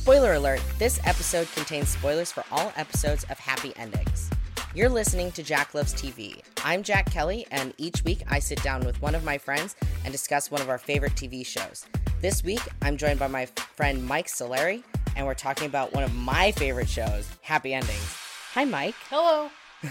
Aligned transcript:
Spoiler 0.00 0.32
alert 0.32 0.62
this 0.78 0.98
episode 1.04 1.46
contains 1.52 1.90
spoilers 1.90 2.32
for 2.32 2.42
all 2.50 2.72
episodes 2.74 3.24
of 3.24 3.38
Happy 3.38 3.74
Endings. 3.76 4.30
You're 4.74 4.88
listening 4.88 5.30
to 5.32 5.42
Jack 5.42 5.74
Loves 5.74 5.92
TV. 5.92 6.40
I'm 6.64 6.82
Jack 6.82 7.10
Kelly, 7.10 7.46
and 7.50 7.74
each 7.76 8.02
week 8.02 8.22
I 8.26 8.38
sit 8.38 8.62
down 8.62 8.86
with 8.86 9.00
one 9.02 9.14
of 9.14 9.24
my 9.24 9.36
friends 9.36 9.76
and 10.02 10.10
discuss 10.10 10.50
one 10.50 10.62
of 10.62 10.70
our 10.70 10.78
favorite 10.78 11.16
TV 11.16 11.44
shows. 11.44 11.84
This 12.22 12.42
week, 12.42 12.62
I'm 12.80 12.96
joined 12.96 13.18
by 13.18 13.26
my 13.26 13.44
friend 13.44 14.02
Mike 14.02 14.28
Solari, 14.28 14.82
and 15.16 15.26
we're 15.26 15.34
talking 15.34 15.66
about 15.66 15.92
one 15.92 16.02
of 16.02 16.14
my 16.14 16.52
favorite 16.52 16.88
shows, 16.88 17.28
Happy 17.42 17.74
Endings. 17.74 18.16
Hi, 18.54 18.64
Mike. 18.64 18.94
Hello. 19.10 19.50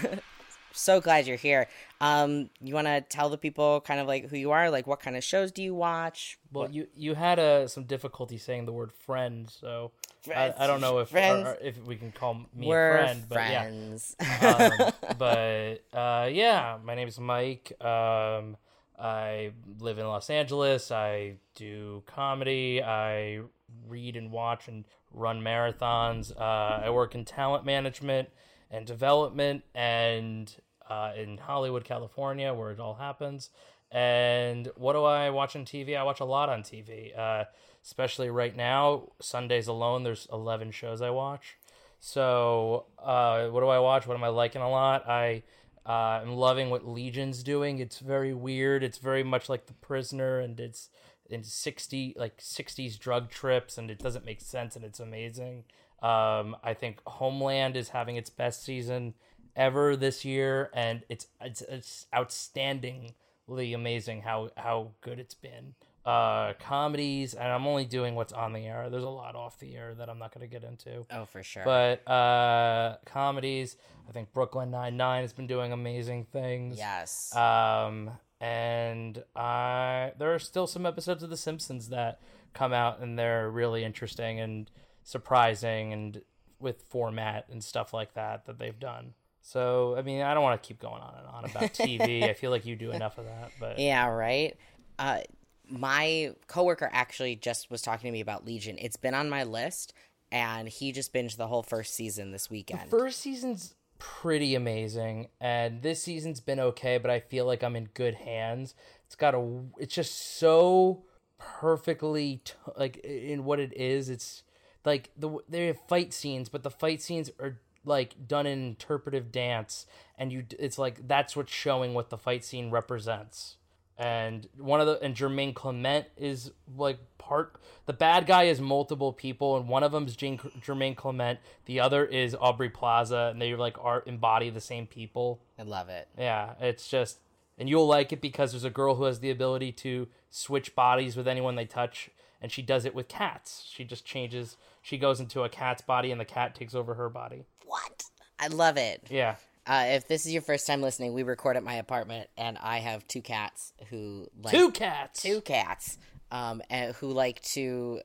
So 0.72 1.00
glad 1.00 1.26
you're 1.26 1.36
here. 1.36 1.66
Um, 2.00 2.50
you 2.60 2.74
want 2.74 2.86
to 2.86 3.00
tell 3.00 3.28
the 3.28 3.38
people 3.38 3.80
kind 3.80 4.00
of 4.00 4.06
like 4.06 4.28
who 4.28 4.36
you 4.36 4.52
are, 4.52 4.70
like 4.70 4.86
what 4.86 5.00
kind 5.00 5.16
of 5.16 5.24
shows 5.24 5.50
do 5.50 5.62
you 5.62 5.74
watch? 5.74 6.38
Well, 6.52 6.70
you 6.70 6.86
you 6.94 7.14
had 7.14 7.38
uh, 7.38 7.66
some 7.68 7.84
difficulty 7.84 8.38
saying 8.38 8.66
the 8.66 8.72
word 8.72 8.92
friend, 8.92 9.50
so 9.50 9.92
I, 10.28 10.52
I 10.58 10.66
don't 10.66 10.80
know 10.80 10.98
if 10.98 11.08
Friends. 11.08 11.46
or- 11.46 11.52
or 11.52 11.58
if 11.62 11.82
we 11.84 11.96
can 11.96 12.12
call 12.12 12.34
me 12.34 12.66
We're 12.66 12.96
a 12.98 13.04
friend, 13.04 13.24
but 13.28 13.34
friends. 13.34 14.16
yeah. 14.20 14.68
Um, 14.80 14.92
but 15.18 15.82
uh, 15.92 16.28
yeah, 16.30 16.78
my 16.84 16.94
name 16.94 17.08
is 17.08 17.18
Mike. 17.18 17.72
Um, 17.80 18.56
I 18.98 19.52
live 19.78 19.98
in 19.98 20.06
Los 20.06 20.28
Angeles. 20.28 20.90
I 20.90 21.36
do 21.54 22.02
comedy. 22.06 22.82
I 22.82 23.40
read 23.88 24.16
and 24.16 24.30
watch 24.30 24.68
and 24.68 24.84
run 25.12 25.40
marathons. 25.40 26.32
Uh, 26.38 26.82
I 26.84 26.90
work 26.90 27.14
in 27.14 27.24
talent 27.24 27.64
management 27.64 28.28
and 28.70 28.86
development 28.86 29.62
and 29.74 30.54
uh, 30.88 31.12
in 31.16 31.38
Hollywood, 31.38 31.84
California, 31.84 32.52
where 32.52 32.70
it 32.72 32.78
all 32.80 32.94
happens. 32.94 33.50
And 33.90 34.68
what 34.76 34.92
do 34.92 35.02
I 35.04 35.30
watch 35.30 35.56
on 35.56 35.64
TV? 35.64 35.96
I 35.96 36.02
watch 36.04 36.20
a 36.20 36.24
lot 36.24 36.48
on 36.48 36.62
TV, 36.62 37.16
uh, 37.18 37.44
especially 37.84 38.30
right 38.30 38.56
now. 38.56 39.12
Sundays 39.20 39.66
alone, 39.66 40.02
there's 40.02 40.28
11 40.32 40.70
shows 40.72 41.02
I 41.02 41.10
watch. 41.10 41.56
So, 42.00 42.86
uh, 42.98 43.48
what 43.48 43.60
do 43.60 43.68
I 43.68 43.78
watch? 43.78 44.06
What 44.06 44.16
am 44.16 44.24
I 44.24 44.28
liking 44.28 44.62
a 44.62 44.70
lot? 44.70 45.08
I 45.08 45.42
uh, 45.84 46.20
am 46.22 46.34
loving 46.34 46.70
what 46.70 46.86
Legion's 46.86 47.42
doing. 47.42 47.78
It's 47.78 47.98
very 47.98 48.32
weird. 48.32 48.82
It's 48.82 48.98
very 48.98 49.22
much 49.22 49.48
like 49.48 49.66
The 49.66 49.74
Prisoner, 49.74 50.40
and 50.40 50.58
it's 50.58 50.88
in 51.28 51.42
60 51.42 52.14
like 52.16 52.38
60s 52.38 52.98
drug 52.98 53.30
trips, 53.30 53.76
and 53.76 53.90
it 53.90 53.98
doesn't 53.98 54.24
make 54.24 54.40
sense, 54.40 54.76
and 54.76 54.84
it's 54.84 55.00
amazing. 55.00 55.64
Um, 56.02 56.56
I 56.64 56.74
think 56.74 57.00
Homeland 57.06 57.76
is 57.76 57.90
having 57.90 58.16
its 58.16 58.30
best 58.30 58.64
season 58.64 59.14
ever 59.54 59.96
this 59.96 60.24
year, 60.24 60.70
and 60.72 61.02
it's 61.08 61.26
it's, 61.40 61.62
it's 61.62 62.06
outstandingly 62.14 63.74
amazing 63.74 64.22
how 64.22 64.50
how 64.56 64.92
good 65.00 65.18
it's 65.18 65.34
been. 65.34 65.74
Uh, 66.04 66.54
comedies, 66.58 67.34
and 67.34 67.46
I'm 67.46 67.66
only 67.66 67.84
doing 67.84 68.14
what's 68.14 68.32
on 68.32 68.54
the 68.54 68.66
air. 68.66 68.88
There's 68.88 69.04
a 69.04 69.08
lot 69.08 69.36
off 69.36 69.58
the 69.58 69.76
air 69.76 69.94
that 69.94 70.08
I'm 70.08 70.18
not 70.18 70.32
going 70.32 70.48
to 70.48 70.52
get 70.52 70.64
into. 70.64 71.04
oh, 71.10 71.26
for 71.26 71.42
sure. 71.42 71.62
But 71.64 72.08
uh, 72.10 72.96
comedies, 73.04 73.76
I 74.08 74.12
think 74.12 74.32
Brooklyn 74.32 74.70
Nine 74.70 74.96
Nine 74.96 75.22
has 75.22 75.32
been 75.34 75.46
doing 75.46 75.72
amazing 75.72 76.24
things. 76.24 76.78
yes. 76.78 77.34
Um, 77.36 78.12
and 78.40 79.22
I 79.36 80.12
there 80.18 80.34
are 80.34 80.38
still 80.38 80.66
some 80.66 80.86
episodes 80.86 81.22
of 81.22 81.28
The 81.28 81.36
Simpsons 81.36 81.90
that 81.90 82.20
come 82.54 82.72
out 82.72 83.00
and 83.00 83.18
they're 83.18 83.50
really 83.50 83.84
interesting 83.84 84.40
and 84.40 84.70
surprising 85.04 85.92
and 85.92 86.22
with 86.58 86.82
format 86.88 87.46
and 87.50 87.62
stuff 87.62 87.92
like 87.92 88.14
that 88.14 88.46
that 88.46 88.58
they've 88.58 88.78
done. 88.80 89.12
So 89.42 89.94
I 89.96 90.02
mean, 90.02 90.22
I 90.22 90.32
don't 90.34 90.42
want 90.42 90.62
to 90.62 90.66
keep 90.66 90.80
going 90.80 91.02
on 91.02 91.14
and 91.18 91.26
on 91.26 91.44
about 91.44 91.62
TV. 91.74 92.28
I 92.28 92.32
feel 92.32 92.50
like 92.50 92.64
you 92.64 92.76
do 92.76 92.90
enough 92.90 93.18
of 93.18 93.26
that, 93.26 93.52
but 93.60 93.78
Yeah, 93.78 94.06
right. 94.08 94.56
Uh, 94.98 95.20
my 95.70 96.34
coworker 96.46 96.88
actually 96.92 97.36
just 97.36 97.70
was 97.70 97.82
talking 97.82 98.08
to 98.08 98.12
me 98.12 98.20
about 98.20 98.44
Legion. 98.44 98.76
It's 98.78 98.96
been 98.96 99.14
on 99.14 99.30
my 99.30 99.44
list, 99.44 99.94
and 100.32 100.68
he 100.68 100.92
just 100.92 101.12
binged 101.12 101.36
the 101.36 101.46
whole 101.46 101.62
first 101.62 101.94
season 101.94 102.30
this 102.32 102.50
weekend. 102.50 102.90
first 102.90 103.20
season's 103.20 103.74
pretty 103.98 104.54
amazing 104.54 105.28
and 105.42 105.82
this 105.82 106.02
season's 106.02 106.40
been 106.40 106.58
okay 106.58 106.96
but 106.96 107.10
i 107.10 107.20
feel 107.20 107.44
like 107.44 107.62
i'm 107.62 107.76
in 107.76 107.84
good 107.92 108.14
hands 108.14 108.74
it's 109.04 109.14
got 109.14 109.34
a 109.34 109.60
it's 109.78 109.94
just 109.94 110.38
so 110.38 111.02
perfectly 111.36 112.40
t- 112.42 112.54
like 112.78 112.96
in 112.98 113.44
what 113.44 113.60
it 113.60 113.76
is 113.76 114.08
it's 114.08 114.42
like 114.86 115.10
the 115.18 115.28
they 115.50 115.66
have 115.66 115.78
fight 115.86 116.14
scenes 116.14 116.48
but 116.48 116.62
the 116.62 116.70
fight 116.70 117.02
scenes 117.02 117.30
are 117.38 117.58
like 117.84 118.26
done 118.26 118.46
in 118.46 118.68
interpretive 118.68 119.30
dance 119.30 119.84
and 120.16 120.32
you 120.32 120.44
it's 120.58 120.78
like 120.78 121.06
that's 121.06 121.36
what's 121.36 121.52
showing 121.52 121.92
what 121.92 122.08
the 122.08 122.16
fight 122.16 122.42
scene 122.42 122.70
represents 122.70 123.56
and 124.00 124.48
one 124.58 124.80
of 124.80 124.86
the 124.86 124.98
and 125.00 125.14
Jermaine 125.14 125.54
Clement 125.54 126.06
is 126.16 126.50
like 126.76 126.98
part 127.18 127.60
the 127.86 127.92
bad 127.92 128.26
guy 128.26 128.44
is 128.44 128.60
multiple 128.60 129.12
people 129.12 129.56
and 129.58 129.68
one 129.68 129.82
of 129.82 129.92
them 129.92 130.06
is 130.06 130.16
Jane, 130.16 130.38
Jermaine 130.38 130.96
Clement 130.96 131.38
the 131.66 131.78
other 131.80 132.04
is 132.04 132.34
Aubrey 132.40 132.70
Plaza 132.70 133.28
and 133.30 133.40
they 133.40 133.54
like 133.54 133.76
are 133.84 134.02
embody 134.06 134.48
the 134.50 134.60
same 134.60 134.86
people 134.86 135.42
I 135.58 135.62
love 135.62 135.88
it. 135.90 136.08
yeah 136.18 136.54
it's 136.60 136.88
just 136.88 137.18
and 137.58 137.68
you'll 137.68 137.86
like 137.86 138.10
it 138.12 138.22
because 138.22 138.52
there's 138.52 138.64
a 138.64 138.70
girl 138.70 138.94
who 138.94 139.04
has 139.04 139.20
the 139.20 139.30
ability 139.30 139.70
to 139.72 140.08
switch 140.30 140.74
bodies 140.74 141.14
with 141.14 141.28
anyone 141.28 141.54
they 141.56 141.66
touch 141.66 142.08
and 142.40 142.50
she 142.50 142.62
does 142.62 142.86
it 142.86 142.94
with 142.94 143.06
cats 143.06 143.64
she 143.70 143.84
just 143.84 144.06
changes 144.06 144.56
she 144.80 144.96
goes 144.96 145.20
into 145.20 145.42
a 145.42 145.48
cat's 145.50 145.82
body 145.82 146.10
and 146.10 146.18
the 146.20 146.24
cat 146.24 146.54
takes 146.54 146.74
over 146.74 146.94
her 146.94 147.10
body 147.10 147.44
What? 147.66 148.04
I 148.38 148.46
love 148.46 148.78
it. 148.78 149.06
yeah 149.10 149.36
Uh, 149.66 149.84
if 149.88 150.08
this 150.08 150.26
is 150.26 150.32
your 150.32 150.42
first 150.42 150.66
time 150.66 150.80
listening, 150.82 151.12
we 151.12 151.22
record 151.22 151.56
at 151.56 151.62
my 151.62 151.74
apartment, 151.74 152.28
and 152.36 152.58
I 152.58 152.78
have 152.78 153.06
two 153.06 153.20
cats 153.22 153.72
who 153.90 154.26
like 154.42 154.52
two 154.54 154.70
cats 154.72 155.22
two 155.22 155.40
cats, 155.42 155.98
um, 156.30 156.62
and 156.70 156.94
who 156.96 157.10
like 157.12 157.40
to 157.54 158.00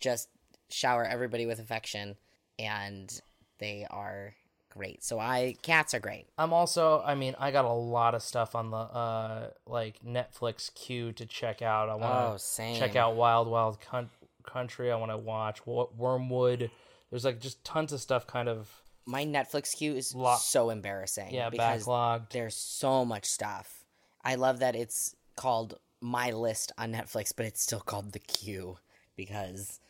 just 0.00 0.28
shower 0.68 1.04
everybody 1.04 1.46
with 1.46 1.58
affection, 1.60 2.16
and 2.58 3.10
they 3.58 3.86
are 3.88 4.34
great. 4.68 5.02
So 5.04 5.18
I 5.18 5.54
cats 5.62 5.94
are 5.94 6.00
great. 6.00 6.26
I'm 6.36 6.52
also, 6.52 7.02
I 7.06 7.14
mean, 7.14 7.34
I 7.38 7.50
got 7.50 7.64
a 7.64 7.72
lot 7.72 8.14
of 8.14 8.22
stuff 8.22 8.54
on 8.54 8.70
the 8.70 8.76
uh 8.76 9.50
like 9.66 10.00
Netflix 10.04 10.74
queue 10.74 11.12
to 11.12 11.24
check 11.24 11.62
out. 11.62 11.88
I 11.88 11.92
Oh, 11.92 11.96
want 11.98 12.38
to 12.38 12.44
same. 12.44 12.76
check 12.78 12.96
out 12.96 13.14
Wild 13.16 13.48
Wild 13.48 13.80
Coun- 13.80 14.10
Country. 14.44 14.90
I 14.92 14.96
want 14.96 15.12
to 15.12 15.16
watch 15.16 15.64
Wo- 15.66 15.90
Wormwood. 15.96 16.70
There's 17.10 17.24
like 17.24 17.40
just 17.40 17.64
tons 17.64 17.92
of 17.92 18.00
stuff 18.00 18.26
kind 18.26 18.48
of 18.48 18.68
My 19.06 19.24
Netflix 19.24 19.76
queue 19.76 19.94
is 19.94 20.14
Lo- 20.14 20.36
so 20.36 20.70
embarrassing. 20.70 21.32
yeah 21.32 21.48
because 21.48 21.86
backlogged. 21.86 22.30
there's 22.30 22.56
so 22.56 23.04
much 23.04 23.24
stuff. 23.24 23.84
I 24.24 24.34
love 24.34 24.58
that 24.58 24.74
it's 24.74 25.14
called 25.36 25.78
my 26.00 26.30
list 26.32 26.72
on 26.76 26.92
Netflix, 26.92 27.32
but 27.34 27.46
it's 27.46 27.62
still 27.62 27.80
called 27.80 28.12
the 28.12 28.18
queue 28.18 28.78
because 29.16 29.80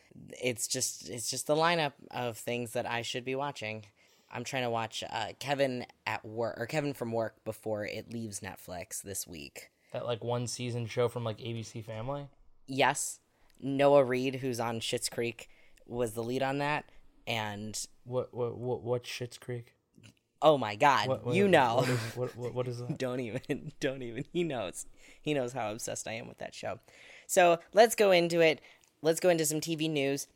it's 0.43 0.67
just 0.69 1.09
it's 1.09 1.31
just 1.31 1.47
the 1.47 1.57
lineup 1.57 1.93
of 2.11 2.37
things 2.37 2.73
that 2.73 2.89
I 2.89 3.03
should 3.03 3.25
be 3.25 3.35
watching. 3.35 3.87
I'm 4.31 4.45
trying 4.45 4.65
to 4.65 4.71
watch 4.71 5.05
uh, 5.09 5.29
Kevin 5.39 5.87
at 6.07 6.25
work 6.25 6.57
or 6.59 6.67
Kevin 6.67 6.95
from 6.95 7.13
work 7.13 7.43
before 7.45 7.85
it 7.85 8.13
leaves 8.13 8.41
Netflix 8.41 9.03
this 9.03 9.27
week. 9.27 9.71
That 9.93 10.05
like 10.05 10.23
one 10.23 10.47
season 10.47 10.87
show 10.87 11.09
from 11.09 11.25
like 11.25 11.39
ABC 11.39 11.85
Family. 11.85 12.27
Yes, 12.67 13.21
Noah 13.63 14.05
Reid, 14.05 14.37
who's 14.37 14.59
on 14.61 14.81
Schitt's 14.81 15.09
Creek, 15.09 15.49
was 15.87 16.13
the 16.13 16.23
lead 16.23 16.43
on 16.43 16.59
that, 16.59 16.85
and 17.27 17.79
What 18.05 18.33
what 18.35 18.57
what 18.57 18.83
what 18.83 19.05
Schitt's 19.05 19.39
Creek? 19.39 19.75
oh 20.43 20.59
my 20.59 20.77
god, 20.77 21.09
What, 21.09 21.25
what- 21.27 21.35
you 21.35 21.49
know. 21.49 21.77
what 21.77 21.89
is, 21.89 21.99
what, 22.15 22.37
what, 22.37 22.55
what 22.55 22.69
is 22.69 22.79
that? 22.87 22.99
don't 22.99 23.21
even 23.21 23.73
don't 23.81 24.03
even 24.03 24.25
he 24.33 24.45
knows 24.45 24.87
he 25.23 25.33
knows 25.35 25.53
how 25.53 25.71
obsessed 25.73 26.07
i 26.07 26.13
am 26.13 26.29
with 26.29 26.39
that 26.39 26.55
show 26.55 26.79
so 27.27 27.59
let's 27.73 27.95
go 27.95 28.11
into 28.11 28.41
it 28.41 28.61
let's 29.03 29.19
go 29.21 29.29
into 29.31 29.45
some 29.47 29.61
tv 29.61 29.91
news 29.91 30.27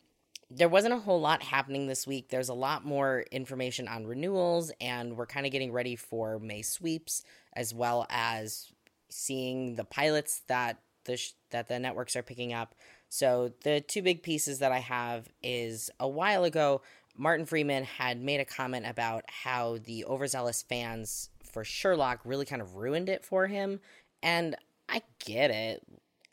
there 0.51 0.69
wasn't 0.71 0.93
a 0.93 0.99
whole 0.99 1.21
lot 1.21 1.43
happening 1.43 1.87
this 1.87 2.07
week 2.07 2.29
there's 2.31 2.49
a 2.49 2.55
lot 2.55 2.85
more 2.85 3.25
information 3.31 3.87
on 3.87 4.07
renewals 4.07 4.73
and 4.81 5.17
we're 5.17 5.27
kind 5.27 5.45
of 5.47 5.53
getting 5.53 5.71
ready 5.71 5.95
for 5.97 6.39
may 6.41 6.63
sweeps 6.63 7.23
as 7.53 7.73
well 7.75 8.07
as 8.11 8.73
seeing 9.11 9.75
the 9.77 9.85
pilots 9.85 10.43
that 10.49 10.81
the 11.05 11.17
sh- 11.17 11.33
that 11.51 11.69
the 11.69 11.79
networks 11.79 12.17
are 12.17 12.23
picking 12.23 12.53
up 12.53 12.75
so 13.11 13.53
the 13.65 13.83
two 13.83 14.01
big 14.01 14.23
pieces 14.23 14.61
that 14.61 14.73
i 14.73 14.79
have 14.79 15.29
is 15.43 15.91
a 16.01 16.09
while 16.09 16.45
ago 16.45 16.81
martin 17.17 17.45
freeman 17.45 17.85
had 17.85 18.19
made 18.19 18.41
a 18.41 18.45
comment 18.47 18.87
about 18.87 19.23
how 19.29 19.77
the 19.85 20.07
overzealous 20.07 20.63
fans 20.63 21.29
for 21.45 21.65
sherlock 21.65 22.21
really 22.25 22.47
kind 22.47 22.63
of 22.63 22.77
ruined 22.77 23.11
it 23.11 23.23
for 23.23 23.47
him 23.47 23.81
and 24.23 24.57
i 24.89 25.03
get 25.25 25.51
it. 25.51 25.87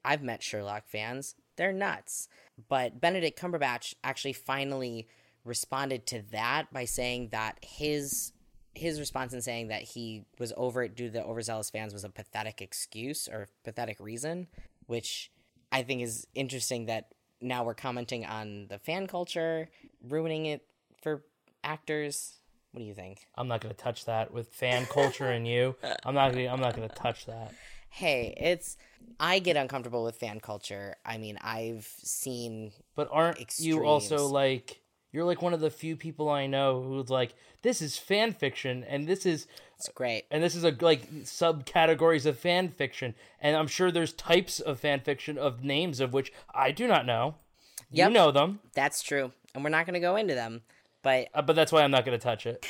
I've 0.03 0.23
met 0.23 0.41
sherlock 0.41 0.87
fans. 0.87 1.35
They're 1.55 1.73
nuts. 1.73 2.27
But 2.69 2.99
benedict 2.99 3.39
cumberbatch 3.39 3.93
actually 4.03 4.33
finally 4.33 5.07
responded 5.43 6.05
to 6.07 6.23
that 6.31 6.71
by 6.73 6.85
saying 6.85 7.29
that 7.31 7.57
his 7.61 8.33
his 8.73 8.99
response 8.99 9.33
in 9.33 9.41
saying 9.41 9.69
that 9.69 9.81
he 9.81 10.23
was 10.37 10.53
over 10.55 10.83
it 10.83 10.95
due 10.95 11.07
to 11.07 11.11
the 11.11 11.23
overzealous 11.23 11.69
fans 11.71 11.93
was 11.93 12.03
a 12.03 12.09
pathetic 12.09 12.61
excuse 12.61 13.27
or 13.27 13.47
pathetic 13.63 13.99
reason, 13.99 14.47
which 14.85 15.31
I 15.71 15.83
think 15.83 16.01
is 16.01 16.27
interesting 16.33 16.85
that 16.85 17.09
now 17.41 17.63
we're 17.63 17.73
commenting 17.73 18.25
on 18.25 18.67
the 18.67 18.79
fan 18.79 19.07
culture, 19.07 19.69
ruining 20.07 20.45
it 20.47 20.65
for 21.01 21.23
actors. 21.63 22.39
What 22.71 22.79
do 22.79 22.85
you 22.85 22.93
think? 22.93 23.27
I'm 23.35 23.47
not 23.47 23.61
gonna 23.61 23.73
touch 23.73 24.05
that 24.05 24.33
with 24.33 24.49
fan 24.53 24.85
culture 24.85 25.27
and 25.27 25.47
you. 25.47 25.75
I'm 26.05 26.15
not 26.15 26.31
gonna 26.31 26.47
I'm 26.47 26.59
not 26.59 26.75
gonna 26.75 26.89
touch 26.89 27.25
that. 27.25 27.53
Hey, 27.89 28.33
it's 28.37 28.77
I 29.19 29.39
get 29.39 29.57
uncomfortable 29.57 30.03
with 30.03 30.17
fan 30.17 30.39
culture. 30.39 30.95
I 31.05 31.17
mean, 31.17 31.37
I've 31.41 31.91
seen 31.97 32.71
But 32.95 33.09
aren't 33.11 33.59
you 33.59 33.85
also 33.85 34.27
like 34.27 34.81
You're 35.11 35.23
like 35.25 35.41
one 35.41 35.53
of 35.53 35.59
the 35.61 35.69
few 35.69 35.95
people 35.95 36.29
I 36.29 36.47
know 36.47 36.81
who's 36.83 37.09
like, 37.09 37.33
this 37.61 37.81
is 37.81 37.97
fan 37.97 38.33
fiction, 38.33 38.83
and 38.83 39.07
this 39.07 39.25
is 39.25 39.47
It's 39.77 39.89
great. 39.89 40.25
and 40.29 40.43
this 40.43 40.55
is 40.55 40.63
a 40.63 40.75
like 40.81 41.09
subcategories 41.23 42.25
of 42.25 42.37
fan 42.37 42.69
fiction, 42.69 43.15
and 43.39 43.55
I'm 43.55 43.67
sure 43.67 43.89
there's 43.91 44.13
types 44.13 44.59
of 44.59 44.79
fan 44.79 44.99
fiction 44.99 45.37
of 45.37 45.63
names 45.63 45.99
of 45.99 46.13
which 46.13 46.31
I 46.53 46.71
do 46.71 46.87
not 46.87 47.05
know. 47.05 47.35
Yep. 47.91 48.09
You 48.09 48.13
know 48.13 48.31
them, 48.31 48.59
That's 48.73 49.01
true. 49.01 49.31
And 49.55 49.63
we're 49.63 49.69
not 49.69 49.85
going 49.85 49.93
to 49.93 49.99
go 50.01 50.17
into 50.17 50.35
them. 50.35 50.61
But 51.03 51.29
uh, 51.33 51.41
but 51.41 51.55
that's 51.55 51.71
why 51.71 51.83
I'm 51.83 51.91
not 51.91 52.05
going 52.05 52.17
to 52.17 52.23
touch 52.23 52.45
it. 52.45 52.65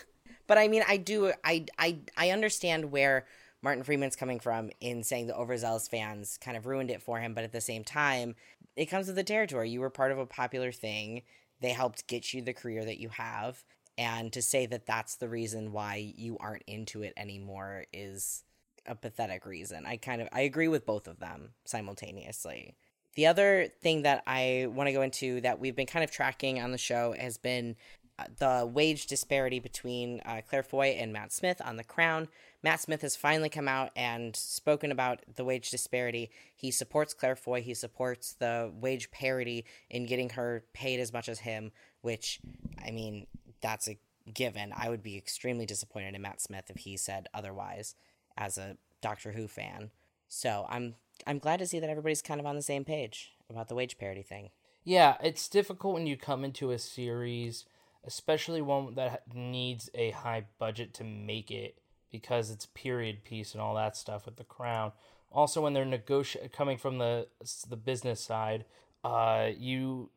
but 0.46 0.56
I 0.56 0.68
mean, 0.68 0.82
I 0.88 0.96
do 0.96 1.32
I 1.44 1.66
I 1.78 1.98
I 2.16 2.30
understand 2.30 2.90
where 2.90 3.26
Martin 3.60 3.84
Freeman's 3.84 4.16
coming 4.16 4.40
from 4.40 4.70
in 4.80 5.02
saying 5.04 5.26
the 5.26 5.36
overzealous 5.36 5.88
fans 5.88 6.38
kind 6.42 6.56
of 6.56 6.66
ruined 6.66 6.90
it 6.90 7.02
for 7.02 7.20
him, 7.20 7.34
but 7.34 7.44
at 7.44 7.52
the 7.52 7.60
same 7.60 7.84
time, 7.84 8.34
it 8.76 8.86
comes 8.86 9.08
with 9.08 9.16
the 9.16 9.22
territory. 9.24 9.68
You 9.70 9.80
were 9.80 9.90
part 9.90 10.10
of 10.10 10.18
a 10.18 10.26
popular 10.26 10.72
thing. 10.72 11.22
They 11.62 11.70
helped 11.70 12.06
get 12.06 12.34
you 12.34 12.42
the 12.42 12.52
career 12.52 12.84
that 12.84 13.00
you 13.00 13.08
have, 13.10 13.64
and 13.96 14.32
to 14.32 14.42
say 14.42 14.66
that 14.66 14.86
that's 14.86 15.16
the 15.16 15.28
reason 15.28 15.72
why 15.72 16.12
you 16.16 16.36
aren't 16.38 16.64
into 16.66 17.02
it 17.02 17.14
anymore 17.16 17.86
is 17.92 18.44
a 18.86 18.94
pathetic 18.94 19.46
reason. 19.46 19.86
I 19.86 19.96
kind 19.96 20.20
of 20.20 20.28
I 20.32 20.40
agree 20.40 20.68
with 20.68 20.84
both 20.84 21.06
of 21.06 21.20
them 21.20 21.50
simultaneously. 21.64 22.74
The 23.14 23.26
other 23.26 23.68
thing 23.82 24.02
that 24.02 24.22
I 24.26 24.66
want 24.70 24.88
to 24.88 24.92
go 24.92 25.02
into 25.02 25.40
that 25.42 25.60
we've 25.60 25.76
been 25.76 25.86
kind 25.86 26.02
of 26.02 26.10
tracking 26.10 26.60
on 26.60 26.72
the 26.72 26.78
show 26.78 27.14
has 27.18 27.36
been 27.36 27.76
uh, 28.18 28.24
the 28.38 28.66
wage 28.66 29.06
disparity 29.06 29.60
between 29.60 30.20
uh, 30.24 30.40
Claire 30.48 30.62
Foy 30.62 30.88
and 30.98 31.12
Matt 31.12 31.32
Smith 31.32 31.60
on 31.64 31.76
The 31.76 31.84
Crown. 31.84 32.28
Matt 32.62 32.80
Smith 32.80 33.02
has 33.02 33.16
finally 33.16 33.48
come 33.48 33.66
out 33.66 33.90
and 33.96 34.36
spoken 34.36 34.92
about 34.92 35.20
the 35.34 35.44
wage 35.44 35.70
disparity. 35.70 36.30
He 36.54 36.70
supports 36.70 37.12
Claire 37.12 37.34
Foy. 37.34 37.60
He 37.60 37.74
supports 37.74 38.34
the 38.34 38.70
wage 38.72 39.10
parity 39.10 39.64
in 39.90 40.06
getting 40.06 40.30
her 40.30 40.64
paid 40.72 41.00
as 41.00 41.12
much 41.12 41.28
as 41.28 41.40
him, 41.40 41.72
which, 42.02 42.40
I 42.84 42.92
mean, 42.92 43.26
that's 43.60 43.88
a 43.88 43.98
given. 44.32 44.72
I 44.76 44.88
would 44.88 45.02
be 45.02 45.16
extremely 45.16 45.66
disappointed 45.66 46.14
in 46.14 46.22
Matt 46.22 46.40
Smith 46.40 46.70
if 46.70 46.78
he 46.78 46.96
said 46.96 47.28
otherwise 47.34 47.96
as 48.36 48.58
a 48.58 48.76
Doctor 49.00 49.32
Who 49.32 49.48
fan. 49.48 49.90
So 50.28 50.66
I'm 50.68 50.94
I'm 51.26 51.38
glad 51.38 51.58
to 51.58 51.66
see 51.66 51.80
that 51.80 51.90
everybody's 51.90 52.22
kind 52.22 52.40
of 52.40 52.46
on 52.46 52.56
the 52.56 52.62
same 52.62 52.84
page 52.84 53.32
about 53.50 53.68
the 53.68 53.74
wage 53.74 53.98
parity 53.98 54.22
thing. 54.22 54.50
Yeah, 54.84 55.16
it's 55.22 55.48
difficult 55.48 55.94
when 55.94 56.06
you 56.06 56.16
come 56.16 56.44
into 56.44 56.70
a 56.70 56.78
series, 56.78 57.66
especially 58.04 58.62
one 58.62 58.94
that 58.94 59.22
needs 59.34 59.90
a 59.94 60.10
high 60.10 60.46
budget 60.58 60.94
to 60.94 61.04
make 61.04 61.50
it 61.50 61.76
because 62.12 62.50
it's 62.50 62.66
period 62.66 63.24
piece 63.24 63.52
and 63.52 63.60
all 63.60 63.74
that 63.74 63.96
stuff 63.96 64.26
with 64.26 64.36
the 64.36 64.44
crown. 64.44 64.92
Also, 65.32 65.62
when 65.62 65.72
they're 65.72 65.84
negoti- 65.84 66.52
coming 66.52 66.76
from 66.76 66.98
the 66.98 67.26
the 67.68 67.76
business 67.76 68.20
side, 68.20 68.64
uh, 69.02 69.48
you 69.56 70.10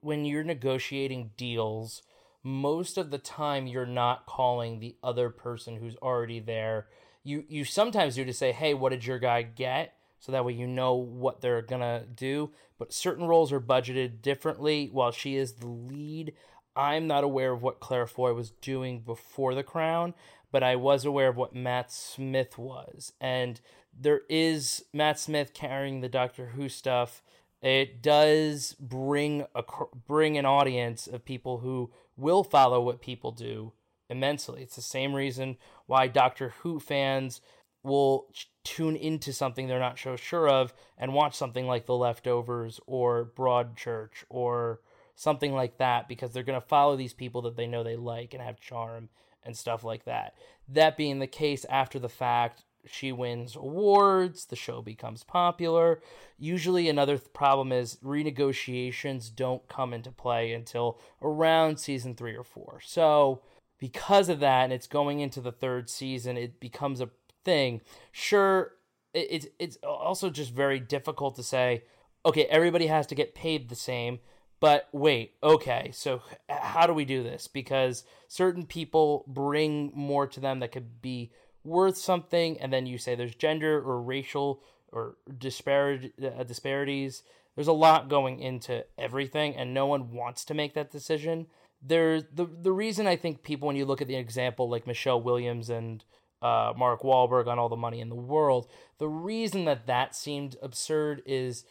when 0.00 0.24
you're 0.24 0.44
negotiating 0.44 1.32
deals, 1.36 2.02
most 2.42 2.96
of 2.96 3.10
the 3.10 3.18
time 3.18 3.66
you're 3.66 3.84
not 3.86 4.26
calling 4.26 4.78
the 4.78 4.96
other 5.02 5.28
person 5.30 5.76
who's 5.76 5.96
already 5.96 6.38
there. 6.40 6.86
You 7.24 7.44
you 7.48 7.64
sometimes 7.64 8.14
do 8.14 8.24
to 8.24 8.32
say, 8.32 8.52
"Hey, 8.52 8.72
what 8.74 8.90
did 8.90 9.04
your 9.04 9.18
guy 9.18 9.42
get?" 9.42 9.94
so 10.20 10.32
that 10.32 10.44
way 10.44 10.52
you 10.52 10.66
know 10.66 10.94
what 10.94 11.40
they're 11.40 11.62
gonna 11.62 12.04
do. 12.14 12.50
But 12.78 12.92
certain 12.92 13.26
roles 13.26 13.52
are 13.52 13.60
budgeted 13.60 14.22
differently. 14.22 14.88
While 14.92 15.10
she 15.10 15.36
is 15.36 15.54
the 15.54 15.66
lead, 15.66 16.34
I'm 16.76 17.06
not 17.06 17.24
aware 17.24 17.52
of 17.52 17.62
what 17.62 17.80
Claire 17.80 18.06
Foy 18.06 18.32
was 18.32 18.50
doing 18.50 19.00
before 19.00 19.54
the 19.54 19.62
crown, 19.62 20.14
but 20.52 20.62
I 20.62 20.76
was 20.76 21.04
aware 21.04 21.28
of 21.28 21.36
what 21.36 21.54
Matt 21.54 21.92
Smith 21.92 22.58
was. 22.58 23.12
And 23.20 23.60
there 23.98 24.22
is 24.28 24.84
Matt 24.92 25.18
Smith 25.18 25.52
carrying 25.52 26.00
the 26.00 26.08
Doctor 26.08 26.46
Who 26.46 26.68
stuff. 26.68 27.22
It 27.62 28.02
does 28.02 28.74
bring 28.80 29.46
a 29.54 29.62
bring 30.06 30.38
an 30.38 30.46
audience 30.46 31.06
of 31.06 31.24
people 31.24 31.58
who 31.58 31.90
will 32.16 32.44
follow 32.44 32.80
what 32.80 33.02
people 33.02 33.32
do 33.32 33.72
immensely. 34.08 34.62
It's 34.62 34.76
the 34.76 34.82
same 34.82 35.14
reason 35.14 35.56
why 35.86 36.06
Doctor 36.06 36.54
Who 36.60 36.80
fans 36.80 37.40
will 37.82 38.28
tune 38.64 38.96
into 38.96 39.32
something 39.32 39.66
they're 39.66 39.78
not 39.78 39.98
so 39.98 40.16
sure 40.16 40.48
of 40.48 40.72
and 40.98 41.14
watch 41.14 41.34
something 41.34 41.66
like 41.66 41.86
The 41.86 41.96
Leftovers 41.96 42.80
or 42.86 43.30
Broadchurch 43.36 44.24
or 44.28 44.80
something 45.20 45.52
like 45.52 45.76
that 45.76 46.08
because 46.08 46.32
they're 46.32 46.42
going 46.42 46.58
to 46.58 46.66
follow 46.66 46.96
these 46.96 47.12
people 47.12 47.42
that 47.42 47.54
they 47.54 47.66
know 47.66 47.84
they 47.84 47.94
like 47.94 48.32
and 48.32 48.42
have 48.42 48.58
charm 48.58 49.10
and 49.44 49.54
stuff 49.54 49.84
like 49.84 50.06
that. 50.06 50.34
That 50.66 50.96
being 50.96 51.18
the 51.18 51.26
case 51.26 51.66
after 51.68 51.98
the 51.98 52.08
fact, 52.08 52.64
she 52.86 53.12
wins 53.12 53.54
awards, 53.54 54.46
the 54.46 54.56
show 54.56 54.80
becomes 54.80 55.22
popular. 55.22 56.00
Usually, 56.38 56.88
another 56.88 57.18
th- 57.18 57.34
problem 57.34 57.70
is 57.70 57.98
renegotiations 58.02 59.34
don't 59.34 59.68
come 59.68 59.92
into 59.92 60.10
play 60.10 60.54
until 60.54 60.98
around 61.20 61.78
season 61.78 62.14
three 62.14 62.34
or 62.34 62.44
four. 62.44 62.80
So, 62.82 63.42
because 63.78 64.30
of 64.30 64.40
that, 64.40 64.64
and 64.64 64.72
it's 64.72 64.86
going 64.86 65.20
into 65.20 65.42
the 65.42 65.52
third 65.52 65.90
season, 65.90 66.38
it 66.38 66.60
becomes 66.60 67.02
a 67.02 67.10
thing. 67.44 67.82
Sure, 68.10 68.72
it's 69.12 69.46
it's 69.58 69.76
also 69.84 70.30
just 70.30 70.54
very 70.54 70.80
difficult 70.80 71.36
to 71.36 71.42
say. 71.42 71.82
Okay, 72.24 72.44
everybody 72.46 72.86
has 72.86 73.06
to 73.08 73.14
get 73.14 73.34
paid 73.34 73.68
the 73.68 73.74
same, 73.74 74.20
but 74.60 74.88
wait, 74.92 75.34
okay, 75.42 75.90
so 75.92 76.22
how 76.48 76.86
do 76.86 76.92
we 76.92 77.04
do 77.04 77.22
this? 77.22 77.48
Because 77.48 78.04
certain 78.28 78.66
people 78.66 79.24
bring 79.26 79.90
more 79.94 80.26
to 80.26 80.40
them 80.40 80.60
that 80.60 80.72
could 80.72 81.00
be 81.00 81.32
worth 81.64 81.96
something, 81.96 82.60
and 82.60 82.72
then 82.72 82.86
you 82.86 82.98
say 82.98 83.14
there's 83.14 83.34
gender 83.34 83.78
or 83.78 84.00
racial 84.00 84.62
or 84.92 85.16
disparity 85.38 86.12
uh, 86.22 86.42
disparities. 86.44 87.22
There's 87.56 87.68
a 87.68 87.72
lot 87.72 88.08
going 88.08 88.40
into 88.40 88.84
everything, 88.98 89.56
and 89.56 89.74
no 89.74 89.86
one 89.86 90.12
wants 90.12 90.44
to 90.46 90.54
make 90.54 90.74
that 90.74 90.90
decision. 90.90 91.46
There, 91.82 92.20
the 92.20 92.46
the 92.46 92.72
reason 92.72 93.06
I 93.06 93.16
think 93.16 93.42
people, 93.42 93.66
when 93.66 93.76
you 93.76 93.86
look 93.86 94.02
at 94.02 94.08
the 94.08 94.16
example 94.16 94.68
like 94.68 94.86
Michelle 94.86 95.22
Williams 95.22 95.70
and 95.70 96.04
uh, 96.42 96.72
Mark 96.76 97.02
Wahlberg 97.02 97.46
on 97.46 97.58
All 97.58 97.68
the 97.68 97.76
Money 97.76 98.00
in 98.00 98.08
the 98.08 98.14
World. 98.14 98.68
The 98.98 99.08
reason 99.08 99.64
that 99.66 99.86
that 99.86 100.14
seemed 100.14 100.56
absurd 100.62 101.22
is 101.26 101.64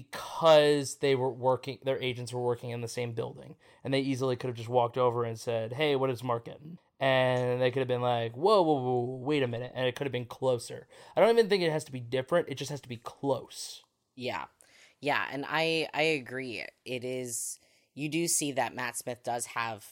because 0.00 0.96
they 0.96 1.14
were 1.14 1.30
working, 1.30 1.78
their 1.84 2.00
agents 2.00 2.32
were 2.32 2.42
working 2.42 2.70
in 2.70 2.80
the 2.80 2.88
same 2.88 3.12
building, 3.12 3.56
and 3.84 3.92
they 3.92 4.00
easily 4.00 4.36
could 4.36 4.48
have 4.48 4.56
just 4.56 4.68
walked 4.68 4.98
over 4.98 5.24
and 5.24 5.38
said, 5.38 5.72
"Hey, 5.72 5.96
what 5.96 6.10
is 6.10 6.22
Mark 6.22 6.46
getting?" 6.46 6.78
And 6.98 7.60
they 7.60 7.70
could 7.70 7.80
have 7.80 7.88
been 7.88 8.02
like, 8.02 8.36
"Whoa, 8.36 8.62
whoa, 8.62 8.80
whoa, 8.80 9.16
wait 9.22 9.42
a 9.42 9.48
minute," 9.48 9.72
and 9.74 9.86
it 9.86 9.94
could 9.94 10.06
have 10.06 10.12
been 10.12 10.26
closer. 10.26 10.86
I 11.16 11.20
don't 11.20 11.30
even 11.30 11.48
think 11.48 11.62
it 11.62 11.72
has 11.72 11.84
to 11.84 11.92
be 11.92 12.00
different; 12.00 12.48
it 12.48 12.56
just 12.56 12.70
has 12.70 12.80
to 12.82 12.88
be 12.88 12.96
close. 12.98 13.82
Yeah, 14.14 14.44
yeah, 15.00 15.26
and 15.30 15.44
I 15.48 15.88
I 15.94 16.02
agree. 16.02 16.64
It 16.84 17.04
is 17.04 17.58
you 17.94 18.08
do 18.08 18.28
see 18.28 18.52
that 18.52 18.74
Matt 18.74 18.96
Smith 18.96 19.22
does 19.24 19.46
have 19.46 19.86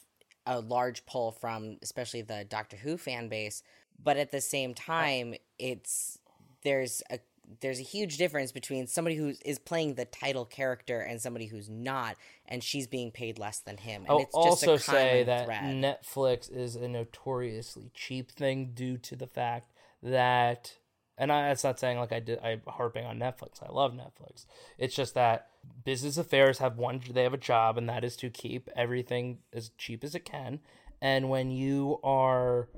a 0.45 0.59
large 0.59 1.05
pull 1.05 1.31
from 1.31 1.77
especially 1.81 2.21
the 2.21 2.45
Doctor 2.47 2.77
Who 2.77 2.97
fan 2.97 3.29
base 3.29 3.63
but 4.03 4.17
at 4.17 4.31
the 4.31 4.41
same 4.41 4.73
time 4.73 5.35
it's 5.57 6.19
there's 6.63 7.01
a 7.09 7.19
there's 7.61 7.79
a 7.79 7.83
huge 7.83 8.17
difference 8.17 8.51
between 8.51 8.87
somebody 8.87 9.15
who 9.15 9.33
is 9.43 9.59
playing 9.59 9.95
the 9.95 10.05
title 10.05 10.45
character 10.45 10.99
and 10.99 11.21
somebody 11.21 11.47
who's 11.47 11.69
not 11.69 12.15
and 12.47 12.63
she's 12.63 12.87
being 12.87 13.11
paid 13.11 13.39
less 13.39 13.59
than 13.59 13.77
him 13.77 14.01
and 14.03 14.11
I'll 14.11 14.19
it's 14.19 14.33
just 14.33 14.67
also 14.67 14.73
a 14.73 14.79
say 14.79 15.23
that 15.23 15.45
thread. 15.45 15.63
Netflix 15.63 16.51
is 16.51 16.75
a 16.75 16.87
notoriously 16.87 17.91
cheap 17.93 18.31
thing 18.31 18.71
due 18.73 18.97
to 18.99 19.15
the 19.15 19.27
fact 19.27 19.71
that 20.01 20.77
and 21.17 21.31
I, 21.31 21.47
that's 21.47 21.63
not 21.63 21.79
saying 21.79 21.97
like 21.97 22.11
I 22.11 22.19
did 22.19 22.39
I'm 22.39 22.61
harping 22.67 23.05
on 23.05 23.17
Netflix. 23.17 23.63
I 23.63 23.71
love 23.71 23.93
Netflix. 23.93 24.45
It's 24.77 24.95
just 24.95 25.13
that 25.13 25.47
business 25.83 26.17
affairs 26.17 26.59
have 26.59 26.77
one 26.77 27.01
they 27.09 27.23
have 27.23 27.33
a 27.33 27.37
job 27.37 27.77
and 27.77 27.87
that 27.89 28.03
is 28.03 28.15
to 28.17 28.29
keep 28.29 28.69
everything 28.75 29.39
as 29.53 29.69
cheap 29.77 30.03
as 30.03 30.15
it 30.15 30.25
can. 30.25 30.59
And 31.01 31.29
when 31.29 31.51
you 31.51 31.99
are 32.03 32.69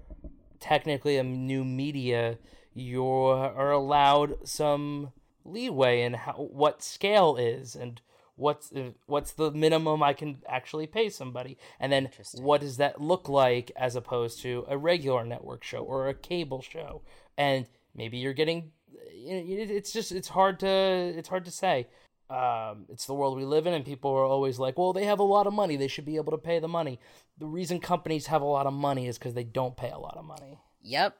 technically 0.59 1.17
a 1.17 1.23
new 1.23 1.63
media, 1.63 2.37
you 2.77 3.05
are 3.05 3.71
allowed 3.71 4.47
some 4.47 5.11
leeway 5.43 6.01
in 6.01 6.13
how 6.13 6.33
what 6.33 6.83
scale 6.83 7.37
is 7.37 7.75
and 7.75 8.01
what's 8.35 8.71
what's 9.07 9.31
the 9.31 9.51
minimum 9.51 10.03
I 10.03 10.13
can 10.13 10.37
actually 10.47 10.87
pay 10.87 11.09
somebody, 11.09 11.57
and 11.79 11.91
then 11.91 12.09
what 12.35 12.61
does 12.61 12.77
that 12.77 13.01
look 13.01 13.27
like 13.27 13.71
as 13.75 13.95
opposed 13.95 14.41
to 14.41 14.65
a 14.67 14.77
regular 14.77 15.25
network 15.25 15.63
show 15.63 15.79
or 15.79 16.07
a 16.07 16.13
cable 16.13 16.61
show, 16.61 17.01
and 17.37 17.67
maybe 17.95 18.17
you're 18.17 18.33
getting 18.33 18.71
it's 19.11 19.91
just 19.91 20.11
it's 20.11 20.29
hard 20.29 20.59
to 20.61 20.67
it's 20.67 21.29
hard 21.29 21.45
to 21.45 21.51
say. 21.51 21.87
Um, 22.29 22.87
it's 22.89 23.05
the 23.05 23.13
world 23.13 23.37
we 23.37 23.45
live 23.45 23.67
in, 23.67 23.73
and 23.73 23.85
people 23.85 24.11
are 24.11 24.25
always 24.25 24.59
like, 24.59 24.77
"Well, 24.77 24.91
they 24.91 25.05
have 25.05 25.19
a 25.19 25.23
lot 25.23 25.47
of 25.47 25.53
money; 25.53 25.77
they 25.77 25.87
should 25.87 26.05
be 26.05 26.17
able 26.17 26.31
to 26.31 26.37
pay 26.37 26.59
the 26.59 26.67
money." 26.67 26.99
The 27.37 27.45
reason 27.45 27.79
companies 27.79 28.27
have 28.27 28.41
a 28.41 28.45
lot 28.45 28.67
of 28.67 28.73
money 28.73 29.07
is 29.07 29.17
because 29.17 29.33
they 29.33 29.45
don't 29.45 29.77
pay 29.77 29.91
a 29.91 29.97
lot 29.97 30.17
of 30.17 30.25
money. 30.25 30.59
Yep. 30.81 31.15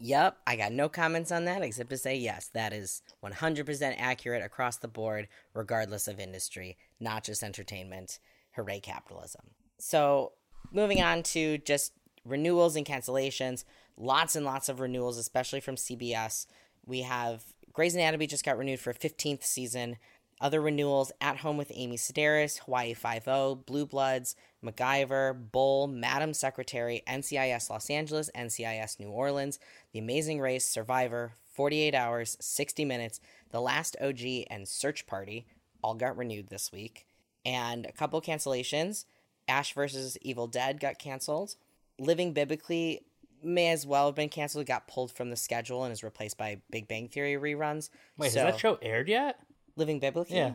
Yep. 0.00 0.38
I 0.46 0.56
got 0.56 0.72
no 0.72 0.88
comments 0.88 1.30
on 1.30 1.44
that 1.44 1.62
except 1.62 1.90
to 1.90 1.98
say 1.98 2.16
yes, 2.16 2.48
that 2.54 2.72
is 2.72 3.02
100% 3.22 3.94
accurate 3.98 4.42
across 4.42 4.78
the 4.78 4.88
board, 4.88 5.28
regardless 5.52 6.08
of 6.08 6.18
industry, 6.18 6.78
not 6.98 7.22
just 7.22 7.42
entertainment. 7.42 8.18
Hooray, 8.52 8.80
capitalism. 8.80 9.42
So, 9.78 10.32
moving 10.72 11.02
on 11.02 11.22
to 11.24 11.58
just 11.58 11.92
renewals 12.24 12.76
and 12.76 12.86
cancellations. 12.86 13.64
Lots 13.96 14.34
and 14.34 14.46
lots 14.46 14.70
of 14.70 14.80
renewals, 14.80 15.18
especially 15.18 15.60
from 15.60 15.76
CBS. 15.76 16.46
We 16.86 17.02
have 17.02 17.44
Grey's 17.72 17.94
Anatomy 17.94 18.26
just 18.26 18.44
got 18.44 18.58
renewed 18.58 18.80
for 18.80 18.90
a 18.90 18.94
15th 18.94 19.44
season. 19.44 19.98
Other 20.40 20.60
renewals 20.60 21.12
At 21.20 21.38
Home 21.38 21.56
with 21.58 21.70
Amy 21.74 21.96
Sedaris, 21.96 22.60
Hawaii 22.60 22.94
Five-O, 22.94 23.56
Blue 23.56 23.84
Bloods, 23.84 24.36
MacGyver, 24.64 25.50
Bull, 25.52 25.86
Madam 25.86 26.32
Secretary, 26.32 27.02
NCIS 27.06 27.68
Los 27.68 27.90
Angeles, 27.90 28.30
NCIS 28.34 28.98
New 28.98 29.10
Orleans, 29.10 29.58
The 29.92 29.98
Amazing 29.98 30.40
Race, 30.40 30.66
Survivor, 30.66 31.32
48 31.52 31.94
Hours, 31.94 32.38
60 32.40 32.84
Minutes, 32.86 33.20
The 33.50 33.60
Last 33.60 33.96
OG, 34.00 34.20
and 34.48 34.66
Search 34.66 35.06
Party 35.06 35.46
all 35.82 35.94
got 35.94 36.16
renewed 36.16 36.48
this 36.48 36.72
week. 36.72 37.06
And 37.44 37.84
a 37.84 37.92
couple 37.92 38.20
cancellations 38.22 39.04
Ash 39.48 39.74
versus 39.74 40.16
Evil 40.22 40.46
Dead 40.46 40.80
got 40.80 40.98
canceled. 40.98 41.56
Living 41.98 42.32
Biblically 42.32 43.02
may 43.42 43.68
as 43.68 43.86
well 43.86 44.06
have 44.06 44.14
been 44.14 44.28
canceled, 44.28 44.66
got 44.66 44.86
pulled 44.86 45.12
from 45.12 45.30
the 45.30 45.36
schedule, 45.36 45.84
and 45.84 45.92
is 45.92 46.04
replaced 46.04 46.38
by 46.38 46.60
Big 46.70 46.86
Bang 46.88 47.08
Theory 47.08 47.34
reruns. 47.34 47.90
Wait, 48.16 48.32
So- 48.32 48.44
has 48.44 48.54
that 48.54 48.60
show 48.60 48.78
aired 48.80 49.08
yet? 49.08 49.38
Living 49.80 49.98
Biblically? 49.98 50.36
Yeah. 50.36 50.52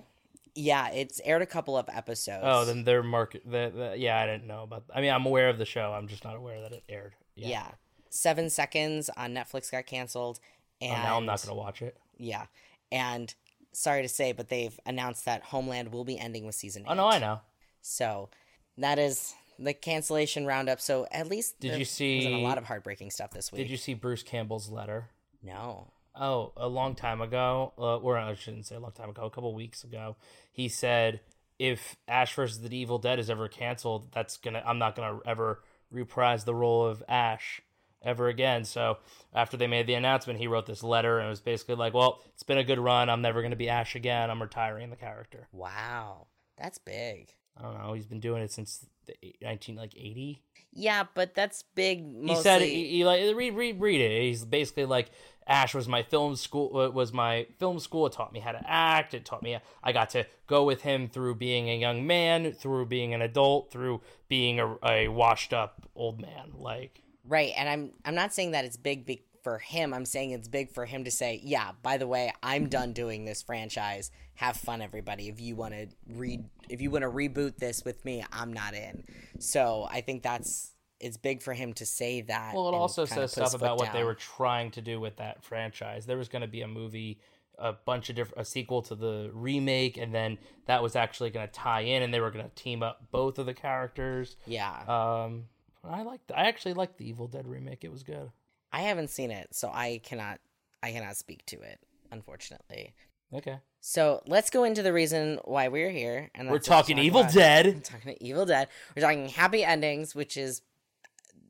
Yeah, 0.57 0.89
it's 0.91 1.19
aired 1.25 1.41
a 1.41 1.45
couple 1.45 1.77
of 1.77 1.89
episodes. 1.91 2.43
Oh, 2.45 2.63
then 2.63 2.85
their 2.85 3.03
market. 3.03 3.43
The, 3.45 3.73
the, 3.75 3.95
yeah, 3.97 4.17
I 4.17 4.25
didn't 4.25 4.47
know 4.47 4.63
about. 4.63 4.85
I 4.95 5.01
mean, 5.01 5.11
I'm 5.11 5.25
aware 5.25 5.49
of 5.49 5.57
the 5.57 5.65
show. 5.65 5.91
I'm 5.91 6.07
just 6.07 6.23
not 6.23 6.37
aware 6.37 6.61
that 6.61 6.71
it 6.71 6.83
aired. 6.87 7.13
yeah. 7.35 7.67
Seven 8.09 8.49
Seconds 8.49 9.09
on 9.17 9.33
Netflix 9.33 9.69
got 9.69 9.85
canceled. 9.85 10.39
Oh, 10.81 10.85
And 10.85 11.03
now 11.03 11.17
I'm 11.17 11.25
not 11.25 11.41
gonna 11.41 11.55
watch 11.55 11.81
it. 11.81 11.97
Yeah. 12.17 12.45
And 12.89 13.33
sorry 13.73 14.03
to 14.03 14.07
say, 14.07 14.31
but 14.31 14.47
they've 14.47 14.79
announced 14.85 15.25
that 15.25 15.43
Homeland 15.43 15.91
will 15.91 16.05
be 16.05 16.17
ending 16.17 16.45
with 16.45 16.55
season 16.55 16.83
oh, 16.87 16.91
eight. 16.91 16.93
Oh 16.93 16.95
no, 16.95 17.07
I 17.07 17.19
know. 17.19 17.41
So 17.81 18.29
that 18.77 18.99
is 18.99 19.33
the 19.59 19.73
cancellation 19.73 20.45
roundup. 20.45 20.79
So 20.79 21.07
at 21.11 21.27
least 21.27 21.59
Did 21.59 21.71
there 21.71 21.79
you 21.79 21.85
see- 21.85 22.33
a 22.33 22.37
lot 22.37 22.57
of 22.57 22.63
heartbreaking 22.63 23.11
stuff 23.11 23.31
this 23.31 23.51
week? 23.51 23.63
Did 23.63 23.69
you 23.69 23.77
see 23.77 23.93
Bruce 23.93 24.23
Campbell's 24.23 24.69
letter? 24.69 25.09
No. 25.43 25.91
Oh, 26.17 26.53
a 26.55 26.67
long 26.67 26.95
time 26.95 27.21
ago, 27.21 27.73
uh, 27.77 27.97
or 27.97 28.17
I 28.17 28.33
shouldn't 28.35 28.65
say 28.65 28.75
a 28.75 28.79
long 28.79 28.93
time 28.93 29.09
ago, 29.09 29.25
a 29.25 29.29
couple 29.29 29.53
weeks 29.53 29.83
ago, 29.83 30.15
he 30.51 30.69
said 30.69 31.19
if 31.59 31.95
Ash 32.07 32.33
versus 32.33 32.59
the 32.61 32.75
Evil 32.75 32.97
Dead 32.99 33.19
is 33.19 33.29
ever 33.29 33.47
canceled, 33.47 34.11
that's 34.13 34.37
gonna 34.37 34.63
I'm 34.65 34.79
not 34.79 34.95
gonna 34.95 35.19
ever 35.25 35.61
reprise 35.91 36.43
the 36.43 36.55
role 36.55 36.85
of 36.85 37.03
Ash 37.07 37.61
ever 38.01 38.27
again. 38.27 38.65
So 38.65 38.97
after 39.33 39.57
they 39.57 39.67
made 39.67 39.87
the 39.87 39.93
announcement, 39.95 40.39
he 40.39 40.47
wrote 40.47 40.65
this 40.65 40.83
letter 40.83 41.17
and 41.17 41.27
it 41.27 41.29
was 41.29 41.41
basically 41.41 41.75
like, 41.75 41.93
"Well, 41.93 42.21
it's 42.33 42.43
been 42.43 42.57
a 42.57 42.63
good 42.63 42.79
run. 42.79 43.09
I'm 43.09 43.21
never 43.21 43.41
gonna 43.41 43.55
be 43.55 43.69
Ash 43.69 43.95
again. 43.95 44.29
I'm 44.29 44.41
retiring 44.41 44.89
the 44.89 44.95
character." 44.95 45.47
Wow. 45.51 46.27
That's 46.57 46.77
big. 46.77 47.33
I 47.57 47.63
don't 47.63 47.77
know. 47.77 47.93
He's 47.93 48.05
been 48.05 48.19
doing 48.19 48.41
it 48.41 48.51
since 48.51 48.85
the 49.05 49.15
eight- 49.23 49.37
19 49.41 49.75
like 49.75 49.95
80. 49.95 50.41
Yeah, 50.75 51.05
but 51.13 51.33
that's 51.33 51.63
big. 51.73 52.05
Mostly. 52.05 52.35
He 52.35 52.41
said 52.41 52.61
he, 52.61 52.87
he 52.89 53.05
like 53.05 53.21
read 53.35 53.55
read 53.55 53.79
read 53.79 54.01
it. 54.01 54.21
He's 54.21 54.43
basically 54.43 54.85
like 54.85 55.09
Ash 55.47 55.73
was 55.73 55.87
my 55.87 56.03
film 56.03 56.35
school 56.35 56.91
was 56.91 57.13
my 57.13 57.47
film 57.57 57.79
school. 57.79 58.05
It 58.07 58.13
taught 58.13 58.33
me 58.33 58.41
how 58.41 58.51
to 58.51 58.61
act. 58.69 59.13
It 59.13 59.25
taught 59.25 59.41
me 59.41 59.57
I 59.83 59.91
got 59.93 60.09
to 60.11 60.27
go 60.47 60.65
with 60.65 60.81
him 60.81 61.07
through 61.07 61.35
being 61.35 61.69
a 61.69 61.77
young 61.77 62.05
man, 62.05 62.51
through 62.51 62.87
being 62.87 63.13
an 63.13 63.21
adult, 63.21 63.71
through 63.71 64.01
being 64.27 64.59
a, 64.59 64.77
a 64.83 65.07
washed 65.07 65.53
up 65.53 65.87
old 65.95 66.19
man. 66.19 66.51
Like 66.57 67.01
Right, 67.27 67.53
and 67.57 67.69
I'm 67.69 67.91
I'm 68.03 68.15
not 68.15 68.33
saying 68.33 68.51
that 68.51 68.65
it's 68.65 68.77
big 68.77 69.05
be- 69.05 69.23
for 69.45 69.59
him. 69.59 69.93
I'm 69.93 70.05
saying 70.05 70.31
it's 70.31 70.47
big 70.47 70.71
for 70.71 70.85
him 70.85 71.03
to 71.03 71.11
say, 71.11 71.39
"Yeah, 71.43 71.73
by 71.83 71.97
the 71.97 72.07
way, 72.07 72.33
I'm 72.41 72.67
done 72.67 72.93
doing 72.93 73.25
this 73.25 73.43
franchise. 73.43 74.09
Have 74.33 74.57
fun 74.57 74.81
everybody. 74.81 75.29
If 75.29 75.39
you 75.39 75.55
want 75.55 75.75
to 75.75 75.87
read, 76.09 76.45
if 76.67 76.81
you 76.81 76.89
want 76.89 77.03
to 77.03 77.11
reboot 77.11 77.57
this 77.57 77.85
with 77.85 78.03
me, 78.03 78.25
I'm 78.33 78.51
not 78.51 78.73
in." 78.73 79.03
So, 79.37 79.87
I 79.91 80.01
think 80.01 80.23
that's 80.23 80.71
it's 80.99 81.17
big 81.17 81.43
for 81.43 81.53
him 81.53 81.73
to 81.73 81.85
say 81.85 82.21
that. 82.21 82.55
well, 82.55 82.67
it 82.69 82.73
also 82.73 83.05
says 83.05 83.33
stuff 83.33 83.53
about 83.53 83.77
what 83.77 83.93
they 83.93 84.03
were 84.03 84.15
trying 84.15 84.71
to 84.71 84.81
do 84.81 84.99
with 84.99 85.17
that 85.17 85.43
franchise. 85.43 86.07
There 86.07 86.17
was 86.17 86.27
going 86.27 86.41
to 86.41 86.47
be 86.47 86.61
a 86.61 86.67
movie. 86.67 87.19
A 87.57 87.71
bunch 87.71 88.09
of 88.09 88.17
different, 88.17 88.41
a 88.41 88.43
sequel 88.43 88.81
to 88.81 88.95
the 88.95 89.29
remake, 89.31 89.95
and 89.95 90.13
then 90.13 90.39
that 90.65 90.83
was 90.83 90.93
actually 90.97 91.29
going 91.29 91.47
to 91.47 91.53
tie 91.53 91.81
in, 91.81 92.03
and 92.03 92.13
they 92.13 92.19
were 92.19 92.29
going 92.29 92.43
to 92.43 92.53
team 92.53 92.83
up 92.83 93.09
both 93.11 93.39
of 93.39 93.45
the 93.45 93.53
characters. 93.53 94.35
Yeah. 94.45 94.73
Um, 94.89 95.45
I 95.81 96.01
liked. 96.01 96.33
I 96.35 96.47
actually 96.47 96.73
liked 96.73 96.97
the 96.97 97.07
Evil 97.07 97.27
Dead 97.27 97.47
remake. 97.47 97.85
It 97.85 97.91
was 97.93 98.03
good. 98.03 98.29
I 98.71 98.81
haven't 98.81 99.09
seen 99.09 99.31
it, 99.31 99.49
so 99.51 99.69
I 99.73 100.01
cannot 100.03 100.39
I 100.83 100.91
cannot 100.91 101.17
speak 101.17 101.45
to 101.47 101.61
it, 101.61 101.79
unfortunately. 102.11 102.93
Okay. 103.33 103.59
So, 103.81 104.21
let's 104.27 104.49
go 104.49 104.63
into 104.63 104.81
the 104.81 104.93
reason 104.93 105.39
why 105.45 105.67
we're 105.67 105.89
here 105.91 106.29
and 106.33 106.47
We're 106.47 106.55
that's 106.55 106.65
to 106.65 106.69
talk 106.71 106.79
talking 106.85 106.97
Evil 106.99 107.21
about- 107.21 107.33
Dead. 107.33 107.65
We're 107.67 107.79
talking 107.81 108.17
Evil 108.19 108.45
Dead. 108.45 108.67
We're 108.95 109.01
talking 109.03 109.29
Happy 109.29 109.63
Endings, 109.63 110.15
which 110.15 110.37
is 110.37 110.61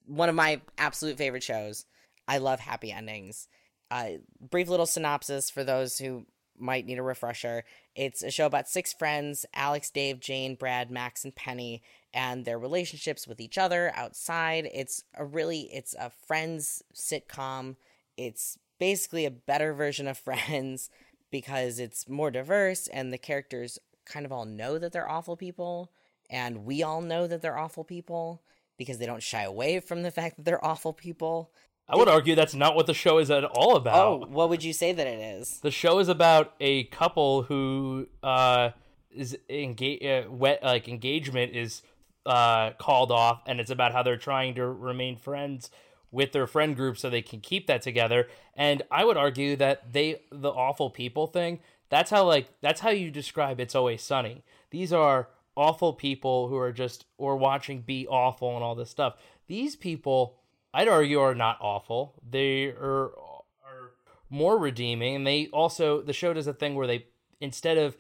one 0.06 0.28
of 0.30 0.36
my 0.36 0.62
absolute 0.78 1.18
favorite 1.18 1.44
shows. 1.44 1.86
I 2.28 2.40
love 2.40 2.60
happy 2.60 2.92
endings. 2.92 3.48
Uh, 3.92 4.10
brief 4.40 4.68
little 4.68 4.86
synopsis 4.86 5.50
for 5.50 5.64
those 5.64 5.98
who 6.00 6.26
might 6.58 6.86
need 6.86 6.98
a 6.98 7.04
refresher. 7.04 7.64
It's 7.96 8.24
a 8.24 8.32
show 8.32 8.46
about 8.46 8.68
six 8.68 8.94
friends 8.94 9.46
Alex, 9.54 9.90
Dave, 9.90 10.20
Jane, 10.20 10.56
Brad, 10.56 10.90
Max, 10.92 11.24
and 11.24 11.36
Penny, 11.36 11.82
and 12.16 12.46
their 12.46 12.58
relationships 12.58 13.28
with 13.28 13.42
each 13.42 13.58
other 13.58 13.92
outside. 13.94 14.70
It's 14.74 15.04
a 15.16 15.26
really, 15.26 15.70
it's 15.74 15.94
a 16.00 16.10
friends 16.10 16.82
sitcom. 16.96 17.76
It's 18.16 18.58
basically 18.80 19.26
a 19.26 19.32
better 19.32 19.74
version 19.74 20.08
of 20.08 20.18
Friends 20.26 20.90
because 21.30 21.78
it's 21.78 22.08
more 22.08 22.32
diverse 22.32 22.88
and 22.88 23.12
the 23.12 23.18
characters 23.18 23.78
kind 24.06 24.26
of 24.26 24.32
all 24.32 24.46
know 24.46 24.78
that 24.78 24.94
they're 24.94 25.10
awful 25.10 25.36
people 25.36 25.92
and 26.30 26.64
we 26.64 26.82
all 26.82 27.02
know 27.02 27.28
that 27.28 27.42
they're 27.42 27.58
awful 27.58 27.84
people 27.84 28.42
because 28.78 28.98
they 28.98 29.06
don't 29.06 29.22
shy 29.22 29.44
away 29.44 29.82
from 29.82 30.02
the 30.02 30.12
fact 30.20 30.38
that 30.38 30.46
they're 30.46 30.64
awful 30.64 30.94
people. 30.94 31.52
I 31.90 31.98
would 31.98 32.08
argue 32.08 32.34
that's 32.34 32.56
not 32.56 32.76
what 32.76 32.88
the 32.88 32.94
show 32.94 33.18
is 33.18 33.30
at 33.30 33.44
all 33.44 33.76
about. 33.76 34.08
Oh, 34.08 34.26
what 34.28 34.50
would 34.50 34.64
you 34.64 34.74
say 34.74 34.94
that 34.94 35.06
it 35.06 35.20
is? 35.20 35.60
The 35.60 35.70
show 35.70 36.00
is 36.00 36.08
about 36.08 36.54
a 36.60 36.86
couple 36.86 37.44
who 37.44 38.08
uh, 38.24 38.70
is 39.12 39.38
engage 39.50 40.04
uh, 40.04 40.32
wet 40.32 40.64
like 40.64 40.88
engagement 40.88 41.54
is 41.54 41.84
uh, 42.26 42.72
called 42.72 43.12
off, 43.12 43.42
and 43.46 43.60
it's 43.60 43.72
about 43.72 43.92
how 43.92 44.04
they're 44.04 44.18
trying 44.18 44.56
to 44.56 44.66
remain 44.66 45.18
friends 45.18 45.70
with 46.12 46.32
their 46.32 46.48
friend 46.48 46.76
group 46.76 46.98
so 46.98 47.10
they 47.10 47.22
can 47.22 47.42
keep 47.42 47.68
that 47.68 47.82
together. 47.82 48.28
And 48.56 48.82
I 48.90 49.04
would 49.04 49.18
argue 49.18 49.56
that 49.58 49.94
they 49.94 50.22
the 50.32 50.50
awful 50.50 50.90
people 50.90 51.28
thing. 51.28 51.60
That's 51.90 52.10
how 52.10 52.26
like 52.26 52.48
that's 52.62 52.82
how 52.82 52.90
you 52.90 53.12
describe 53.12 53.60
it's 53.60 53.76
always 53.76 54.02
sunny. 54.02 54.44
These 54.72 54.94
are 54.94 55.30
awful 55.56 55.94
people 55.94 56.48
who 56.48 56.58
are 56.58 56.72
just 56.72 57.06
or 57.18 57.38
watching 57.38 57.82
be 57.82 58.08
awful 58.08 58.56
and 58.56 58.64
all 58.64 58.76
this 58.76 58.90
stuff. 58.90 59.16
These 59.48 59.76
people, 59.76 60.38
I'd 60.74 60.88
argue, 60.88 61.20
are 61.20 61.36
not 61.36 61.58
awful. 61.62 62.16
They 62.28 62.68
are 62.68 63.12
are 63.12 63.92
more 64.30 64.58
redeeming, 64.58 65.16
and 65.16 65.28
they 65.28 65.48
also 65.48 66.02
the 66.02 66.14
show 66.14 66.34
does 66.34 66.48
a 66.48 66.54
thing 66.54 66.76
where 66.76 66.88
they 66.88 67.08
instead 67.40 67.78
of 67.78 67.98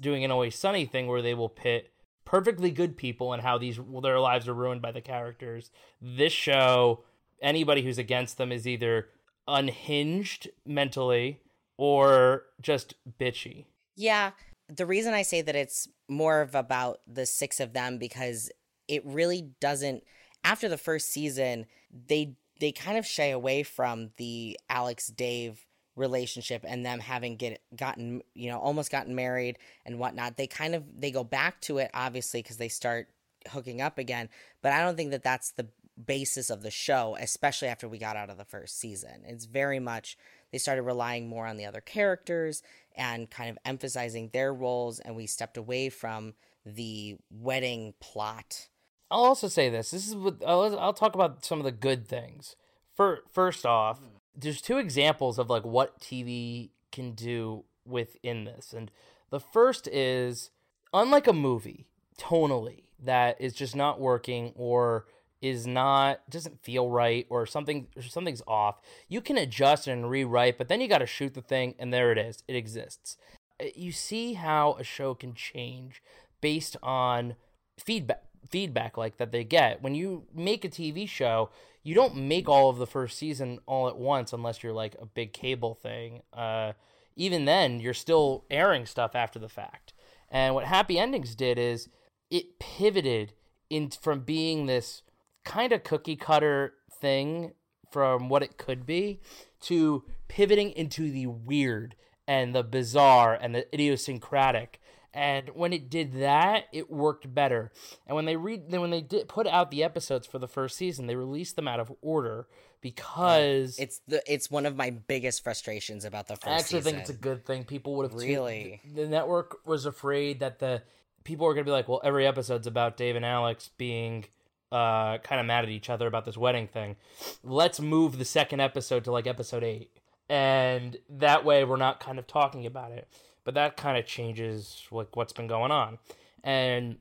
doing 0.00 0.24
an 0.24 0.30
always 0.30 0.54
sunny 0.56 0.86
thing 0.86 1.06
where 1.06 1.22
they 1.22 1.34
will 1.34 1.48
pit 1.48 1.92
perfectly 2.26 2.70
good 2.70 2.98
people 2.98 3.32
and 3.32 3.42
how 3.42 3.56
these 3.56 3.80
their 4.02 4.20
lives 4.20 4.46
are 4.46 4.54
ruined 4.54 4.82
by 4.82 4.92
the 4.92 5.00
characters. 5.00 5.70
This 6.02 6.34
show, 6.34 7.04
anybody 7.40 7.82
who's 7.82 7.96
against 7.96 8.36
them 8.36 8.52
is 8.52 8.66
either 8.66 9.08
unhinged 9.48 10.50
mentally 10.66 11.40
or 11.78 12.42
just 12.60 12.94
bitchy. 13.18 13.64
Yeah, 13.96 14.32
the 14.68 14.84
reason 14.84 15.14
I 15.14 15.22
say 15.22 15.40
that 15.40 15.56
it's 15.56 15.88
more 16.08 16.42
of 16.42 16.54
about 16.54 17.00
the 17.06 17.24
six 17.24 17.60
of 17.60 17.72
them 17.72 17.96
because 17.96 18.50
it 18.88 19.02
really 19.06 19.52
doesn't 19.60 20.02
after 20.44 20.68
the 20.68 20.78
first 20.78 21.10
season, 21.10 21.66
they 21.90 22.36
they 22.60 22.72
kind 22.72 22.98
of 22.98 23.06
shy 23.06 23.26
away 23.26 23.62
from 23.62 24.10
the 24.16 24.58
Alex 24.68 25.08
Dave 25.08 25.66
relationship 25.96 26.64
and 26.68 26.84
them 26.84 27.00
having 27.00 27.36
get 27.36 27.60
gotten 27.74 28.22
you 28.34 28.50
know 28.50 28.58
almost 28.58 28.92
gotten 28.92 29.14
married 29.14 29.58
and 29.84 29.98
whatnot 29.98 30.36
they 30.36 30.46
kind 30.46 30.74
of 30.74 30.84
they 30.98 31.10
go 31.10 31.24
back 31.24 31.60
to 31.60 31.78
it 31.78 31.90
obviously 31.94 32.42
because 32.42 32.58
they 32.58 32.68
start 32.68 33.08
hooking 33.50 33.80
up 33.80 33.96
again 33.98 34.28
but 34.62 34.72
i 34.72 34.82
don't 34.82 34.96
think 34.96 35.10
that 35.10 35.22
that's 35.22 35.52
the 35.52 35.66
basis 36.04 36.50
of 36.50 36.62
the 36.62 36.70
show 36.70 37.16
especially 37.18 37.68
after 37.68 37.88
we 37.88 37.96
got 37.96 38.16
out 38.16 38.28
of 38.28 38.36
the 38.36 38.44
first 38.44 38.78
season 38.78 39.22
it's 39.24 39.46
very 39.46 39.80
much 39.80 40.18
they 40.52 40.58
started 40.58 40.82
relying 40.82 41.26
more 41.26 41.46
on 41.46 41.56
the 41.56 41.64
other 41.64 41.80
characters 41.80 42.62
and 42.94 43.30
kind 43.30 43.48
of 43.48 43.56
emphasizing 43.64 44.28
their 44.34 44.52
roles 44.52 45.00
and 45.00 45.16
we 45.16 45.26
stepped 45.26 45.56
away 45.56 45.88
from 45.88 46.34
the 46.66 47.16
wedding 47.30 47.94
plot 48.00 48.68
I'll 49.10 49.24
also 49.24 49.48
say 49.48 49.68
this. 49.68 49.92
This 49.92 50.08
is 50.08 50.16
what 50.16 50.42
I'll, 50.44 50.78
I'll 50.78 50.92
talk 50.92 51.14
about 51.14 51.44
some 51.44 51.58
of 51.58 51.64
the 51.64 51.72
good 51.72 52.08
things. 52.08 52.56
For 52.94 53.20
first 53.30 53.64
off, 53.64 54.00
there's 54.36 54.60
two 54.60 54.78
examples 54.78 55.38
of 55.38 55.50
like 55.50 55.64
what 55.64 56.00
TV 56.00 56.70
can 56.92 57.12
do 57.12 57.64
within 57.84 58.44
this, 58.44 58.72
and 58.72 58.90
the 59.30 59.40
first 59.40 59.88
is 59.88 60.50
unlike 60.92 61.26
a 61.26 61.32
movie 61.32 61.86
tonally 62.18 62.84
that 63.02 63.40
is 63.40 63.52
just 63.54 63.76
not 63.76 64.00
working 64.00 64.52
or 64.56 65.06
is 65.42 65.66
not 65.66 66.28
doesn't 66.30 66.62
feel 66.62 66.90
right 66.90 67.26
or 67.28 67.46
something 67.46 67.86
or 67.96 68.02
something's 68.02 68.42
off. 68.46 68.80
You 69.08 69.20
can 69.20 69.36
adjust 69.36 69.86
and 69.86 70.08
rewrite, 70.10 70.58
but 70.58 70.68
then 70.68 70.80
you 70.80 70.88
got 70.88 70.98
to 70.98 71.06
shoot 71.06 71.34
the 71.34 71.42
thing, 71.42 71.74
and 71.78 71.92
there 71.92 72.12
it 72.12 72.18
is. 72.18 72.42
It 72.48 72.56
exists. 72.56 73.16
Uh, 73.60 73.66
You 73.74 73.92
see 73.92 74.34
how 74.34 74.76
a 74.78 74.84
show 74.84 75.14
can 75.14 75.34
change 75.34 76.02
based 76.40 76.76
on 76.82 77.36
feedback 77.78 78.22
feedback 78.48 78.96
like 78.96 79.16
that 79.16 79.32
they 79.32 79.42
get 79.42 79.82
when 79.82 79.94
you 79.94 80.24
make 80.32 80.64
a 80.64 80.68
TV 80.68 81.08
show 81.08 81.50
you 81.86 81.94
don't 81.94 82.16
make 82.16 82.48
all 82.48 82.68
of 82.68 82.78
the 82.78 82.86
first 82.86 83.16
season 83.16 83.60
all 83.66 83.88
at 83.88 83.96
once 83.96 84.32
unless 84.32 84.62
you're 84.62 84.72
like 84.72 84.96
a 85.00 85.06
big 85.06 85.32
cable 85.32 85.74
thing 85.74 86.20
uh 86.32 86.72
even 87.16 87.46
then, 87.46 87.80
you're 87.80 87.94
still 87.94 88.44
airing 88.50 88.84
stuff 88.84 89.14
after 89.14 89.38
the 89.38 89.48
fact. 89.48 89.94
And 90.30 90.54
what 90.54 90.66
Happy 90.66 90.98
Endings 90.98 91.34
did 91.34 91.58
is 91.58 91.88
it 92.30 92.58
pivoted 92.58 93.32
in 93.70 93.90
from 93.90 94.20
being 94.20 94.66
this 94.66 95.02
kind 95.44 95.72
of 95.72 95.82
cookie 95.82 96.16
cutter 96.16 96.74
thing 96.92 97.52
from 97.90 98.28
what 98.28 98.42
it 98.42 98.58
could 98.58 98.84
be 98.84 99.20
to 99.62 100.04
pivoting 100.28 100.70
into 100.72 101.10
the 101.10 101.26
weird 101.26 101.96
and 102.28 102.54
the 102.54 102.62
bizarre 102.62 103.34
and 103.34 103.54
the 103.54 103.72
idiosyncratic. 103.72 104.80
And 105.16 105.48
when 105.54 105.72
it 105.72 105.88
did 105.88 106.12
that, 106.20 106.64
it 106.72 106.90
worked 106.90 107.32
better. 107.34 107.72
And 108.06 108.14
when 108.14 108.26
they 108.26 108.36
read, 108.36 108.70
then 108.70 108.82
when 108.82 108.90
they 108.90 109.00
did 109.00 109.28
put 109.28 109.46
out 109.46 109.70
the 109.70 109.82
episodes 109.82 110.26
for 110.26 110.38
the 110.38 110.46
first 110.46 110.76
season, 110.76 111.06
they 111.06 111.16
released 111.16 111.56
them 111.56 111.66
out 111.66 111.80
of 111.80 111.90
order 112.02 112.46
because 112.82 113.78
It's 113.78 114.00
the 114.06 114.22
it's 114.32 114.50
one 114.50 114.66
of 114.66 114.76
my 114.76 114.90
biggest 114.90 115.42
frustrations 115.42 116.04
about 116.04 116.28
the 116.28 116.36
first 116.36 116.42
season. 116.44 116.52
I 116.52 116.58
actually 116.58 116.80
season. 116.80 116.92
think 116.92 117.00
it's 117.00 117.10
a 117.10 117.20
good 117.20 117.44
thing. 117.46 117.64
People 117.64 117.96
would 117.96 118.10
have 118.10 118.14
Really? 118.20 118.80
the, 118.94 119.02
the 119.02 119.08
network 119.08 119.66
was 119.66 119.86
afraid 119.86 120.40
that 120.40 120.58
the 120.58 120.82
people 121.24 121.46
were 121.46 121.54
going 121.54 121.64
to 121.64 121.68
be 121.68 121.72
like, 121.72 121.88
well, 121.88 122.00
every 122.04 122.26
episode's 122.26 122.66
about 122.66 122.96
Dave 122.96 123.16
and 123.16 123.24
Alex 123.24 123.70
being 123.78 124.26
uh, 124.70 125.18
kind 125.18 125.40
of 125.40 125.46
mad 125.46 125.64
at 125.64 125.70
each 125.70 125.88
other 125.90 126.06
about 126.06 126.24
this 126.24 126.36
wedding 126.36 126.68
thing. 126.68 126.96
Let's 127.42 127.80
move 127.80 128.18
the 128.18 128.24
second 128.24 128.60
episode 128.60 129.04
to 129.04 129.12
like 129.12 129.26
episode 129.26 129.64
eight, 129.64 129.90
and 130.28 130.96
that 131.08 131.44
way 131.44 131.64
we're 131.64 131.76
not 131.76 132.00
kind 132.00 132.18
of 132.18 132.26
talking 132.26 132.66
about 132.66 132.92
it. 132.92 133.08
But 133.46 133.54
that 133.54 133.76
kind 133.78 133.96
of 133.96 134.04
changes 134.04 134.82
like 134.90 135.14
what's 135.16 135.32
been 135.32 135.46
going 135.46 135.70
on, 135.70 135.98
and 136.44 136.96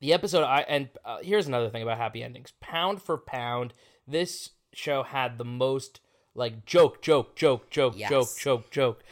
the 0.00 0.12
episode 0.14 0.42
I 0.42 0.62
and 0.62 0.88
uh, 1.04 1.18
here's 1.22 1.46
another 1.46 1.68
thing 1.68 1.82
about 1.82 1.98
happy 1.98 2.22
endings. 2.24 2.54
Pound 2.60 3.02
for 3.02 3.18
pound, 3.18 3.74
this 4.08 4.50
show 4.72 5.02
had 5.02 5.36
the 5.36 5.44
most 5.44 6.00
like 6.34 6.64
joke, 6.64 7.02
joke, 7.02 7.36
joke, 7.36 7.68
joke, 7.70 7.94
Yes. 7.96 8.08
joke, 8.08 8.28
joke, 8.38 8.70
joke. 8.70 9.04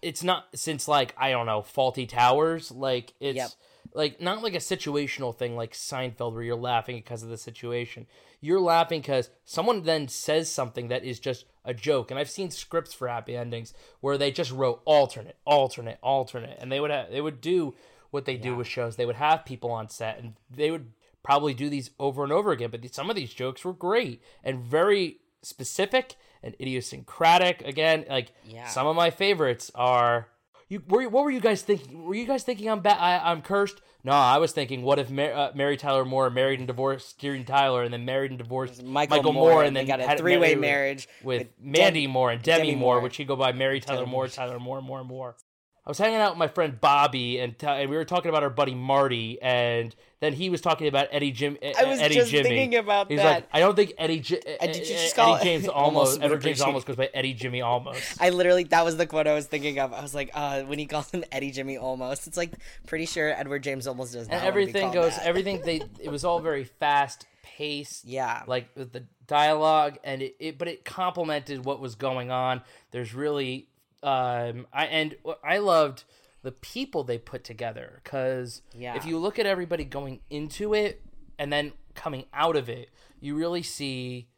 It's 0.00 0.24
not 0.24 0.46
since 0.54 0.88
like 0.88 1.14
I 1.18 1.30
don't 1.32 1.44
know, 1.44 1.60
Fawlty 1.60 2.08
Towers. 2.08 2.72
Like 2.72 3.12
it's 3.20 3.36
Yep. 3.36 3.50
Like 3.94 4.20
not 4.20 4.42
like 4.42 4.54
a 4.54 4.58
situational 4.58 5.36
thing 5.36 5.56
like 5.56 5.72
Seinfeld 5.72 6.32
where 6.32 6.42
you're 6.42 6.56
laughing 6.56 6.96
because 6.96 7.22
of 7.22 7.28
the 7.28 7.36
situation. 7.36 8.06
You're 8.40 8.60
laughing 8.60 9.00
because 9.00 9.30
someone 9.44 9.82
then 9.84 10.08
says 10.08 10.50
something 10.50 10.88
that 10.88 11.04
is 11.04 11.20
just 11.20 11.44
a 11.64 11.72
joke. 11.74 12.10
And 12.10 12.18
I've 12.18 12.30
seen 12.30 12.50
scripts 12.50 12.92
for 12.94 13.06
happy 13.08 13.36
endings 13.36 13.72
where 14.00 14.18
they 14.18 14.30
just 14.32 14.50
wrote 14.50 14.82
alternate, 14.84 15.36
alternate, 15.44 15.98
alternate, 16.02 16.58
and 16.60 16.72
they 16.72 16.80
would 16.80 16.90
have, 16.90 17.10
they 17.10 17.20
would 17.20 17.40
do 17.40 17.74
what 18.10 18.24
they 18.24 18.36
do 18.36 18.54
with 18.56 18.66
shows. 18.66 18.96
They 18.96 19.06
would 19.06 19.16
have 19.16 19.44
people 19.44 19.70
on 19.70 19.88
set, 19.88 20.18
and 20.18 20.34
they 20.50 20.70
would 20.70 20.92
probably 21.22 21.54
do 21.54 21.70
these 21.70 21.90
over 22.00 22.24
and 22.24 22.32
over 22.32 22.50
again. 22.50 22.70
But 22.70 22.94
some 22.94 23.08
of 23.08 23.16
these 23.16 23.32
jokes 23.32 23.64
were 23.64 23.72
great 23.72 24.22
and 24.42 24.60
very 24.60 25.18
specific 25.42 26.16
and 26.42 26.54
idiosyncratic. 26.60 27.62
Again, 27.62 28.04
like 28.08 28.32
Yeah. 28.44 28.66
some 28.68 28.86
of 28.86 28.96
my 28.96 29.10
favorites 29.10 29.70
are. 29.74 30.28
You, 30.72 30.82
were, 30.88 31.06
what 31.06 31.24
were 31.24 31.30
you 31.30 31.40
guys 31.40 31.60
thinking? 31.60 32.02
Were 32.02 32.14
you 32.14 32.24
guys 32.24 32.44
thinking 32.44 32.66
I'm 32.70 32.80
ba- 32.80 32.98
I, 32.98 33.30
I'm 33.30 33.42
cursed? 33.42 33.82
No, 34.04 34.12
I 34.12 34.38
was 34.38 34.52
thinking, 34.52 34.80
what 34.80 34.98
if 34.98 35.10
Mar- 35.10 35.30
uh, 35.30 35.50
Mary 35.54 35.76
Tyler 35.76 36.06
Moore 36.06 36.30
married 36.30 36.60
and 36.60 36.66
divorced 36.66 37.10
Steven 37.10 37.44
Tyler, 37.44 37.82
and 37.82 37.92
then 37.92 38.06
married 38.06 38.30
and 38.30 38.38
divorced 38.38 38.82
Michael, 38.82 39.34
Moore, 39.34 39.64
and 39.64 39.76
then 39.76 39.86
got 39.86 40.00
a 40.00 40.16
three 40.16 40.38
way 40.38 40.54
marriage 40.54 41.08
with, 41.22 41.40
with 41.40 41.48
Mandy 41.60 42.04
Dem- 42.04 42.12
Moore 42.12 42.30
and 42.30 42.42
Demi, 42.42 42.68
Demi 42.68 42.74
Moore, 42.76 42.94
Moore. 42.94 43.02
which 43.02 43.18
he 43.18 43.24
go 43.24 43.36
by 43.36 43.52
Mary 43.52 43.80
Tyler 43.80 44.06
Moore, 44.06 44.24
Moore. 44.24 44.28
Tyler 44.28 44.58
Moore, 44.58 44.80
Moore, 44.80 45.00
and 45.00 45.08
Moore. 45.08 45.36
I 45.84 45.90
was 45.90 45.98
hanging 45.98 46.18
out 46.18 46.30
with 46.32 46.38
my 46.38 46.46
friend 46.46 46.80
Bobby, 46.80 47.40
and, 47.40 47.58
t- 47.58 47.66
and 47.66 47.90
we 47.90 47.96
were 47.96 48.04
talking 48.04 48.28
about 48.28 48.44
our 48.44 48.50
buddy 48.50 48.72
Marty, 48.74 49.42
and 49.42 49.92
then 50.20 50.32
he 50.32 50.48
was 50.48 50.60
talking 50.60 50.86
about 50.86 51.08
Eddie 51.10 51.32
Jim. 51.32 51.58
I 51.60 51.84
was 51.86 51.98
Eddie 52.00 52.14
just 52.14 52.30
Jimmy. 52.30 52.50
thinking 52.50 52.78
about 52.78 53.10
He's 53.10 53.18
that. 53.18 53.24
like, 53.34 53.48
I 53.52 53.58
don't 53.58 53.74
think 53.74 53.92
Eddie. 53.98 54.20
J- 54.20 54.38
did 54.60 54.76
you 54.76 54.84
just 54.84 54.90
Eddie 54.90 55.12
call 55.16 55.34
it- 55.36 55.42
James 55.42 55.66
Almost 55.68 55.96
almost? 56.20 56.22
Edward 56.22 56.42
James 56.42 56.60
Olmos 56.60 56.84
goes 56.84 56.94
by 56.94 57.10
Eddie 57.12 57.34
Jimmy 57.34 57.58
Olmos. 57.62 58.16
I 58.20 58.30
literally 58.30 58.62
that 58.64 58.84
was 58.84 58.96
the 58.96 59.06
quote 59.06 59.26
I 59.26 59.34
was 59.34 59.46
thinking 59.46 59.80
of. 59.80 59.92
I 59.92 60.00
was 60.02 60.14
like, 60.14 60.30
uh, 60.34 60.62
when 60.62 60.78
he 60.78 60.86
calls 60.86 61.10
him 61.10 61.24
Eddie 61.32 61.50
Jimmy 61.50 61.76
Olmos, 61.76 62.28
it's 62.28 62.36
like 62.36 62.52
pretty 62.86 63.06
sure 63.06 63.30
Edward 63.30 63.64
James 63.64 63.88
Olmos 63.88 64.12
does 64.12 64.28
not. 64.28 64.34
and 64.34 64.42
wanna 64.42 64.42
be 64.42 64.46
everything 64.46 64.92
goes. 64.92 65.16
that. 65.16 65.26
Everything 65.26 65.62
they. 65.62 65.82
It 65.98 66.10
was 66.12 66.24
all 66.24 66.38
very 66.38 66.62
fast 66.62 67.26
paced. 67.42 68.04
Yeah. 68.04 68.42
like 68.46 68.68
with 68.76 68.92
the 68.92 69.04
dialogue 69.26 69.98
and 70.04 70.20
it, 70.22 70.36
it 70.38 70.58
but 70.58 70.68
it 70.68 70.84
complemented 70.84 71.64
what 71.64 71.80
was 71.80 71.94
going 71.94 72.30
on 72.30 72.60
there's 72.90 73.14
really 73.14 73.66
um 74.02 74.66
i 74.72 74.86
and 74.86 75.14
i 75.44 75.58
loved 75.58 76.04
the 76.42 76.52
people 76.52 77.04
they 77.04 77.18
put 77.18 77.44
together 77.44 78.00
because 78.02 78.62
Yeah. 78.74 78.96
if 78.96 79.06
you 79.06 79.16
look 79.18 79.38
at 79.38 79.46
everybody 79.46 79.84
going 79.84 80.20
into 80.28 80.74
it 80.74 81.00
and 81.38 81.52
then 81.52 81.72
coming 81.94 82.24
out 82.34 82.56
of 82.56 82.68
it 82.68 82.90
you 83.20 83.36
really 83.36 83.62
see 83.62 84.28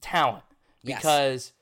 talent 0.00 0.44
Yes. 0.82 0.98
because 1.00 1.52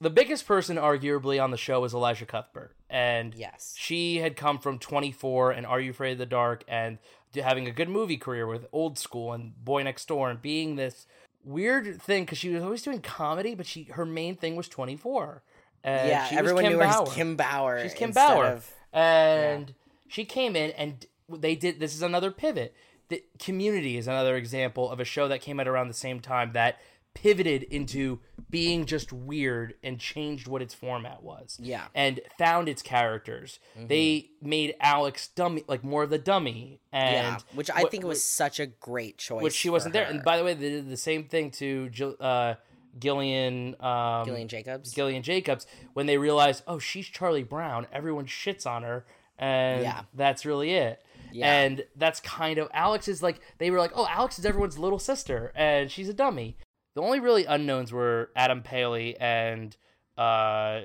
the 0.00 0.10
biggest 0.10 0.46
person 0.46 0.76
arguably 0.76 1.42
on 1.42 1.50
the 1.50 1.56
show 1.56 1.80
was 1.80 1.94
elisha 1.94 2.26
cuthbert 2.26 2.76
and 2.90 3.34
Yes. 3.34 3.74
she 3.78 4.18
had 4.18 4.36
come 4.36 4.58
from 4.58 4.78
24 4.78 5.52
and 5.52 5.64
Are 5.64 5.80
You 5.80 5.92
Afraid 5.92 6.12
of 6.12 6.18
the 6.18 6.26
Dark 6.26 6.62
and 6.68 6.98
having 7.34 7.66
a 7.66 7.70
good 7.70 7.88
movie 7.88 8.18
career 8.18 8.46
with 8.46 8.66
Old 8.70 8.98
School 8.98 9.32
and 9.32 9.54
Boy 9.64 9.82
Next 9.82 10.06
Door 10.08 10.28
and 10.28 10.42
being 10.42 10.76
this 10.76 11.06
weird 11.42 12.02
thing 12.02 12.24
because 12.24 12.36
she 12.36 12.50
was 12.50 12.62
always 12.62 12.82
doing 12.82 13.00
comedy, 13.00 13.54
but 13.54 13.64
she 13.64 13.84
her 13.84 14.04
main 14.04 14.36
thing 14.36 14.56
was 14.56 14.68
24. 14.68 15.42
And 15.84 16.08
yeah, 16.08 16.28
everyone 16.32 16.64
knew 16.64 16.78
her 16.78 16.84
Bauer. 16.84 17.06
as 17.08 17.12
Kim 17.14 17.36
Bauer. 17.36 17.82
She's 17.82 17.94
Kim 17.94 18.12
Bauer, 18.12 18.46
of- 18.46 18.72
and 18.92 19.74
she 20.08 20.24
came 20.24 20.54
in 20.56 20.70
and 20.72 21.06
they 21.28 21.54
did. 21.54 21.80
This 21.80 21.94
is 21.94 22.02
another 22.02 22.30
pivot. 22.30 22.74
The 23.08 23.22
Community 23.38 23.96
is 23.98 24.06
another 24.06 24.36
example 24.36 24.90
of 24.90 25.00
a 25.00 25.04
show 25.04 25.28
that 25.28 25.40
came 25.40 25.58
out 25.60 25.68
around 25.68 25.88
the 25.88 25.94
same 25.94 26.20
time 26.20 26.52
that 26.52 26.78
pivoted 27.14 27.62
into 27.64 28.20
being 28.48 28.86
just 28.86 29.12
weird 29.12 29.74
and 29.82 29.98
changed 30.00 30.48
what 30.48 30.62
its 30.62 30.72
format 30.72 31.22
was. 31.22 31.58
Yeah. 31.60 31.84
and 31.94 32.20
found 32.38 32.70
its 32.70 32.80
characters. 32.80 33.58
They 33.76 34.30
made 34.40 34.76
Alex 34.80 35.28
dummy, 35.28 35.62
like 35.68 35.84
more 35.84 36.04
of 36.04 36.10
the 36.10 36.16
dummy, 36.18 36.80
and 36.90 37.14
yeah, 37.14 37.38
which 37.54 37.70
I 37.70 37.82
what- 37.82 37.90
think 37.90 38.04
was 38.04 38.22
such 38.24 38.58
a 38.60 38.66
great 38.66 39.18
choice. 39.18 39.42
which 39.42 39.52
she 39.54 39.68
wasn't 39.68 39.92
there. 39.92 40.06
her. 40.06 40.10
And 40.10 40.22
by 40.24 40.38
the 40.38 40.44
way, 40.44 40.54
they 40.54 40.70
did 40.70 40.88
the 40.88 40.96
same 40.96 41.24
thing 41.24 41.50
to 41.52 41.90
uh, 42.18 42.54
Gillian. 42.98 43.74
Um, 43.80 44.24
Gillian 44.24 44.48
Jacobs. 44.48 44.92
Gillian 44.92 45.22
Jacobs 45.22 45.66
when 45.94 46.06
they 46.06 46.18
realized, 46.18 46.62
oh, 46.66 46.78
she's 46.78 47.06
Charlie 47.06 47.42
Brown. 47.42 47.86
Everyone 47.92 48.26
shits 48.26 48.66
on 48.66 48.82
her, 48.82 49.04
and 49.38 49.82
Yeah. 49.82 50.02
that's 50.14 50.44
really 50.44 50.72
it. 50.72 51.02
Yeah. 51.32 51.50
And 51.62 51.84
that's 51.96 52.20
kind 52.20 52.58
of 52.58 52.68
Alex 52.74 53.08
is 53.08 53.22
like 53.22 53.40
they 53.58 53.70
were 53.70 53.78
like, 53.78 53.92
oh, 53.94 54.06
Alex 54.08 54.38
is 54.38 54.44
everyone's 54.44 54.78
little 54.78 54.98
sister, 54.98 55.52
and 55.54 55.90
she's 55.90 56.08
a 56.08 56.14
dummy. 56.14 56.56
The 56.94 57.00
only 57.00 57.20
really 57.20 57.46
unknowns 57.46 57.90
were 57.92 58.30
Adam 58.36 58.60
Pally 58.62 59.16
and 59.18 59.74
uh, 60.18 60.82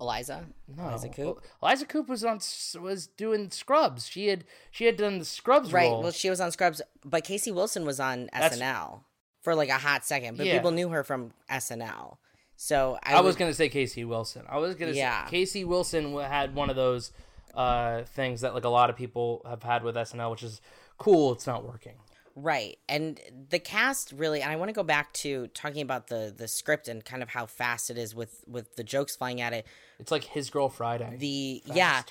Eliza. 0.00 0.46
no, 0.76 0.88
Eliza 0.88 1.08
Coupe. 1.08 1.42
Eliza 1.62 1.86
Coupe 1.86 2.08
was 2.08 2.24
on 2.24 2.40
was 2.82 3.06
doing 3.06 3.50
Scrubs. 3.50 4.08
She 4.08 4.26
had 4.28 4.44
she 4.70 4.84
had 4.86 4.96
done 4.96 5.18
the 5.18 5.24
Scrubs 5.24 5.72
Right. 5.72 5.88
role. 5.88 6.02
Well, 6.02 6.12
she 6.12 6.30
was 6.30 6.40
on 6.40 6.50
Scrubs, 6.52 6.82
but 7.04 7.24
Casey 7.24 7.50
Wilson 7.52 7.84
was 7.84 7.98
on 8.00 8.28
SNL 8.32 9.00
for 9.48 9.54
like 9.54 9.70
a 9.70 9.78
hot 9.78 10.04
second. 10.04 10.36
But 10.36 10.44
Yeah. 10.46 10.54
people 10.58 10.72
knew 10.72 10.90
her 10.90 11.02
from 11.02 11.32
SNL. 11.48 12.18
So 12.56 12.98
I, 13.02 13.14
I 13.14 13.20
was 13.20 13.34
gonna 13.36 13.54
say 13.54 13.68
Casey 13.70 14.04
Wilson. 14.04 14.42
I 14.48 14.58
was 14.58 14.74
gonna 14.74 14.92
Yeah. 14.92 15.24
say 15.24 15.30
Casey 15.30 15.64
Wilson 15.64 16.12
had 16.18 16.54
one 16.54 16.68
of 16.70 16.76
those 16.76 17.12
uh, 17.54 18.02
things 18.02 18.42
that 18.42 18.52
like 18.54 18.64
a 18.64 18.68
lot 18.68 18.90
of 18.90 18.96
people 18.96 19.42
have 19.48 19.62
had 19.62 19.82
with 19.82 19.96
SNL, 19.96 20.30
which 20.30 20.42
is 20.42 20.60
cool. 20.98 21.32
It's 21.32 21.46
not 21.46 21.64
working. 21.64 21.94
Right. 22.36 22.78
And 22.88 23.18
the 23.48 23.58
cast 23.58 24.12
really 24.12 24.42
and 24.42 24.52
I 24.52 24.56
want 24.56 24.68
to 24.68 24.72
go 24.74 24.82
back 24.82 25.12
to 25.14 25.46
talking 25.48 25.80
about 25.82 26.08
the 26.08 26.32
the 26.36 26.46
script 26.46 26.88
and 26.88 27.02
kind 27.04 27.22
of 27.22 27.30
how 27.30 27.46
fast 27.46 27.88
it 27.90 27.96
is 27.96 28.14
with 28.14 28.44
with 28.46 28.76
the 28.76 28.84
jokes 28.84 29.16
flying 29.16 29.40
at 29.40 29.52
it. 29.54 29.66
It's 29.98 30.12
like 30.12 30.24
His 30.24 30.50
Girl 30.50 30.68
Friday. 30.68 31.16
The 31.16 31.62
yeah, 31.64 32.02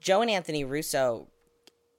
Joe 0.00 0.20
and 0.20 0.30
Anthony 0.30 0.64
Russo 0.64 1.28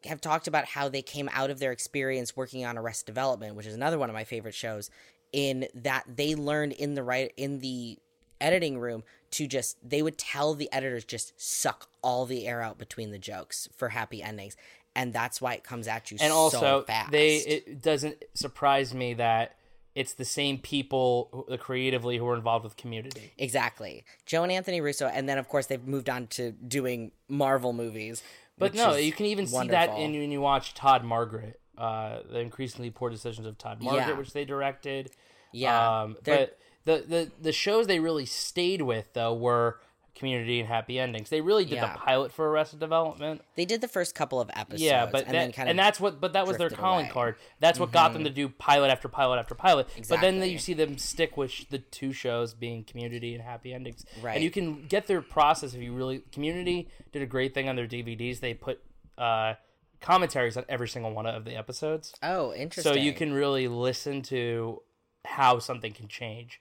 have 0.06 0.22
talked 0.22 0.48
about 0.48 0.66
how 0.66 0.90
they 0.90 1.02
came 1.02 1.30
out 1.34 1.50
of 1.50 1.60
their 1.60 1.72
experience 1.72 2.36
working 2.36 2.66
on 2.66 2.78
Arrest 2.78 3.06
Development, 3.06 3.56
which 3.56 3.66
is 3.66 3.74
another 3.74 3.98
one 3.98 4.10
of 4.10 4.14
my 4.14 4.24
favorite 4.24 4.56
shows, 4.56 4.90
in 5.32 5.68
that 5.74 6.04
they 6.08 6.36
learned 6.36 6.74
in 6.74 6.94
the 6.94 7.04
right 7.04 7.34
in 7.38 7.60
the 7.60 7.98
editing 8.40 8.78
room 8.78 9.04
to 9.32 9.48
just 9.48 9.78
they 9.88 10.02
would 10.02 10.18
tell 10.18 10.54
the 10.54 10.72
editors 10.72 11.04
just 11.04 11.34
suck 11.42 11.90
all 12.02 12.26
the 12.26 12.48
air 12.48 12.62
out 12.62 12.78
between 12.78 13.12
the 13.12 13.18
jokes 13.18 13.68
for 13.76 13.90
happy 13.90 14.22
endings. 14.22 14.56
And 14.96 15.12
that's 15.12 15.42
why 15.42 15.56
it 15.56 15.64
comes 15.64 15.88
at 15.88 16.12
you 16.12 16.18
and 16.22 16.32
so 16.32 16.38
also, 16.38 16.84
fast. 16.84 17.12
they 17.12 17.38
it 17.38 17.82
doesn't 17.82 18.24
surprise 18.36 18.94
me 18.94 19.16
that 19.16 19.56
it's 19.96 20.14
the 20.14 20.26
same 20.26 20.58
people 20.58 21.46
who, 21.48 21.58
creatively 21.58 22.18
who 22.18 22.28
are 22.28 22.36
involved 22.36 22.64
with 22.64 22.76
Community. 22.76 23.32
Exactly. 23.38 24.04
Joe 24.26 24.44
and 24.44 24.52
Anthony 24.52 24.82
Russo, 24.82 25.08
and 25.08 25.28
then 25.28 25.38
of 25.38 25.48
course 25.48 25.68
they've 25.68 25.86
moved 25.88 26.10
on 26.10 26.28
to 26.28 26.52
doing 26.52 27.12
Marvel 27.28 27.74
movies. 27.74 28.22
But 28.58 28.74
no, 28.76 28.96
you 28.96 29.12
can 29.12 29.26
even 29.26 29.48
see 29.48 29.68
that 29.70 29.98
in 29.98 30.12
when 30.14 30.32
you 30.32 30.42
watch 30.42 30.74
Todd 30.74 31.04
Margaret, 31.04 31.60
uh, 31.78 32.20
the 32.30 32.40
increasingly 32.40 32.90
poor 32.92 33.10
decisions 33.10 33.48
of 33.48 33.58
Todd 33.58 33.82
Margaret, 33.82 34.08
Yeah. 34.08 34.18
which 34.18 34.34
they 34.34 34.46
directed. 34.46 35.12
Yeah, 35.52 36.02
um, 36.02 36.18
but 36.24 36.58
the, 36.86 37.04
the 37.08 37.32
the 37.42 37.52
shows 37.52 37.88
they 37.88 38.00
really 38.00 38.26
stayed 38.26 38.82
with 38.82 39.14
though 39.14 39.34
were 39.34 39.80
Community 40.16 40.60
and 40.60 40.68
Happy 40.70 41.00
Endings. 41.00 41.30
They 41.30 41.42
really 41.42 41.66
did 41.66 41.76
Yeah. 41.76 41.94
the 41.94 42.00
pilot 42.00 42.32
for 42.32 42.48
Arrested 42.50 42.80
Development. 42.80 43.42
They 43.56 43.66
did 43.66 43.82
the 43.82 43.88
first 43.88 44.14
couple 44.14 44.40
of 44.40 44.50
episodes. 44.54 44.84
Yeah, 44.84 45.06
but 45.08 45.26
and 45.26 45.28
that, 45.28 45.32
then 45.32 45.52
kind 45.52 45.68
of 45.68 45.72
and 45.72 45.80
that's 45.80 46.00
what 46.00 46.22
but 46.22 46.34
that 46.34 46.46
was 46.46 46.58
their 46.58 46.70
calling 46.70 47.00
away. 47.00 47.04
Mm-hmm. 47.06 47.14
card. 47.14 47.36
That's 47.60 47.80
what 47.80 47.92
got 47.92 48.14
them 48.14 48.24
to 48.24 48.30
do 48.30 48.48
pilot 48.50 48.90
after 48.90 49.08
pilot 49.08 49.38
after 49.40 49.56
pilot. 49.56 49.88
But 50.08 50.22
then 50.22 50.42
you 50.44 50.60
see 50.60 50.74
them 50.74 50.98
stick 50.98 51.36
with 51.36 51.68
the 51.70 51.80
two 51.80 52.14
shows 52.14 52.54
being 52.54 52.84
Community 52.84 53.34
and 53.34 53.44
Happy 53.44 53.74
Endings. 53.74 54.06
Right. 54.22 54.36
And 54.36 54.44
you 54.44 54.52
can 54.52 54.86
get 54.88 55.08
their 55.08 55.22
process 55.22 55.74
if 55.74 55.82
you 55.82 55.94
really 55.94 56.20
Community 56.32 56.90
did 57.12 57.22
a 57.22 57.26
great 57.28 57.54
thing 57.54 57.68
on 57.68 57.76
their 57.76 57.88
DVDs. 57.88 58.40
They 58.40 58.54
put 58.54 58.82
uh 59.18 59.56
commentaries 60.00 60.58
on 60.58 60.66
every 60.68 60.88
single 60.88 61.14
one 61.14 61.26
of 61.26 61.46
the 61.46 61.56
episodes. 61.56 62.14
oh, 62.22 62.54
interesting. 62.54 62.94
So 62.94 63.00
you 63.00 63.14
can 63.14 63.32
really 63.34 63.68
listen 63.68 64.22
to 64.24 64.82
how 65.26 65.60
something 65.60 65.94
can 65.94 66.08
change. 66.08 66.60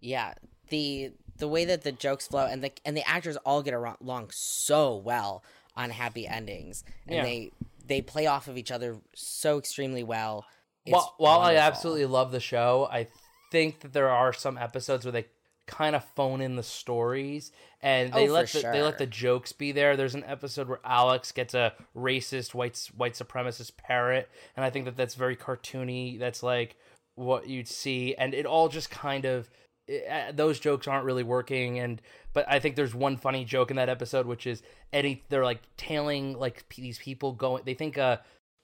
yeah 0.00 0.34
the 0.70 1.12
the 1.38 1.48
way 1.48 1.64
that 1.64 1.82
the 1.82 1.92
jokes 1.92 2.26
flow 2.26 2.46
and 2.46 2.62
the 2.62 2.72
and 2.84 2.96
the 2.96 3.06
actors 3.08 3.36
all 3.38 3.62
get 3.62 3.74
along 3.74 4.30
so 4.32 4.96
well 4.96 5.42
on 5.76 5.90
happy 5.90 6.26
endings 6.26 6.84
and 7.06 7.16
Yeah. 7.16 7.22
they 7.24 7.50
they 7.86 8.00
play 8.00 8.26
off 8.26 8.48
of 8.48 8.56
each 8.56 8.70
other 8.70 8.96
so 9.14 9.58
extremely 9.58 10.02
well. 10.02 10.46
It's 10.86 10.92
While, 10.92 11.14
while 11.18 11.40
I 11.40 11.56
absolutely 11.56 12.06
love 12.06 12.30
the 12.32 12.40
show, 12.40 12.88
I 12.90 13.08
think 13.50 13.80
that 13.80 13.92
there 13.92 14.08
are 14.08 14.32
some 14.32 14.56
episodes 14.58 15.04
where 15.04 15.12
they 15.12 15.26
kind 15.66 15.96
of 15.96 16.04
phone 16.14 16.40
in 16.42 16.56
the 16.56 16.62
stories 16.62 17.50
and 17.80 18.12
they 18.12 18.28
Oh, 18.28 18.32
let 18.32 18.48
the, 18.48 18.60
they 18.60 18.82
let 18.82 18.98
the 18.98 19.06
jokes 19.06 19.52
be 19.52 19.72
there. 19.72 19.96
There's 19.96 20.14
an 20.14 20.24
episode 20.24 20.68
where 20.68 20.80
Alex 20.84 21.32
gets 21.32 21.54
a 21.54 21.72
racist 21.96 22.54
white 22.54 22.88
white 22.96 23.14
supremacist 23.14 23.76
parrot, 23.76 24.28
and 24.56 24.64
I 24.64 24.70
think 24.70 24.84
that 24.86 24.96
that's 24.96 25.14
very 25.14 25.36
cartoony. 25.36 26.18
That's 26.18 26.42
like 26.42 26.76
what 27.14 27.48
you'd 27.48 27.68
see, 27.68 28.14
and 28.14 28.34
it 28.34 28.46
all 28.46 28.68
just 28.68 28.90
kind 28.90 29.24
of 29.24 29.48
uh, 29.88 30.32
those 30.32 30.58
jokes 30.58 30.88
aren't 30.88 31.04
really 31.04 31.22
working 31.22 31.78
and 31.78 32.00
but 32.32 32.44
i 32.48 32.58
think 32.58 32.74
there's 32.76 32.94
one 32.94 33.16
funny 33.16 33.44
joke 33.44 33.70
in 33.70 33.76
that 33.76 33.88
episode 33.88 34.26
which 34.26 34.46
is 34.46 34.62
eddie 34.92 35.22
they're 35.28 35.44
like 35.44 35.60
tailing 35.76 36.38
like 36.38 36.66
p- 36.68 36.80
these 36.82 36.98
people 36.98 37.32
going 37.32 37.62
they 37.66 37.74
think 37.74 37.98
uh 37.98 38.16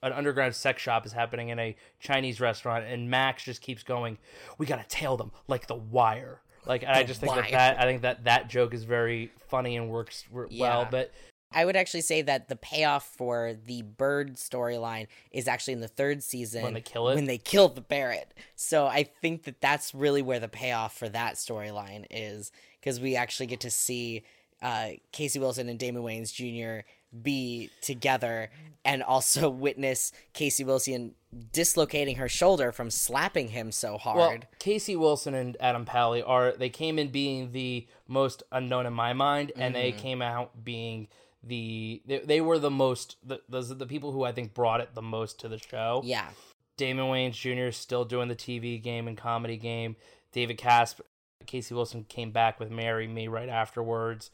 an 0.03 0.13
underground 0.13 0.55
sex 0.55 0.81
shop 0.81 1.05
is 1.05 1.13
happening 1.13 1.49
in 1.49 1.59
a 1.59 1.75
chinese 1.99 2.39
restaurant 2.41 2.85
and 2.85 3.09
max 3.09 3.43
just 3.43 3.61
keeps 3.61 3.83
going 3.83 4.17
we 4.57 4.65
gotta 4.65 4.85
tail 4.87 5.15
them 5.15 5.31
like 5.47 5.67
the 5.67 5.75
wire 5.75 6.41
like 6.65 6.81
and 6.81 6.91
i 6.91 7.03
just 7.03 7.19
think 7.19 7.31
Wire. 7.31 7.43
that, 7.43 7.51
that 7.51 7.79
i 7.79 7.83
think 7.83 8.01
that 8.01 8.23
that 8.23 8.49
joke 8.49 8.73
is 8.73 8.83
very 8.83 9.31
funny 9.47 9.77
and 9.77 9.89
works 9.89 10.25
well 10.31 10.47
Yeah. 10.49 10.87
but 10.89 11.11
I 11.53 11.65
would 11.65 11.75
actually 11.75 12.01
say 12.01 12.21
that 12.23 12.47
the 12.49 12.55
payoff 12.55 13.05
for 13.17 13.53
the 13.65 13.81
bird 13.81 14.35
storyline 14.35 15.07
is 15.31 15.47
actually 15.47 15.73
in 15.73 15.81
the 15.81 15.87
third 15.87 16.23
season 16.23 16.63
When 16.63 16.73
they 16.73 16.81
kill 16.81 17.09
it? 17.09 17.15
When 17.15 17.25
they 17.25 17.37
kill 17.37 17.69
the 17.69 17.81
parrot. 17.81 18.33
So 18.55 18.87
I 18.87 19.03
think 19.03 19.43
that 19.43 19.61
that's 19.61 19.93
really 19.93 20.21
where 20.21 20.39
the 20.39 20.47
payoff 20.47 20.97
for 20.97 21.09
that 21.09 21.35
storyline 21.35 22.05
is 22.09 22.51
because 22.79 22.99
we 22.99 23.15
actually 23.15 23.47
get 23.47 23.59
to 23.61 23.71
see 23.71 24.23
uh, 24.61 24.89
Casey 25.11 25.39
Wilson 25.39 25.69
and 25.69 25.79
Damon 25.79 26.03
Wayans 26.03 26.31
Jr. 26.33 26.85
be 27.21 27.69
together 27.81 28.49
and 28.85 29.01
also 29.03 29.49
witness 29.67 30.11
Casey 30.33 30.63
Wilson 30.63 31.15
dislocating 31.51 32.17
her 32.17 32.27
shoulder 32.29 32.71
from 32.71 32.89
slapping 32.89 33.47
him 33.49 33.71
so 33.71 33.97
hard. 33.97 34.17
Well, 34.17 34.37
Casey 34.59 34.95
Wilson 34.95 35.33
and 35.33 35.57
Adam 35.59 35.85
Pally 35.85 36.21
are 36.21 36.51
they 36.51 36.69
came 36.69 36.99
in 36.99 37.09
being 37.09 37.51
the 37.53 37.87
most 38.07 38.43
unknown 38.51 38.85
in 38.85 38.93
my 38.93 39.13
mind, 39.13 39.51
and 39.55 39.73
they 39.73 39.91
Mm-hmm. 39.91 39.99
came 40.01 40.21
out 40.21 40.63
being 40.63 41.07
the 41.43 42.01
they, 42.05 42.19
they 42.19 42.41
were 42.41 42.59
the 42.59 42.69
most 42.71 43.17
the, 43.23 43.41
those 43.49 43.71
are 43.71 43.75
the 43.75 43.87
people 43.87 44.11
who 44.11 44.23
I 44.23 44.31
think 44.31 44.53
brought 44.53 44.79
it 44.81 44.93
the 44.93 45.01
most 45.01 45.39
to 45.41 45.47
the 45.47 45.57
show. 45.57 46.01
yeah. 46.05 46.29
Damon 46.77 47.05
Wayans 47.05 47.33
Jr. 47.33 47.67
is 47.67 47.77
still 47.77 48.05
doing 48.05 48.27
the 48.27 48.35
TV 48.35 48.81
game 48.81 49.07
and 49.07 49.15
comedy 49.15 49.57
game. 49.57 49.95
David 50.31 50.57
Casp, 50.57 51.01
Casey 51.45 51.75
Wilson 51.75 52.05
came 52.05 52.31
back 52.31 52.59
with 52.59 52.71
"Marry 52.71 53.07
Me" 53.07 53.27
right 53.27 53.49
afterwards. 53.49 54.31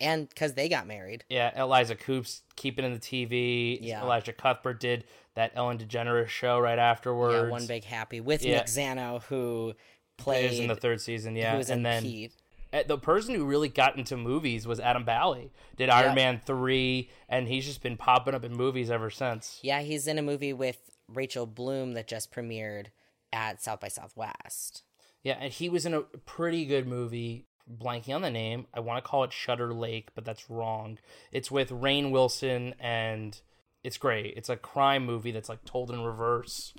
And 0.00 0.26
because 0.28 0.54
they 0.54 0.68
got 0.70 0.86
married. 0.86 1.24
Yeah, 1.28 1.50
Eliza 1.60 1.94
Coupe's 1.94 2.40
keeping 2.56 2.86
in 2.86 2.94
the 2.94 2.98
TV. 3.00 3.78
Yeah. 3.82 4.00
Elisha 4.02 4.32
Cuthbert 4.32 4.80
did 4.80 5.04
that 5.34 5.52
Ellen 5.54 5.76
DeGeneres 5.76 6.28
show 6.28 6.58
right 6.58 6.78
afterwards. 6.78 7.44
Yeah, 7.44 7.50
one 7.50 7.66
big 7.66 7.84
happy 7.84 8.20
with 8.20 8.42
Yeah. 8.42 8.58
Nick 8.58 8.66
Zano, 8.66 9.22
who 9.24 9.74
Plays 10.16 10.48
played 10.50 10.60
in 10.62 10.68
the 10.68 10.76
third 10.76 11.02
season, 11.02 11.36
yeah, 11.36 11.62
and 11.68 11.84
then 11.84 12.02
Pete. 12.02 12.32
Uh, 12.72 12.82
the 12.86 12.98
person 12.98 13.34
who 13.34 13.44
really 13.44 13.68
got 13.68 13.96
into 13.96 14.16
movies 14.16 14.66
was 14.66 14.80
Adam 14.80 15.04
Pally. 15.04 15.52
Did 15.76 15.90
Iron 15.90 16.10
Yeah. 16.10 16.14
Man 16.14 16.40
3 16.44 17.10
and 17.28 17.48
he's 17.48 17.66
just 17.66 17.82
been 17.82 17.96
popping 17.96 18.34
up 18.34 18.44
in 18.44 18.52
movies 18.52 18.90
ever 18.90 19.10
since. 19.10 19.58
Yeah, 19.62 19.80
he's 19.80 20.06
in 20.06 20.18
a 20.18 20.22
movie 20.22 20.52
with 20.52 20.78
Rachel 21.08 21.46
Bloom 21.46 21.94
that 21.94 22.06
just 22.06 22.32
premiered 22.32 22.86
at 23.32 23.62
South 23.62 23.80
by 23.80 23.88
Southwest. 23.88 24.82
Yeah, 25.22 25.36
and 25.40 25.52
he 25.52 25.68
was 25.68 25.84
in 25.84 25.94
a 25.94 26.02
pretty 26.02 26.64
good 26.64 26.86
movie 26.86 27.46
blanking 27.70 28.14
on 28.14 28.22
the 28.22 28.30
name. 28.30 28.66
I 28.72 28.80
want 28.80 29.02
to 29.04 29.08
call 29.08 29.24
it 29.24 29.32
Shutter 29.32 29.72
Lake, 29.72 30.10
but 30.14 30.24
that's 30.24 30.48
wrong. 30.50 30.98
It's 31.30 31.50
with 31.50 31.70
Rainn 31.70 32.10
Wilson 32.10 32.74
and 32.80 33.38
it's 33.82 33.96
great. 33.96 34.34
It's 34.36 34.48
a 34.48 34.56
crime 34.56 35.04
movie 35.04 35.30
that's 35.32 35.48
like 35.48 35.64
told 35.64 35.90
in 35.90 36.02
reverse. 36.02 36.74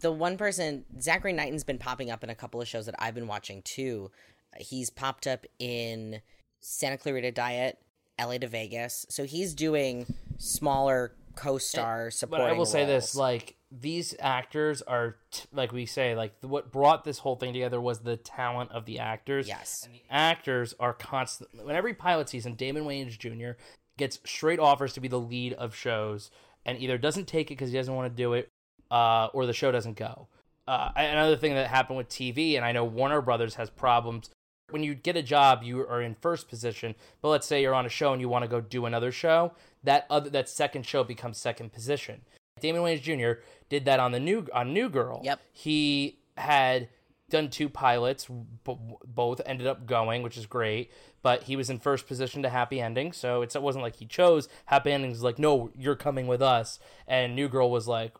The 0.00 0.12
one 0.12 0.36
person, 0.36 0.84
Zachary 1.00 1.32
Knighton's 1.32 1.64
been 1.64 1.78
popping 1.78 2.10
up 2.10 2.22
in 2.22 2.30
a 2.30 2.34
couple 2.34 2.60
of 2.60 2.68
shows 2.68 2.86
that 2.86 2.94
I've 2.98 3.14
been 3.14 3.26
watching 3.26 3.62
too. 3.62 4.10
He's 4.58 4.90
popped 4.90 5.26
up 5.26 5.46
in 5.58 6.20
Santa 6.60 6.96
Clarita 6.96 7.32
Diet, 7.32 7.78
LA 8.20 8.38
to 8.38 8.48
Vegas. 8.48 9.06
So 9.08 9.24
he's 9.24 9.54
doing 9.54 10.06
smaller 10.38 11.12
co-star 11.34 12.10
But 12.28 12.40
I 12.40 12.52
will 12.52 12.66
say 12.66 12.84
this: 12.84 13.14
like 13.14 13.56
these 13.70 14.14
actors 14.18 14.82
are, 14.82 15.16
t- 15.30 15.44
like 15.52 15.72
we 15.72 15.86
say, 15.86 16.14
like 16.16 16.34
what 16.40 16.72
brought 16.72 17.04
this 17.04 17.18
whole 17.18 17.36
thing 17.36 17.52
together 17.52 17.80
was 17.80 18.00
the 18.00 18.16
talent 18.16 18.72
of 18.72 18.86
the 18.86 18.98
actors. 18.98 19.46
Yes. 19.46 19.82
and 19.84 19.94
the 19.94 20.02
actors 20.10 20.74
are 20.80 20.92
constant. 20.92 21.50
When 21.64 21.76
every 21.76 21.94
pilot 21.94 22.28
season, 22.28 22.54
Damon 22.54 22.84
Wayans 22.84 23.18
Jr. 23.18 23.58
gets 23.96 24.18
straight 24.24 24.58
offers 24.58 24.92
to 24.94 25.00
be 25.00 25.08
the 25.08 25.20
lead 25.20 25.52
of 25.52 25.74
shows, 25.74 26.30
and 26.64 26.78
either 26.78 26.98
doesn't 26.98 27.26
take 27.28 27.50
it 27.50 27.54
because 27.54 27.70
he 27.70 27.76
doesn't 27.76 27.94
want 27.94 28.10
to 28.10 28.16
do 28.16 28.32
it, 28.32 28.48
uh, 28.90 29.26
or 29.32 29.46
the 29.46 29.52
show 29.52 29.70
doesn't 29.70 29.96
go. 29.96 30.28
Uh, 30.66 30.90
another 30.96 31.36
thing 31.36 31.54
that 31.54 31.68
happened 31.68 31.96
with 31.96 32.08
TV, 32.08 32.56
and 32.56 32.64
I 32.64 32.72
know 32.72 32.84
Warner 32.84 33.20
Brothers 33.20 33.54
has 33.54 33.70
problems. 33.70 34.30
When 34.70 34.82
you 34.82 34.94
get 34.94 35.16
a 35.16 35.22
job, 35.22 35.62
you 35.62 35.80
are 35.80 36.02
in 36.02 36.14
first 36.14 36.48
position. 36.48 36.94
But 37.22 37.28
let's 37.28 37.46
say 37.46 37.62
you're 37.62 37.74
on 37.74 37.86
a 37.86 37.90
show 37.90 38.12
and 38.12 38.20
you 38.20 38.28
want 38.28 38.44
to 38.44 38.48
go 38.48 38.60
do 38.60 38.86
another 38.86 39.12
show, 39.12 39.52
that 39.84 40.06
other 40.10 40.30
that 40.30 40.48
second 40.48 40.86
show 40.86 41.04
becomes 41.04 41.38
second 41.38 41.72
position. 41.72 42.22
Damon 42.60 42.82
Wayans 42.82 43.02
Jr. 43.02 43.40
did 43.68 43.84
that 43.84 44.00
on 44.00 44.12
the 44.12 44.20
new 44.20 44.46
on 44.52 44.72
New 44.72 44.88
Girl. 44.88 45.20
Yep. 45.22 45.40
He 45.52 46.18
had 46.36 46.88
done 47.28 47.50
two 47.50 47.68
pilots, 47.68 48.26
b- 48.26 48.78
both 49.04 49.40
ended 49.46 49.66
up 49.66 49.86
going, 49.86 50.22
which 50.22 50.36
is 50.36 50.46
great. 50.46 50.90
But 51.22 51.44
he 51.44 51.56
was 51.56 51.70
in 51.70 51.78
first 51.78 52.06
position 52.06 52.42
to 52.42 52.48
Happy 52.48 52.80
Ending, 52.80 53.12
so 53.12 53.42
it's, 53.42 53.56
it 53.56 53.62
wasn't 53.62 53.82
like 53.82 53.96
he 53.96 54.06
chose 54.06 54.48
Happy 54.66 54.92
Ending. 54.92 55.10
Was 55.10 55.22
like, 55.22 55.38
no, 55.38 55.70
you're 55.76 55.96
coming 55.96 56.26
with 56.26 56.40
us, 56.40 56.78
and 57.06 57.34
New 57.34 57.48
Girl 57.48 57.70
was 57.70 57.88
like, 57.88 58.14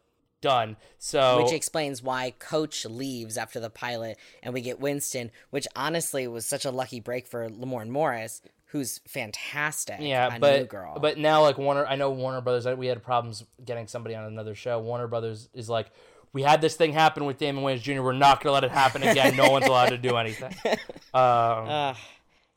done. 0.47 0.77
So 0.99 1.43
which 1.43 1.53
explains 1.53 2.03
why 2.03 2.33
Coach 2.39 2.85
leaves 2.87 3.37
after 3.37 3.59
the 3.59 3.71
pilot, 3.71 4.17
and 4.43 4.55
we 4.55 4.61
get 4.61 4.79
Winston, 4.81 5.31
which 5.51 5.67
honestly 5.75 6.27
was 6.29 6.47
such 6.47 6.65
a 6.65 6.71
lucky 6.71 7.01
break 7.01 7.27
for 7.27 7.49
Lamorne 7.49 7.89
Morris, 7.89 8.43
who's 8.67 8.99
fantastic. 9.09 9.97
Yeah, 10.01 10.39
but 10.39 10.61
New 10.61 10.67
Girl. 10.67 10.99
but 11.01 11.19
now 11.19 11.43
like 11.43 11.59
Warner, 11.59 11.85
I 11.87 11.97
know 11.97 12.11
Warner 12.11 12.41
Brothers. 12.41 12.67
We 12.77 12.87
had 12.87 13.03
problems 13.03 13.45
getting 13.65 13.87
somebody 13.89 14.15
on 14.15 14.25
another 14.25 14.55
show. 14.55 14.79
Warner 14.79 15.09
Brothers 15.09 15.49
is 15.55 15.69
like, 15.69 15.91
we 16.33 16.43
had 16.43 16.61
this 16.61 16.77
thing 16.77 16.93
happen 16.93 17.25
with 17.25 17.39
Damon 17.39 17.65
Wayans 17.65 17.81
Jr. 17.83 18.03
We're 18.03 18.13
not 18.13 18.43
gonna 18.43 18.55
let 18.55 18.65
it 18.65 18.71
happen 18.71 19.03
again. 19.03 19.37
no 19.37 19.51
one's 19.51 19.67
allowed 19.67 19.89
to 19.91 19.99
do 19.99 20.17
anything. 20.17 20.55
Um, 21.15 21.95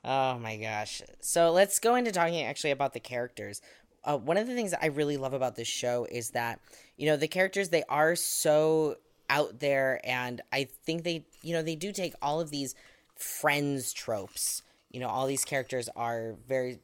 oh 0.03 0.37
my 0.39 0.57
gosh. 0.57 1.01
So 1.21 1.51
let's 1.51 1.79
go 1.79 1.95
into 1.95 2.11
talking 2.11 2.41
actually 2.43 2.71
about 2.71 2.91
the 2.93 2.99
characters. 2.99 3.61
Uh, 4.03 4.17
one 4.17 4.35
of 4.37 4.47
the 4.47 4.53
things 4.53 4.71
that 4.71 4.83
I 4.83 4.87
really 4.87 5.15
love 5.17 5.33
about 5.33 5.55
this 5.55 5.67
show 5.67 6.05
is 6.11 6.31
that 6.31 6.59
you 6.99 7.05
know 7.05 7.15
the 7.15 7.29
characters 7.29 7.69
they 7.69 7.83
are 7.89 8.15
so 8.15 8.97
out 9.29 9.59
there, 9.59 10.01
and 10.03 10.41
I 10.51 10.67
think 10.85 11.03
they 11.03 11.25
you 11.41 11.53
know 11.53 11.63
they 11.63 11.75
do 11.75 11.91
take 11.91 12.13
all 12.21 12.41
of 12.41 12.51
these 12.51 12.75
friends 13.15 13.93
tropes. 13.93 14.61
You 14.91 14.99
know, 14.99 15.07
all 15.07 15.25
these 15.25 15.45
characters 15.45 15.87
are 15.95 16.35
very 16.47 16.79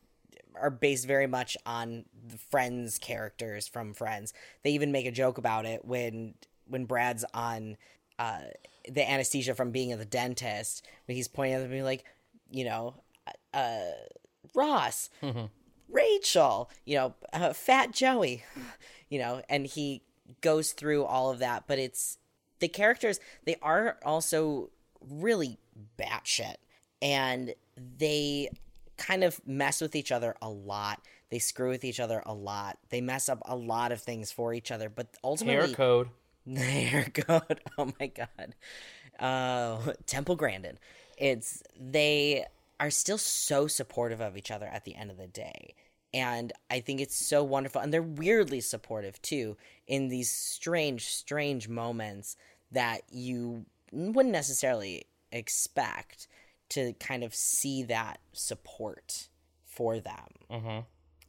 are 0.59 0.69
based 0.69 1.05
very 1.05 1.27
much 1.27 1.57
on 1.65 2.05
the 2.27 2.37
Friends 2.37 2.97
characters 2.97 3.67
from 3.67 3.93
Friends. 3.93 4.33
They 4.63 4.71
even 4.71 4.93
make 4.93 5.05
a 5.05 5.11
joke 5.11 5.37
about 5.37 5.65
it 5.65 5.83
when 5.83 6.35
when 6.65 6.85
Brad's 6.85 7.25
on 7.33 7.75
uh, 8.17 8.39
the 8.89 9.07
anesthesia 9.09 9.53
from 9.53 9.71
being 9.71 9.91
at 9.91 9.99
the 9.99 10.05
dentist 10.05 10.87
when 11.07 11.17
he's 11.17 11.27
pointing 11.27 11.55
at 11.55 11.59
them, 11.59 11.71
being 11.71 11.83
like, 11.83 12.05
you 12.49 12.63
know, 12.63 12.95
uh, 13.53 13.81
Ross, 14.53 15.09
Rachel, 15.89 16.69
you 16.85 16.95
know, 16.95 17.15
uh, 17.33 17.51
Fat 17.53 17.91
Joey, 17.91 18.43
you 19.09 19.19
know, 19.19 19.41
and 19.49 19.65
he 19.65 20.01
goes 20.41 20.71
through 20.73 21.05
all 21.05 21.31
of 21.31 21.39
that. 21.39 21.65
But 21.67 21.79
it's 21.79 22.17
the 22.59 22.67
characters; 22.67 23.19
they 23.45 23.57
are 23.61 23.97
also 24.03 24.69
really 25.01 25.57
batshit, 25.99 26.55
and 27.01 27.53
they 27.97 28.49
kind 28.97 29.23
of 29.23 29.45
mess 29.45 29.81
with 29.81 29.95
each 29.95 30.11
other 30.11 30.35
a 30.41 30.49
lot. 30.49 31.01
They 31.29 31.39
screw 31.39 31.69
with 31.69 31.83
each 31.83 31.99
other 31.99 32.21
a 32.25 32.33
lot. 32.33 32.77
They 32.89 33.01
mess 33.01 33.29
up 33.29 33.41
a 33.45 33.55
lot 33.55 33.91
of 33.91 34.01
things 34.01 34.31
for 34.31 34.53
each 34.53 34.71
other, 34.71 34.89
but 34.89 35.07
ultimately, 35.23 35.67
hair 35.67 35.75
code. 35.75 36.09
Hair 36.55 37.11
code. 37.13 37.61
Oh 37.77 37.91
my 37.99 38.07
god. 38.07 38.55
Uh, 39.19 39.93
Temple 40.05 40.35
Grandin. 40.35 40.77
It's 41.17 41.63
they 41.79 42.45
are 42.79 42.91
still 42.91 43.17
so 43.17 43.67
supportive 43.67 44.21
of 44.21 44.37
each 44.37 44.51
other 44.51 44.67
at 44.67 44.85
the 44.85 44.95
end 44.95 45.09
of 45.11 45.17
the 45.17 45.27
day. 45.27 45.73
And 46.15 46.53
I 46.71 46.79
think 46.79 47.01
it's 47.01 47.15
so 47.15 47.43
wonderful. 47.43 47.81
And 47.81 47.93
they're 47.93 48.01
weirdly 48.01 48.61
supportive 48.61 49.21
too 49.21 49.57
in 49.85 50.07
these 50.07 50.31
strange, 50.31 51.07
strange 51.07 51.67
moments 51.67 52.37
that 52.71 53.01
you 53.11 53.65
wouldn't 53.91 54.31
necessarily 54.31 55.07
expect 55.33 56.29
to 56.69 56.93
kind 56.93 57.25
of 57.25 57.35
see 57.35 57.83
that 57.83 58.21
support 58.31 59.27
for 59.65 59.99
them. 59.99 60.27
Mm-hmm. 60.49 60.79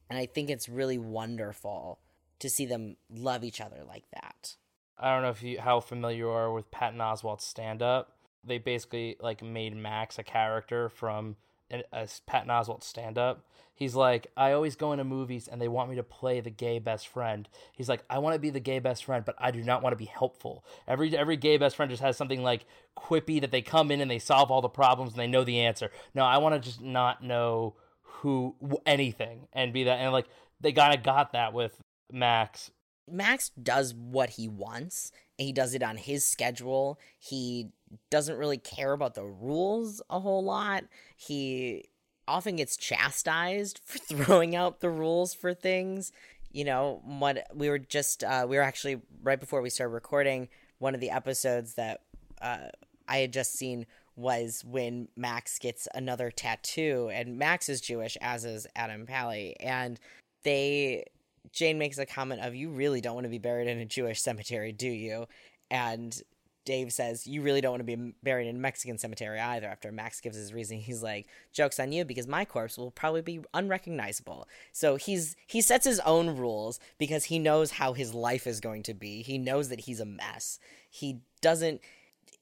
And 0.08 0.18
I 0.18 0.26
think 0.26 0.50
it's 0.50 0.68
really 0.68 0.98
wonderful 0.98 1.98
to 2.38 2.48
see 2.48 2.64
them 2.64 2.96
love 3.10 3.42
each 3.42 3.60
other 3.60 3.82
like 3.88 4.04
that. 4.12 4.54
I 4.96 5.12
don't 5.12 5.22
know 5.22 5.30
if 5.30 5.42
you 5.42 5.60
how 5.60 5.80
familiar 5.80 6.16
you 6.16 6.28
are 6.28 6.52
with 6.52 6.70
Patton 6.70 7.00
Oswalt's 7.00 7.44
stand 7.44 7.82
up. 7.82 8.12
They 8.44 8.58
basically 8.58 9.16
like 9.18 9.42
made 9.42 9.76
Max 9.76 10.16
a 10.20 10.22
character 10.22 10.88
from 10.88 11.34
a, 11.70 11.82
a 11.92 12.02
uh, 12.02 12.06
Patton 12.26 12.50
Oswalt 12.50 12.82
stand 12.82 13.18
up. 13.18 13.44
He's 13.74 13.94
like, 13.94 14.28
I 14.36 14.52
always 14.52 14.74
go 14.74 14.92
into 14.92 15.04
movies 15.04 15.48
and 15.48 15.60
they 15.60 15.68
want 15.68 15.90
me 15.90 15.96
to 15.96 16.02
play 16.02 16.40
the 16.40 16.50
gay 16.50 16.78
best 16.78 17.08
friend. 17.08 17.46
He's 17.74 17.90
like, 17.90 18.02
I 18.08 18.18
want 18.20 18.34
to 18.34 18.40
be 18.40 18.48
the 18.48 18.58
gay 18.58 18.78
best 18.78 19.04
friend, 19.04 19.22
but 19.24 19.34
I 19.38 19.50
do 19.50 19.62
not 19.62 19.82
want 19.82 19.92
to 19.92 19.98
be 19.98 20.06
helpful. 20.06 20.64
Every 20.88 21.16
every 21.16 21.36
gay 21.36 21.58
best 21.58 21.76
friend 21.76 21.90
just 21.90 22.02
has 22.02 22.16
something 22.16 22.42
like 22.42 22.64
quippy 22.96 23.40
that 23.42 23.50
they 23.50 23.60
come 23.60 23.90
in 23.90 24.00
and 24.00 24.10
they 24.10 24.18
solve 24.18 24.50
all 24.50 24.62
the 24.62 24.68
problems 24.68 25.12
and 25.12 25.20
they 25.20 25.26
know 25.26 25.44
the 25.44 25.60
answer. 25.60 25.90
No, 26.14 26.24
I 26.24 26.38
want 26.38 26.54
to 26.54 26.60
just 26.60 26.80
not 26.80 27.22
know 27.22 27.74
who 28.00 28.56
anything 28.86 29.46
and 29.52 29.74
be 29.74 29.84
that 29.84 29.98
and 29.98 30.10
like 30.10 30.26
they 30.60 30.72
kind 30.72 30.96
of 30.96 31.02
got 31.02 31.32
that 31.32 31.52
with 31.52 31.76
Max. 32.10 32.70
Max 33.08 33.50
does 33.50 33.94
what 33.94 34.30
he 34.30 34.48
wants. 34.48 35.12
And 35.38 35.46
he 35.46 35.52
does 35.52 35.74
it 35.74 35.82
on 35.82 35.96
his 35.96 36.26
schedule. 36.26 36.98
He 37.18 37.68
doesn't 38.10 38.36
really 38.36 38.58
care 38.58 38.92
about 38.92 39.14
the 39.14 39.24
rules 39.24 40.02
a 40.10 40.20
whole 40.20 40.44
lot. 40.44 40.84
He 41.16 41.84
often 42.28 42.56
gets 42.56 42.76
chastised 42.76 43.80
for 43.84 43.98
throwing 44.14 44.56
out 44.56 44.80
the 44.80 44.90
rules 44.90 45.34
for 45.34 45.54
things. 45.54 46.12
You 46.52 46.64
know, 46.64 47.02
what 47.04 47.46
we 47.54 47.68
were 47.68 47.78
just 47.78 48.24
uh, 48.24 48.46
we 48.48 48.56
were 48.56 48.62
actually 48.62 49.00
right 49.22 49.38
before 49.38 49.60
we 49.60 49.70
started 49.70 49.92
recording 49.92 50.48
one 50.78 50.94
of 50.94 51.00
the 51.00 51.10
episodes 51.10 51.74
that 51.74 52.02
uh, 52.40 52.68
I 53.08 53.18
had 53.18 53.32
just 53.32 53.54
seen 53.54 53.86
was 54.14 54.64
when 54.64 55.08
Max 55.16 55.58
gets 55.58 55.86
another 55.94 56.30
tattoo, 56.30 57.10
and 57.12 57.38
Max 57.38 57.68
is 57.68 57.80
Jewish, 57.80 58.16
as 58.20 58.44
is 58.44 58.66
Adam 58.74 59.06
Pally, 59.06 59.56
and 59.60 60.00
they 60.42 61.04
Jane 61.52 61.78
makes 61.78 61.98
a 61.98 62.06
comment 62.06 62.40
of, 62.40 62.54
"You 62.54 62.70
really 62.70 63.00
don't 63.00 63.14
want 63.14 63.24
to 63.24 63.30
be 63.30 63.38
buried 63.38 63.68
in 63.68 63.78
a 63.78 63.84
Jewish 63.84 64.22
cemetery, 64.22 64.72
do 64.72 64.88
you?" 64.88 65.26
And 65.70 66.20
Dave 66.66 66.92
says, 66.92 67.26
"You 67.26 67.40
really 67.40 67.62
don't 67.62 67.70
want 67.72 67.86
to 67.86 67.96
be 67.96 68.12
buried 68.22 68.48
in 68.48 68.56
a 68.56 68.58
Mexican 68.58 68.98
cemetery 68.98 69.40
either." 69.40 69.66
After 69.68 69.90
Max 69.90 70.20
gives 70.20 70.36
his 70.36 70.52
reason, 70.52 70.78
he's 70.78 71.02
like, 71.02 71.28
"Jokes 71.52 71.80
on 71.80 71.92
you, 71.92 72.04
because 72.04 72.26
my 72.26 72.44
corpse 72.44 72.76
will 72.76 72.90
probably 72.90 73.22
be 73.22 73.40
unrecognizable." 73.54 74.46
So 74.72 74.96
he's 74.96 75.36
he 75.46 75.62
sets 75.62 75.86
his 75.86 76.00
own 76.00 76.36
rules 76.36 76.78
because 76.98 77.24
he 77.24 77.38
knows 77.38 77.70
how 77.72 77.94
his 77.94 78.12
life 78.12 78.46
is 78.46 78.60
going 78.60 78.82
to 78.82 78.94
be. 78.94 79.22
He 79.22 79.38
knows 79.38 79.70
that 79.70 79.82
he's 79.82 80.00
a 80.00 80.04
mess. 80.04 80.58
He 80.90 81.20
doesn't 81.40 81.80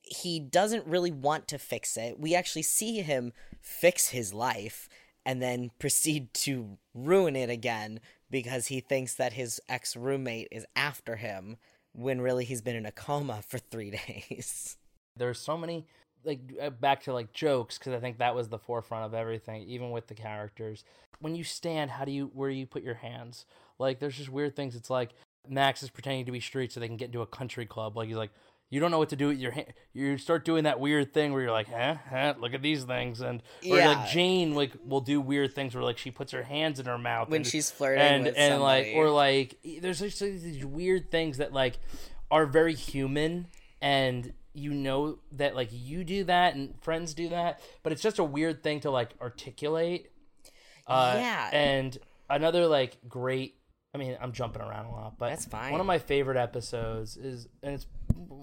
he 0.03 0.41
doesn't 0.41 0.87
really 0.87 1.13
want 1.13 1.47
to 1.49 1.59
fix 1.59 1.97
it. 1.97 2.19
We 2.19 2.35
actually 2.35 2.63
see 2.63 3.01
him 3.01 3.33
fix 3.61 4.09
his 4.09 4.35
life 4.35 4.89
and 5.25 5.41
then 5.41 5.71
proceed 5.79 6.33
to 6.35 6.79
ruin 6.95 7.37
it 7.37 7.51
again 7.51 8.01
because 8.31 8.67
he 8.67 8.81
thinks 8.81 9.15
that 9.15 9.35
his 9.35 9.61
ex 9.69 9.95
roommate 9.95 10.49
is 10.51 10.67
after 10.75 11.17
him 11.17 11.57
when 11.95 12.21
really 12.21 12.45
he's 12.45 12.61
been 12.61 12.77
in 12.77 12.87
a 12.87 12.93
coma 12.93 13.41
for 13.47 13.59
three 13.59 13.91
days. 14.07 14.77
There's 15.17 15.39
so 15.39 15.57
many 15.57 15.87
like 16.25 16.41
uh, 16.61 16.71
back 16.71 17.03
to 17.05 17.13
like 17.13 17.33
jokes 17.33 17.79
because 17.79 17.93
I 17.93 18.01
think 18.01 18.19
that 18.19 18.35
was 18.35 18.49
the 18.49 18.59
forefront 18.59 19.05
of 19.05 19.15
everything, 19.15 19.63
even 19.63 19.91
with 19.91 20.07
the 20.07 20.15
characters. 20.15 20.85
When 21.21 21.35
you 21.35 21.45
stand, 21.45 21.93
how 21.93 22.05
do 22.05 22.13
you 22.13 22.31
where 22.35 22.51
do 22.51 22.57
you 22.57 22.67
put 22.67 22.83
your 22.83 22.95
hands? 22.95 23.47
Like 23.79 24.01
there's 24.01 24.17
just 24.17 24.31
weird 24.31 24.57
things. 24.57 24.75
It's 24.75 24.91
like 24.91 25.11
Max 25.49 25.83
is 25.83 25.91
pretending 25.91 26.25
to 26.27 26.33
be 26.33 26.41
street 26.41 26.73
so 26.73 26.81
they 26.81 26.89
can 26.89 26.97
get 26.97 27.07
into 27.07 27.23
a 27.23 27.27
country 27.27 27.67
club. 27.67 27.97
Like 27.97 28.09
he's 28.09 28.17
like, 28.17 28.33
you 28.75 28.81
don't 28.81 28.91
know 28.91 28.99
what 28.99 29.11
to 29.11 29.17
do 29.17 29.29
with 29.29 29.39
your 29.39 29.53
hand. 29.53 29.73
You 29.93 30.19
start 30.19 30.45
doing 30.45 30.65
that 30.65 30.81
weird 30.81 31.15
thing 31.15 31.33
where 31.33 31.43
you're 31.43 31.53
like, 31.53 31.69
huh, 31.69 31.95
huh 32.11 32.35
look 32.41 32.55
at 32.55 32.61
these 32.63 32.83
things, 32.83 33.21
and 33.21 33.41
or 33.71 33.77
Yeah. 33.79 33.89
like 33.91 34.09
Jane 34.09 34.55
like 34.57 34.73
will 34.85 35.01
do 35.01 35.21
weird 35.21 35.55
things 35.55 35.75
where 35.77 35.85
like 35.85 35.97
she 35.99 36.11
puts 36.11 36.33
her 36.33 36.43
hands 36.43 36.81
in 36.81 36.87
her 36.87 36.99
mouth 36.99 37.29
When 37.29 37.43
and, 37.43 37.47
she's 37.47 37.71
flirting 37.71 38.03
and 38.03 38.27
and 38.29 38.61
like 38.61 38.89
or 38.97 39.11
like 39.11 39.59
there's 39.81 40.01
just 40.01 40.21
like 40.21 40.41
these 40.41 40.67
weird 40.67 41.11
things 41.13 41.39
that 41.39 41.53
like 41.53 41.79
are 42.33 42.47
very 42.47 42.75
human 42.75 43.47
and 43.81 44.33
you 44.55 44.75
know 44.75 45.19
that 45.33 45.55
like 45.55 45.69
you 45.71 46.03
do 46.03 46.25
that 46.25 46.55
and 46.57 46.75
friends 46.83 47.15
do 47.15 47.29
that 47.29 47.61
but 47.85 47.93
it's 47.93 48.03
just 48.03 48.19
a 48.19 48.25
weird 48.25 48.63
thing 48.65 48.81
to 48.81 48.91
like 48.91 49.11
articulate 49.21 50.11
uh 50.87 51.15
Yeah. 51.17 51.51
and 51.53 51.97
another 52.31 52.67
like 52.67 52.97
great 53.09 53.57
i 53.95 53.99
mean 53.99 54.17
i'm 54.21 54.33
jumping 54.33 54.63
around 54.63 54.87
a 54.87 54.91
lot 54.91 55.19
but 55.19 55.31
That's 55.31 55.45
fine. 55.45 55.73
one 55.73 55.81
of 55.81 55.87
my 55.87 55.99
favorite 55.99 56.37
episodes 56.37 57.17
is 57.17 57.47
and 57.63 57.75
it's 57.75 57.87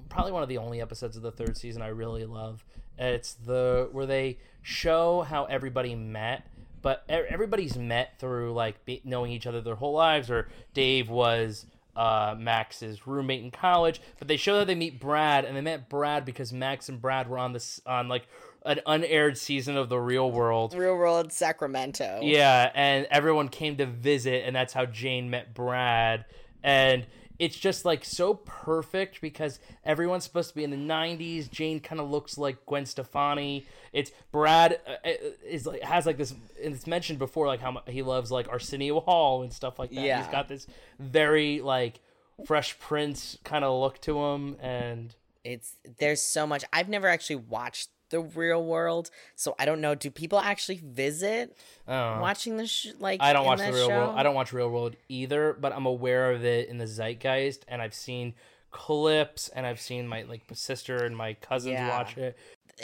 probably 0.10 0.31
one 0.31 0.43
of 0.43 0.49
the 0.49 0.57
only 0.57 0.81
episodes 0.81 1.15
of 1.15 1.23
the 1.23 1.31
third 1.31 1.57
season 1.57 1.81
i 1.81 1.88
really 1.88 2.25
love 2.25 2.63
it's 2.97 3.34
the 3.34 3.89
where 3.91 4.05
they 4.05 4.38
show 4.62 5.21
how 5.21 5.45
everybody 5.45 5.95
met 5.95 6.47
but 6.81 7.03
everybody's 7.07 7.77
met 7.77 8.19
through 8.19 8.51
like 8.53 8.84
be, 8.86 9.01
knowing 9.03 9.31
each 9.31 9.47
other 9.47 9.62
their 9.62 9.75
whole 9.75 9.93
lives 9.93 10.29
or 10.29 10.49
dave 10.73 11.10
was 11.10 11.65
uh, 11.95 12.36
Max's 12.38 13.05
roommate 13.05 13.43
in 13.43 13.51
college, 13.51 14.01
but 14.17 14.27
they 14.27 14.38
show 14.38 14.57
that 14.60 14.67
they 14.67 14.75
meet 14.75 14.99
Brad, 14.99 15.45
and 15.45 15.55
they 15.55 15.62
met 15.62 15.89
Brad 15.89 16.25
because 16.25 16.53
Max 16.53 16.89
and 16.89 17.01
Brad 17.01 17.29
were 17.29 17.38
on 17.38 17.53
this 17.53 17.81
on 17.86 18.07
like 18.07 18.27
an 18.65 18.79
unaired 18.86 19.38
season 19.38 19.75
of 19.75 19.89
The 19.89 19.99
Real 19.99 20.31
World, 20.31 20.73
Real 20.73 20.95
world 20.95 21.34
Sacramento. 21.34 22.19
yeah, 22.21 22.71
and 22.73 23.07
everyone 23.12 23.49
came 23.49 23.77
to 23.77 23.86
visit, 23.86 24.43
and 24.45 24.55
that's 24.55 24.73
how 24.73 24.86
Jane 24.86 25.29
met 25.29 25.53
Brad. 25.53 26.25
And 26.63 27.05
it's 27.41 27.58
just 27.58 27.86
like 27.86 28.06
so 28.06 28.36
perfect 28.36 29.19
because 29.19 29.60
everyone's 29.84 30.23
supposed 30.23 30.49
to 30.49 30.56
be 30.56 30.63
in 30.63 30.69
the 30.69 30.77
90s. 30.77 31.49
Jane 31.49 31.80
kind 31.80 31.99
of 31.99 32.08
looks 32.08 32.38
like 32.38 32.63
Gwen 32.67 32.86
Stefani. 32.86 33.65
It's 33.91 34.12
Brad 34.32 34.80
uh, 34.88 34.91
uh, 35.04 35.12
is 35.43 35.65
like 35.65 35.82
has 35.82 36.06
like 36.06 36.17
this, 36.17 36.36
and 36.63 36.75
it's 36.75 36.86
mentioned 36.86 37.17
before, 37.17 37.47
like 37.47 37.60
how 37.60 37.82
he 37.88 38.04
loves 38.04 38.32
like 38.32 38.47
Arsenio 38.47 38.99
Hall 38.99 39.41
and 39.41 39.51
stuff 39.51 39.80
like 39.80 39.89
that. 39.89 39.99
Yeah. 39.99 40.21
He's 40.21 40.32
got 40.32 40.49
this 40.49 40.67
very 40.99 41.62
like 41.62 41.99
Fresh 42.45 42.77
Prince 42.77 43.39
kind 43.43 43.65
of 43.65 43.82
look 43.82 43.99
to 44.01 44.19
him, 44.19 44.58
and 44.62 45.15
It's 45.43 45.77
there's 45.97 46.21
so 46.21 46.45
much. 46.45 46.63
I've 46.71 46.89
never 46.89 47.08
actually 47.08 47.38
watched 47.38 47.89
the 48.12 48.21
real 48.21 48.63
world, 48.63 49.10
so 49.36 49.56
I 49.58 49.65
don't 49.65 49.82
know. 49.82 49.95
Do 49.95 50.12
people 50.12 50.39
actually 50.39 50.80
visit 50.84 51.58
watching 51.88 52.58
the 52.58 52.67
sh- 52.67 52.89
like? 53.00 53.21
I 53.21 53.34
don't 53.34 53.45
watch 53.45 53.60
the 53.60 53.74
real 53.74 53.88
show? 53.88 53.97
world. 53.97 54.15
I 54.17 54.24
don't 54.24 54.36
watch 54.36 54.54
real 54.54 54.69
world 54.69 54.95
either, 55.10 55.58
but 55.60 55.74
I'm 55.74 55.86
aware 55.88 56.32
of 56.32 56.45
it 56.45 56.69
in 56.69 56.78
the 56.78 56.86
zeitgeist, 56.86 57.65
and 57.67 57.82
I've 57.82 57.95
seen 57.95 58.36
clips, 58.69 59.50
and 59.50 59.65
I've 59.65 59.82
seen 59.82 60.08
my 60.08 60.21
like 60.24 60.43
sister 60.54 61.04
and 61.04 61.15
my 61.17 61.34
cousins 61.34 61.74
Yeah. 61.74 61.89
watch 61.89 62.17
it. 62.17 62.38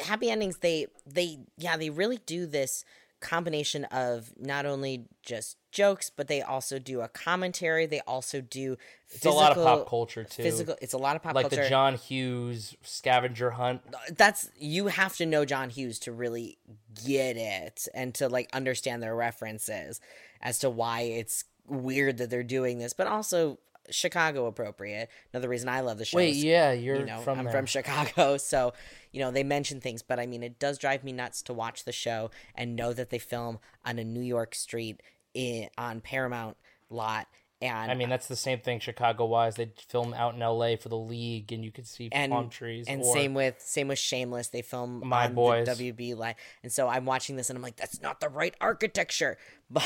happy 0.05 0.29
endings 0.29 0.57
they 0.57 0.85
they 1.07 1.39
yeah 1.57 1.75
they 1.77 1.89
really 1.89 2.19
do 2.25 2.45
this 2.45 2.83
combination 3.19 3.85
of 3.85 4.31
not 4.37 4.65
only 4.65 5.05
just 5.23 5.57
jokes 5.71 6.09
but 6.09 6.27
they 6.27 6.41
also 6.41 6.79
do 6.79 7.01
a 7.01 7.07
commentary. 7.07 7.85
They 7.85 8.01
also 8.01 8.41
do 8.41 8.77
It's 9.09 9.25
a 9.25 9.31
lot 9.31 9.55
of 9.55 9.63
pop 9.63 9.89
culture 9.89 10.23
too, 10.23 10.43
physical 10.43 10.75
it's 10.81 10.93
a 10.93 10.97
lot 10.97 11.15
of 11.15 11.23
pop 11.23 11.35
like 11.35 11.43
culture. 11.43 11.57
Like 11.57 11.65
the 11.65 11.69
John 11.69 11.95
Hughes 11.95 12.75
scavenger 12.83 13.51
hunt. 13.51 13.81
Uh, 13.93 13.97
that's 14.15 14.49
you 14.57 14.87
have 14.87 15.15
to 15.17 15.25
know 15.25 15.45
john 15.45 15.69
hughes 15.69 15.99
to 15.99 16.11
really 16.11 16.57
get 17.05 17.37
it 17.37 17.87
and 17.93 18.13
to 18.15 18.27
like 18.29 18.49
understand 18.53 19.01
their 19.03 19.15
references 19.15 19.99
as 20.41 20.59
to 20.59 20.69
why 20.69 21.01
it's 21.01 21.45
weird 21.67 22.17
that 22.17 22.29
they're 22.29 22.43
doing 22.43 22.79
this 22.79 22.93
but 22.93 23.07
also 23.07 23.59
chicago 23.89 24.45
appropriate 24.47 25.09
another 25.33 25.49
reason 25.49 25.69
i 25.69 25.79
love 25.81 25.97
the 25.97 26.05
show 26.05 26.17
Wait, 26.17 26.31
is 26.31 26.43
yeah, 26.43 26.71
you're 26.71 26.99
you 26.99 27.05
know, 27.05 27.19
from 27.19 27.39
I'm 27.39 27.45
there. 27.45 27.53
from 27.53 27.65
Chicago, 27.65 28.37
so 28.37 28.73
you 29.11 29.19
know 29.19 29.31
they 29.31 29.43
mention 29.43 29.79
things, 29.81 30.01
but 30.01 30.19
I 30.19 30.25
mean, 30.25 30.43
it 30.43 30.59
does 30.59 30.77
drive 30.77 31.03
me 31.03 31.11
nuts 31.11 31.41
to 31.43 31.53
watch 31.53 31.85
the 31.85 31.91
show 31.91 32.31
and 32.55 32.75
know 32.75 32.93
that 32.93 33.09
they 33.09 33.19
film 33.19 33.59
on 33.85 33.99
a 33.99 34.03
New 34.03 34.21
York 34.21 34.55
street 34.55 35.01
in, 35.33 35.69
on 35.77 36.01
Paramount 36.01 36.57
lot, 36.89 37.27
and 37.61 37.89
I 37.91 37.95
mean, 37.95 38.09
that's 38.09 38.27
the 38.27 38.35
same 38.35 38.59
thing 38.59 38.79
Chicago 38.79 39.25
wise. 39.25 39.55
They 39.55 39.71
film 39.87 40.13
out 40.13 40.35
in 40.35 40.41
L.A. 40.41 40.75
for 40.75 40.89
the 40.89 40.97
league, 40.97 41.51
and 41.51 41.65
you 41.65 41.71
could 41.71 41.87
see 41.87 42.09
and 42.11 42.31
palm 42.31 42.49
trees. 42.49 42.85
and 42.87 43.01
or- 43.01 43.13
same 43.13 43.33
with 43.33 43.55
same 43.59 43.87
with 43.87 43.99
Shameless, 43.99 44.49
they 44.49 44.61
film 44.61 45.01
My 45.05 45.25
on 45.25 45.33
Boys. 45.33 45.67
WB 45.67 46.15
line, 46.15 46.35
and 46.61 46.71
so 46.71 46.87
I'm 46.87 47.05
watching 47.05 47.35
this 47.35 47.49
and 47.49 47.57
I'm 47.57 47.63
like, 47.63 47.75
that's 47.75 48.01
not 48.01 48.19
the 48.19 48.29
right 48.29 48.55
architecture, 48.61 49.37
but 49.69 49.83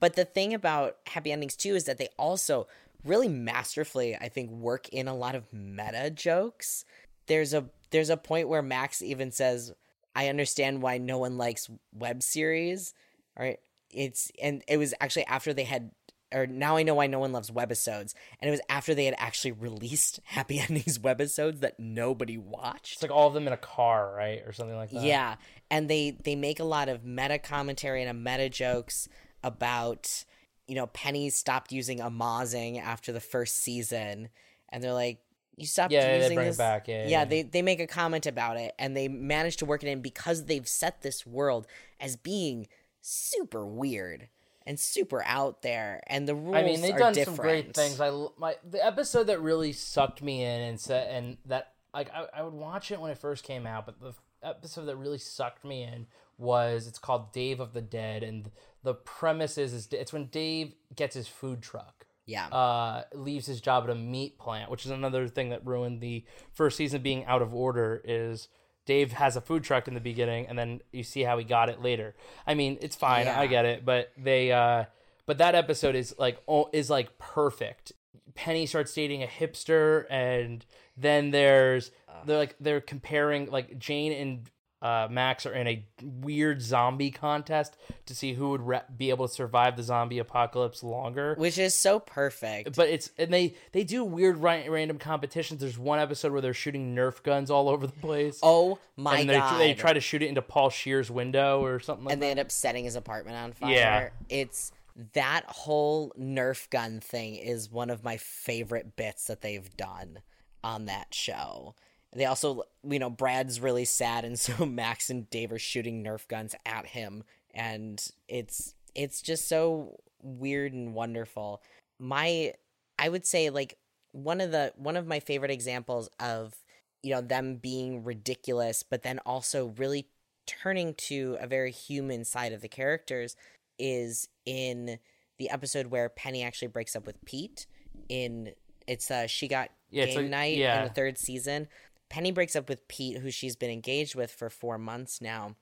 but 0.00 0.14
the 0.14 0.24
thing 0.24 0.54
about 0.54 0.96
Happy 1.06 1.32
Endings 1.32 1.56
too 1.56 1.74
is 1.74 1.84
that 1.84 1.98
they 1.98 2.08
also 2.16 2.66
really 3.08 3.28
masterfully, 3.28 4.16
I 4.16 4.28
think, 4.28 4.50
work 4.50 4.88
in 4.90 5.08
a 5.08 5.14
lot 5.14 5.34
of 5.34 5.52
meta 5.52 6.10
jokes. 6.10 6.84
There's 7.26 7.54
a 7.54 7.66
there's 7.90 8.10
a 8.10 8.16
point 8.16 8.48
where 8.48 8.62
Max 8.62 9.02
even 9.02 9.32
says, 9.32 9.72
"I 10.14 10.28
understand 10.28 10.82
why 10.82 10.98
no 10.98 11.18
one 11.18 11.38
likes 11.38 11.70
web 11.92 12.22
series." 12.22 12.94
Right? 13.38 13.58
It's 13.90 14.30
and 14.42 14.62
it 14.68 14.76
was 14.76 14.94
actually 15.00 15.26
after 15.26 15.54
they 15.54 15.64
had 15.64 15.90
or 16.32 16.46
now 16.46 16.76
I 16.76 16.82
know 16.82 16.94
why 16.94 17.06
no 17.06 17.18
one 17.18 17.32
loves 17.32 17.50
webisodes, 17.50 18.14
and 18.40 18.48
it 18.48 18.50
was 18.50 18.60
after 18.68 18.94
they 18.94 19.06
had 19.06 19.14
actually 19.18 19.52
released 19.52 20.20
Happy 20.24 20.58
Endings 20.58 20.98
webisodes 20.98 21.60
that 21.60 21.78
nobody 21.78 22.36
watched. 22.36 22.94
It's 22.94 23.02
like 23.02 23.10
all 23.10 23.28
of 23.28 23.34
them 23.34 23.46
in 23.46 23.52
a 23.52 23.58
car, 23.58 24.14
right, 24.14 24.42
or 24.46 24.52
something 24.52 24.76
like 24.76 24.90
that. 24.90 25.02
Yeah, 25.02 25.36
and 25.70 25.88
they 25.88 26.10
they 26.10 26.36
make 26.36 26.60
a 26.60 26.64
lot 26.64 26.88
of 26.88 27.04
meta 27.04 27.38
commentary 27.38 28.02
and 28.02 28.10
a 28.10 28.14
meta 28.14 28.48
jokes 28.48 29.08
about 29.42 30.24
you 30.68 30.74
know 30.74 30.86
Penny 30.88 31.30
stopped 31.30 31.72
using 31.72 32.00
amazing 32.00 32.78
after 32.78 33.10
the 33.12 33.20
first 33.20 33.56
season, 33.56 34.28
and 34.68 34.82
they're 34.82 34.92
like, 34.92 35.18
you 35.56 35.66
stopped 35.66 35.92
Yeah, 35.92 36.06
they 36.06 36.22
using 36.22 36.36
bring 36.36 36.48
it 36.48 36.58
back, 36.58 36.86
yeah, 36.86 37.02
yeah, 37.02 37.08
yeah. 37.08 37.24
they 37.24 37.42
they 37.42 37.62
make 37.62 37.80
a 37.80 37.86
comment 37.86 38.26
about 38.26 38.56
it, 38.56 38.74
and 38.78 38.96
they 38.96 39.08
manage 39.08 39.56
to 39.58 39.64
work 39.64 39.82
it 39.82 39.88
in 39.88 40.00
because 40.00 40.44
they've 40.44 40.68
set 40.68 41.02
this 41.02 41.26
world 41.26 41.66
as 41.98 42.16
being 42.16 42.68
super 43.00 43.66
weird 43.66 44.28
and 44.66 44.78
super 44.78 45.24
out 45.24 45.62
there, 45.62 46.02
and 46.06 46.28
the 46.28 46.34
rules. 46.34 46.56
I 46.56 46.62
mean, 46.62 46.82
they've 46.82 46.96
done 46.96 47.14
different. 47.14 47.36
some 47.36 47.42
great 47.42 47.74
things. 47.74 48.00
I 48.00 48.10
my 48.36 48.56
the 48.68 48.84
episode 48.84 49.24
that 49.24 49.40
really 49.40 49.72
sucked 49.72 50.22
me 50.22 50.44
in 50.44 50.60
and 50.60 50.78
said 50.78 51.08
and 51.10 51.38
that 51.46 51.72
like 51.94 52.10
I, 52.14 52.26
I 52.36 52.42
would 52.42 52.54
watch 52.54 52.90
it 52.90 53.00
when 53.00 53.10
it 53.10 53.18
first 53.18 53.44
came 53.44 53.66
out, 53.66 53.86
but 53.86 54.00
the 54.00 54.12
episode 54.42 54.84
that 54.84 54.96
really 54.96 55.18
sucked 55.18 55.64
me 55.64 55.82
in 55.82 56.06
was 56.38 56.86
it's 56.86 56.98
called 56.98 57.32
Dave 57.32 57.60
of 57.60 57.72
the 57.72 57.82
Dead, 57.82 58.22
and 58.22 58.50
the 58.82 58.94
premise 58.94 59.58
is, 59.58 59.72
is 59.74 59.88
it's 59.92 60.12
when 60.12 60.26
Dave 60.26 60.74
gets 60.94 61.14
his 61.14 61.28
food 61.28 61.62
truck. 61.62 62.06
Yeah, 62.26 62.46
Uh, 62.48 63.04
leaves 63.14 63.46
his 63.46 63.60
job 63.60 63.84
at 63.84 63.90
a 63.90 63.94
meat 63.94 64.38
plant, 64.38 64.70
which 64.70 64.84
is 64.84 64.90
another 64.90 65.28
thing 65.28 65.48
that 65.48 65.66
ruined 65.66 66.00
the 66.00 66.24
first 66.52 66.76
season 66.76 67.00
being 67.02 67.24
out 67.24 67.40
of 67.42 67.54
order. 67.54 68.02
Is 68.04 68.48
Dave 68.84 69.12
has 69.12 69.34
a 69.34 69.40
food 69.40 69.64
truck 69.64 69.88
in 69.88 69.94
the 69.94 70.00
beginning, 70.00 70.46
and 70.46 70.58
then 70.58 70.80
you 70.92 71.02
see 71.02 71.22
how 71.22 71.38
he 71.38 71.44
got 71.44 71.68
it 71.70 71.80
later. 71.82 72.14
I 72.46 72.54
mean, 72.54 72.78
it's 72.82 72.96
fine, 72.96 73.26
Yeah. 73.26 73.40
I 73.40 73.46
get 73.46 73.64
it, 73.64 73.84
but 73.84 74.12
they, 74.16 74.52
uh, 74.52 74.84
but 75.26 75.38
that 75.38 75.54
episode 75.54 75.94
is 75.94 76.14
like 76.18 76.38
oh, 76.46 76.68
is 76.72 76.90
like 76.90 77.18
perfect. 77.18 77.92
Penny 78.34 78.66
starts 78.66 78.92
dating 78.92 79.22
a 79.22 79.26
hipster, 79.26 80.04
and 80.10 80.64
then 80.98 81.30
there's 81.30 81.90
they're 82.26 82.38
like 82.38 82.56
they're 82.60 82.80
comparing 82.82 83.50
like 83.50 83.78
Jane 83.78 84.12
and 84.12 84.50
uh, 84.80 85.08
Max 85.10 85.44
are 85.44 85.52
in 85.52 85.66
a 85.66 85.84
weird 86.02 86.62
zombie 86.62 87.10
contest 87.10 87.76
to 88.06 88.14
see 88.14 88.34
who 88.34 88.50
would 88.50 88.66
re- 88.66 88.80
be 88.96 89.10
able 89.10 89.26
to 89.26 89.34
survive 89.34 89.76
the 89.76 89.82
zombie 89.82 90.18
apocalypse 90.20 90.82
longer 90.84 91.34
which 91.36 91.58
is 91.58 91.74
so 91.74 91.98
perfect. 91.98 92.76
but 92.76 92.88
it's 92.88 93.10
and 93.18 93.32
they 93.32 93.54
they 93.72 93.82
do 93.82 94.04
weird 94.04 94.36
ri- 94.38 94.68
random 94.68 94.98
competitions. 94.98 95.60
There's 95.60 95.78
one 95.78 95.98
episode 95.98 96.30
where 96.32 96.40
they're 96.40 96.54
shooting 96.54 96.94
Nerf 96.94 97.22
guns 97.22 97.50
all 97.50 97.68
over 97.68 97.86
the 97.86 97.92
place. 97.94 98.38
oh 98.42 98.78
my 98.96 99.18
and 99.18 99.30
they, 99.30 99.34
god! 99.34 99.58
they 99.60 99.74
try 99.74 99.92
to 99.92 100.00
shoot 100.00 100.22
it 100.22 100.26
into 100.28 100.42
Paul 100.42 100.70
Scheer's 100.70 101.10
window 101.10 101.62
or 101.64 101.80
something 101.80 102.04
like 102.04 102.12
and 102.12 102.22
that. 102.22 102.26
they 102.26 102.30
end 102.30 102.40
up 102.40 102.50
setting 102.52 102.84
his 102.84 102.94
apartment 102.96 103.36
on 103.36 103.52
fire. 103.52 103.70
Yeah. 103.72 104.08
It's 104.28 104.72
that 105.12 105.44
whole 105.46 106.12
Nerf 106.18 106.68
gun 106.70 107.00
thing 107.00 107.36
is 107.36 107.70
one 107.70 107.90
of 107.90 108.02
my 108.04 108.16
favorite 108.16 108.96
bits 108.96 109.26
that 109.26 109.40
they've 109.42 109.76
done 109.76 110.18
on 110.64 110.86
that 110.86 111.14
show. 111.14 111.74
They 112.12 112.24
also, 112.24 112.62
you 112.88 112.98
know, 112.98 113.10
Brad's 113.10 113.60
really 113.60 113.84
sad, 113.84 114.24
and 114.24 114.38
so 114.40 114.64
Max 114.66 115.10
and 115.10 115.28
Dave 115.30 115.52
are 115.52 115.58
shooting 115.58 116.02
Nerf 116.02 116.26
guns 116.28 116.54
at 116.66 116.86
him, 116.86 117.24
and 117.52 118.04
it's 118.28 118.74
it's 118.94 119.20
just 119.22 119.48
so 119.48 120.00
weird 120.22 120.72
and 120.72 120.94
wonderful. 120.94 121.62
My, 122.00 122.54
I 122.98 123.08
would 123.08 123.26
say, 123.26 123.50
like 123.50 123.76
one 124.12 124.40
of 124.40 124.50
the 124.52 124.72
one 124.76 124.96
of 124.96 125.06
my 125.06 125.20
favorite 125.20 125.50
examples 125.50 126.08
of 126.18 126.54
you 127.02 127.14
know 127.14 127.20
them 127.20 127.56
being 127.56 128.02
ridiculous, 128.04 128.82
but 128.82 129.02
then 129.02 129.18
also 129.26 129.74
really 129.76 130.06
turning 130.46 130.94
to 130.94 131.36
a 131.40 131.46
very 131.46 131.70
human 131.70 132.24
side 132.24 132.52
of 132.52 132.62
the 132.62 132.68
characters 132.68 133.36
is 133.78 134.28
in 134.46 134.98
the 135.38 135.50
episode 135.50 135.88
where 135.88 136.08
Penny 136.08 136.42
actually 136.42 136.68
breaks 136.68 136.96
up 136.96 137.06
with 137.06 137.22
Pete. 137.26 137.66
In 138.08 138.52
it's 138.86 139.10
uh 139.10 139.26
she 139.26 139.46
got 139.46 139.68
Yeah, 139.90 140.06
game 140.06 140.16
like- 140.16 140.30
night 140.30 140.56
yeah. 140.56 140.78
in 140.80 140.88
the 140.88 140.94
third 140.94 141.18
season. 141.18 141.68
Penny 142.10 142.30
breaks 142.30 142.56
up 142.56 142.68
with 142.68 142.88
Pete, 142.88 143.18
who 143.18 143.30
she's 143.30 143.56
been 143.56 143.70
engaged 143.70 144.14
with 144.14 144.30
for 144.30 144.50
four 144.50 144.78
months 144.78 145.20
now. 145.20 145.56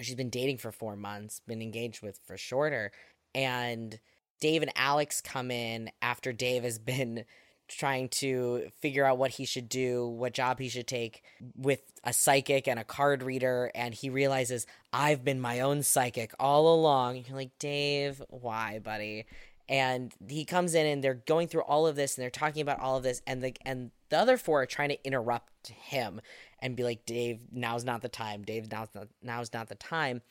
She's 0.00 0.14
been 0.14 0.30
dating 0.30 0.58
for 0.58 0.72
four 0.72 0.96
months, 0.96 1.40
been 1.46 1.62
engaged 1.62 2.02
with 2.02 2.18
for 2.24 2.36
shorter. 2.36 2.90
And 3.34 4.00
Dave 4.40 4.62
and 4.62 4.72
Alex 4.74 5.20
come 5.20 5.50
in 5.50 5.90
after 6.00 6.32
Dave 6.32 6.64
has 6.64 6.78
been 6.78 7.24
trying 7.68 8.08
to 8.08 8.68
figure 8.80 9.04
out 9.04 9.16
what 9.16 9.30
he 9.30 9.44
should 9.44 9.68
do, 9.68 10.06
what 10.06 10.34
job 10.34 10.58
he 10.58 10.68
should 10.68 10.86
take 10.86 11.22
with 11.56 11.80
a 12.04 12.12
psychic 12.12 12.68
and 12.68 12.78
a 12.78 12.84
card 12.84 13.22
reader. 13.22 13.70
And 13.74 13.94
he 13.94 14.10
realizes, 14.10 14.66
I've 14.92 15.24
been 15.24 15.40
my 15.40 15.60
own 15.60 15.82
psychic 15.82 16.34
all 16.38 16.74
along. 16.74 17.24
You're 17.26 17.36
like, 17.36 17.58
Dave, 17.58 18.20
why, 18.28 18.80
buddy? 18.80 19.26
And 19.68 20.12
he 20.28 20.44
comes 20.44 20.74
in 20.74 20.86
and 20.86 21.02
they're 21.02 21.22
going 21.26 21.48
through 21.48 21.62
all 21.62 21.86
of 21.86 21.96
this 21.96 22.16
and 22.16 22.22
they're 22.22 22.30
talking 22.30 22.62
about 22.62 22.80
all 22.80 22.96
of 22.96 23.02
this. 23.02 23.22
And 23.26 23.42
the, 23.42 23.54
and 23.64 23.90
the 24.08 24.18
other 24.18 24.36
four 24.36 24.62
are 24.62 24.66
trying 24.66 24.90
to 24.90 25.04
interrupt 25.04 25.68
him 25.68 26.20
and 26.58 26.76
be 26.76 26.84
like, 26.84 27.06
Dave, 27.06 27.40
now's 27.52 27.84
not 27.84 28.02
the 28.02 28.08
time. 28.08 28.42
Dave, 28.42 28.70
now's 28.70 28.88
not, 28.94 29.08
now's 29.22 29.52
not 29.52 29.68
the 29.68 29.74
time 29.74 30.22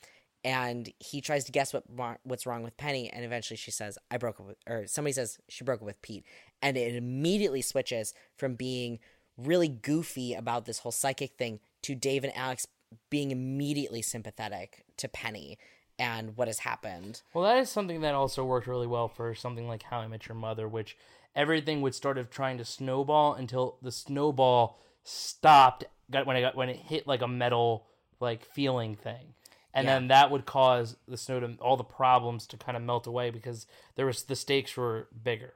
and 0.44 0.92
he 1.00 1.22
tries 1.22 1.44
to 1.46 1.52
guess 1.52 1.74
what 1.74 1.84
what's 2.24 2.46
wrong 2.46 2.64
with 2.64 2.78
Penny, 2.78 3.10
and 3.10 3.24
eventually 3.24 3.58
she 3.58 3.72
says, 3.72 3.98
"I 4.10 4.18
broke 4.18 4.40
up 4.40 4.48
with," 4.48 4.58
or 4.68 4.88
somebody 4.88 5.14
says 5.14 5.38
she 5.50 5.64
broke 5.64 5.82
up 5.82 5.86
with 5.86 6.02
Pete, 6.02 6.26
and 6.62 6.78
it 6.78 6.96
immediately 6.96 7.62
switches 7.62 8.14
from 8.38 8.56
being 8.56 9.00
really 9.38 9.68
goofy 9.68 10.34
about 10.34 10.66
this 10.66 10.80
whole 10.80 10.92
psychic 10.92 11.38
thing 11.38 11.60
to 11.84 11.96
Dave 11.96 12.24
and 12.24 12.36
Alex 12.36 12.68
being 13.10 13.32
immediately 13.32 14.02
sympathetic 14.02 14.84
to 14.98 15.08
Penny 15.08 15.58
and 16.02 16.36
what 16.36 16.48
has 16.48 16.60
happened. 16.60 17.22
Well, 17.32 17.44
that 17.44 17.60
is 17.60 17.70
something 17.70 18.02
that 18.02 18.16
also 18.16 18.44
worked 18.44 18.66
really 18.66 18.88
well 18.88 19.08
for 19.08 19.36
something 19.36 19.68
like 19.68 19.84
How 19.84 20.00
I 20.00 20.08
Met 20.08 20.28
Your 20.28 20.36
Mother, 20.36 20.68
which 20.68 20.98
everything 21.36 21.82
would 21.82 21.94
start 21.94 22.18
of 22.18 22.32
trying 22.32 22.58
to 22.58 22.66
snowball 22.66 23.36
until 23.36 23.78
the 23.84 23.92
snowball 23.92 24.80
stopped 25.04 25.84
got 26.10 26.26
when 26.26 26.36
it 26.36 26.42
got 26.42 26.56
when 26.56 26.70
it 26.70 26.76
hit 26.78 27.08
like 27.08 27.22
a 27.22 27.28
metal 27.28 27.86
like 28.20 28.44
feeling 28.46 28.96
thing. 28.96 29.34
And 29.74 29.86
Yeah. 29.86 29.94
then 29.94 30.08
that 30.10 30.32
would 30.32 30.46
cause 30.46 30.98
the 31.08 31.18
snow 31.18 31.40
to 31.40 31.56
all 31.62 31.78
the 31.78 31.84
problems 31.84 32.46
to 32.48 32.58
kind 32.58 32.76
of 32.76 32.84
melt 32.84 33.06
away 33.08 33.30
because 33.30 33.66
there 33.96 34.06
was 34.08 34.24
the 34.24 34.36
stakes 34.36 34.76
were 34.76 35.08
bigger. 35.24 35.54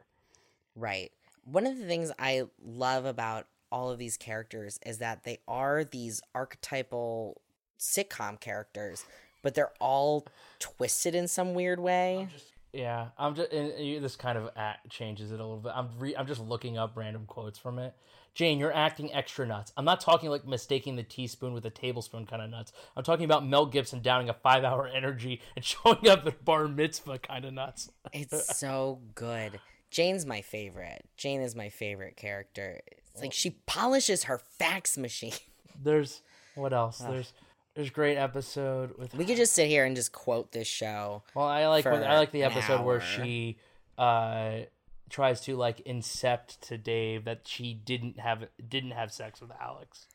Right. 0.76 1.12
One 1.44 1.66
of 1.66 1.78
the 1.78 1.86
things 1.86 2.12
I 2.20 2.44
love 2.64 3.06
about 3.06 3.48
all 3.72 3.90
of 3.90 3.98
these 3.98 4.16
characters 4.16 4.80
is 4.86 5.00
that 5.00 5.24
they 5.24 5.40
are 5.48 5.84
these 5.84 6.22
archetypal 6.34 7.42
sitcom 7.80 8.40
characters, 8.40 9.06
but 9.46 9.54
they're 9.54 9.74
all 9.80 10.26
twisted 10.58 11.14
in 11.14 11.28
some 11.28 11.54
weird 11.54 11.80
way. 11.80 12.28
Yeah, 12.74 13.10
I'm 13.16 13.36
just 13.36 13.54
and 13.54 14.04
this 14.04 14.16
kind 14.16 14.40
of 14.40 14.50
act 14.56 14.90
changes 14.90 15.32
it 15.32 15.40
a 15.40 15.44
little 15.44 15.60
bit. 15.60 15.72
I'm 15.76 15.90
re, 16.00 16.16
I'm 16.16 16.26
just 16.26 16.42
looking 16.42 16.80
up 16.80 16.94
random 16.96 17.26
quotes 17.28 17.60
from 17.60 17.78
it. 17.78 17.94
Jane, 18.34 18.58
you're 18.58 18.74
acting 18.74 19.14
extra 19.14 19.46
nuts. 19.46 19.72
I'm 19.78 19.86
not 19.86 20.02
talking 20.02 20.32
like 20.32 20.48
mistaking 20.48 20.96
the 20.96 21.04
teaspoon 21.04 21.54
with 21.54 21.64
a 21.68 21.70
tablespoon 21.70 22.26
kind 22.26 22.42
of 22.42 22.50
nuts. 22.50 22.74
I'm 22.98 23.04
talking 23.04 23.24
about 23.24 23.46
Mel 23.46 23.68
Gibson 23.68 24.02
downing 24.02 24.30
a 24.30 24.34
five 24.34 24.64
hour 24.64 24.88
energy 24.94 25.42
and 25.56 25.64
showing 25.64 26.10
up 26.10 26.26
at 26.26 26.44
bar 26.44 26.68
mitzvah 26.68 27.20
kind 27.20 27.46
of 27.46 27.54
nuts. 27.54 27.92
It's 28.14 28.58
so 28.58 29.00
good. 29.14 29.60
Jane's 29.92 30.26
my 30.26 30.42
favorite. 30.42 31.06
Jane 31.18 31.42
is 31.42 31.56
my 31.56 31.70
favorite 31.70 32.18
character. 32.18 32.82
It's 33.12 33.22
like 33.22 33.32
she 33.32 33.52
polishes 33.68 34.24
her 34.24 34.40
fax 34.58 34.98
machine. 34.98 35.34
There's 35.84 36.24
what 36.56 36.74
else? 36.74 36.98
There's 36.98 37.32
there's 37.76 37.90
great 37.90 38.18
episode 38.18 38.98
with. 38.98 39.14
We 39.14 39.26
could 39.26 39.38
just 39.38 39.54
sit 39.54 39.68
here 39.68 39.86
and 39.86 39.96
just 39.96 40.12
quote 40.12 40.52
this 40.52 40.68
show. 40.68 41.24
Well, 41.34 41.46
I 41.46 41.68
like 41.68 41.86
I 41.86 42.18
like 42.18 42.32
the 42.32 42.44
episode 42.44 42.84
where 42.86 43.02
she 43.02 43.58
uh 43.98 44.60
tries 45.10 45.42
to 45.42 45.56
like 45.56 45.84
incept 45.86 46.60
to 46.62 46.78
Dave 46.78 47.26
that 47.26 47.42
she 47.48 47.74
didn't 47.74 48.20
have 48.20 48.46
didn't 48.68 48.92
have 48.92 49.12
sex 49.12 49.42
with 49.42 49.52
Alex. 49.62 50.08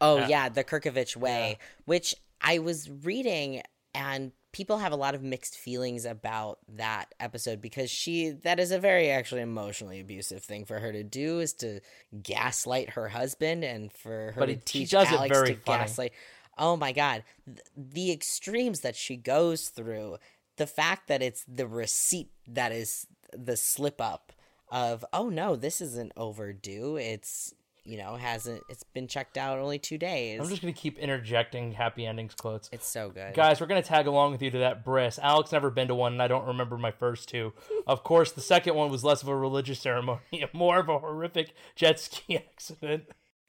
Oh 0.00 0.26
yeah, 0.26 0.48
the 0.48 0.64
Kerkovich 0.64 1.16
way, 1.16 1.58
which 1.84 2.14
I 2.40 2.58
was 2.60 2.88
reading 3.02 3.62
and 3.94 4.32
people 4.52 4.78
have 4.78 4.92
a 4.92 4.96
lot 4.96 5.14
of 5.14 5.22
mixed 5.22 5.56
feelings 5.58 6.04
about 6.06 6.58
that 6.68 7.14
episode 7.20 7.60
because 7.60 7.90
she 7.90 8.30
that 8.30 8.58
is 8.60 8.70
a 8.70 8.78
very 8.78 9.10
actually 9.10 9.40
emotionally 9.42 10.00
abusive 10.00 10.42
thing 10.42 10.64
for 10.64 10.78
her 10.78 10.92
to 10.92 11.02
do 11.02 11.40
is 11.40 11.52
to 11.52 11.80
gaslight 12.22 12.90
her 12.90 13.08
husband 13.08 13.62
and 13.64 13.92
for 13.92 14.32
her 14.32 14.34
But 14.38 14.46
to 14.46 14.52
it- 14.52 14.64
teach 14.66 14.94
Alex 14.94 15.36
very 15.36 15.54
to 15.54 15.60
funny. 15.60 15.78
gaslight. 15.80 16.12
Oh 16.58 16.76
my 16.76 16.92
god, 16.92 17.24
Th- 17.46 17.58
the 17.76 18.10
extremes 18.12 18.80
that 18.80 18.96
she 18.96 19.16
goes 19.16 19.68
through, 19.68 20.16
the 20.56 20.66
fact 20.66 21.08
that 21.08 21.22
it's 21.22 21.44
the 21.46 21.66
receipt 21.66 22.30
that 22.46 22.72
is 22.72 23.06
the 23.32 23.56
slip 23.56 24.00
up 24.00 24.32
of 24.70 25.04
oh 25.12 25.28
no, 25.28 25.56
this 25.56 25.80
isn't 25.80 26.12
overdue. 26.16 26.96
It's 26.96 27.54
you 27.84 27.96
know 27.96 28.16
hasn't 28.16 28.62
it's 28.68 28.82
been 28.82 29.08
checked 29.08 29.38
out 29.38 29.58
only 29.58 29.78
two 29.78 29.96
days. 29.96 30.40
I'm 30.40 30.48
just 30.48 30.60
gonna 30.60 30.72
keep 30.74 30.98
interjecting 30.98 31.72
happy 31.72 32.04
endings 32.04 32.34
quotes. 32.34 32.68
It's 32.72 32.86
so 32.86 33.08
good. 33.08 33.34
Guys, 33.34 33.60
we're 33.60 33.66
gonna 33.66 33.82
tag 33.82 34.06
along 34.06 34.32
with 34.32 34.42
you 34.42 34.50
to 34.50 34.58
that 34.58 34.84
bris. 34.84 35.18
Alex 35.22 35.52
never 35.52 35.70
been 35.70 35.88
to 35.88 35.94
one, 35.94 36.12
and 36.12 36.22
I 36.22 36.28
don't 36.28 36.46
remember 36.46 36.76
my 36.76 36.90
first 36.90 37.28
two. 37.28 37.52
Of 37.86 38.04
course, 38.04 38.32
the 38.32 38.42
second 38.42 38.74
one 38.74 38.90
was 38.90 39.02
less 39.02 39.22
of 39.22 39.28
a 39.28 39.36
religious 39.36 39.80
ceremony 39.80 40.20
and 40.32 40.52
more 40.52 40.78
of 40.78 40.90
a 40.90 40.98
horrific 40.98 41.54
jet 41.74 41.98
ski 41.98 42.36
accident. 42.52 43.04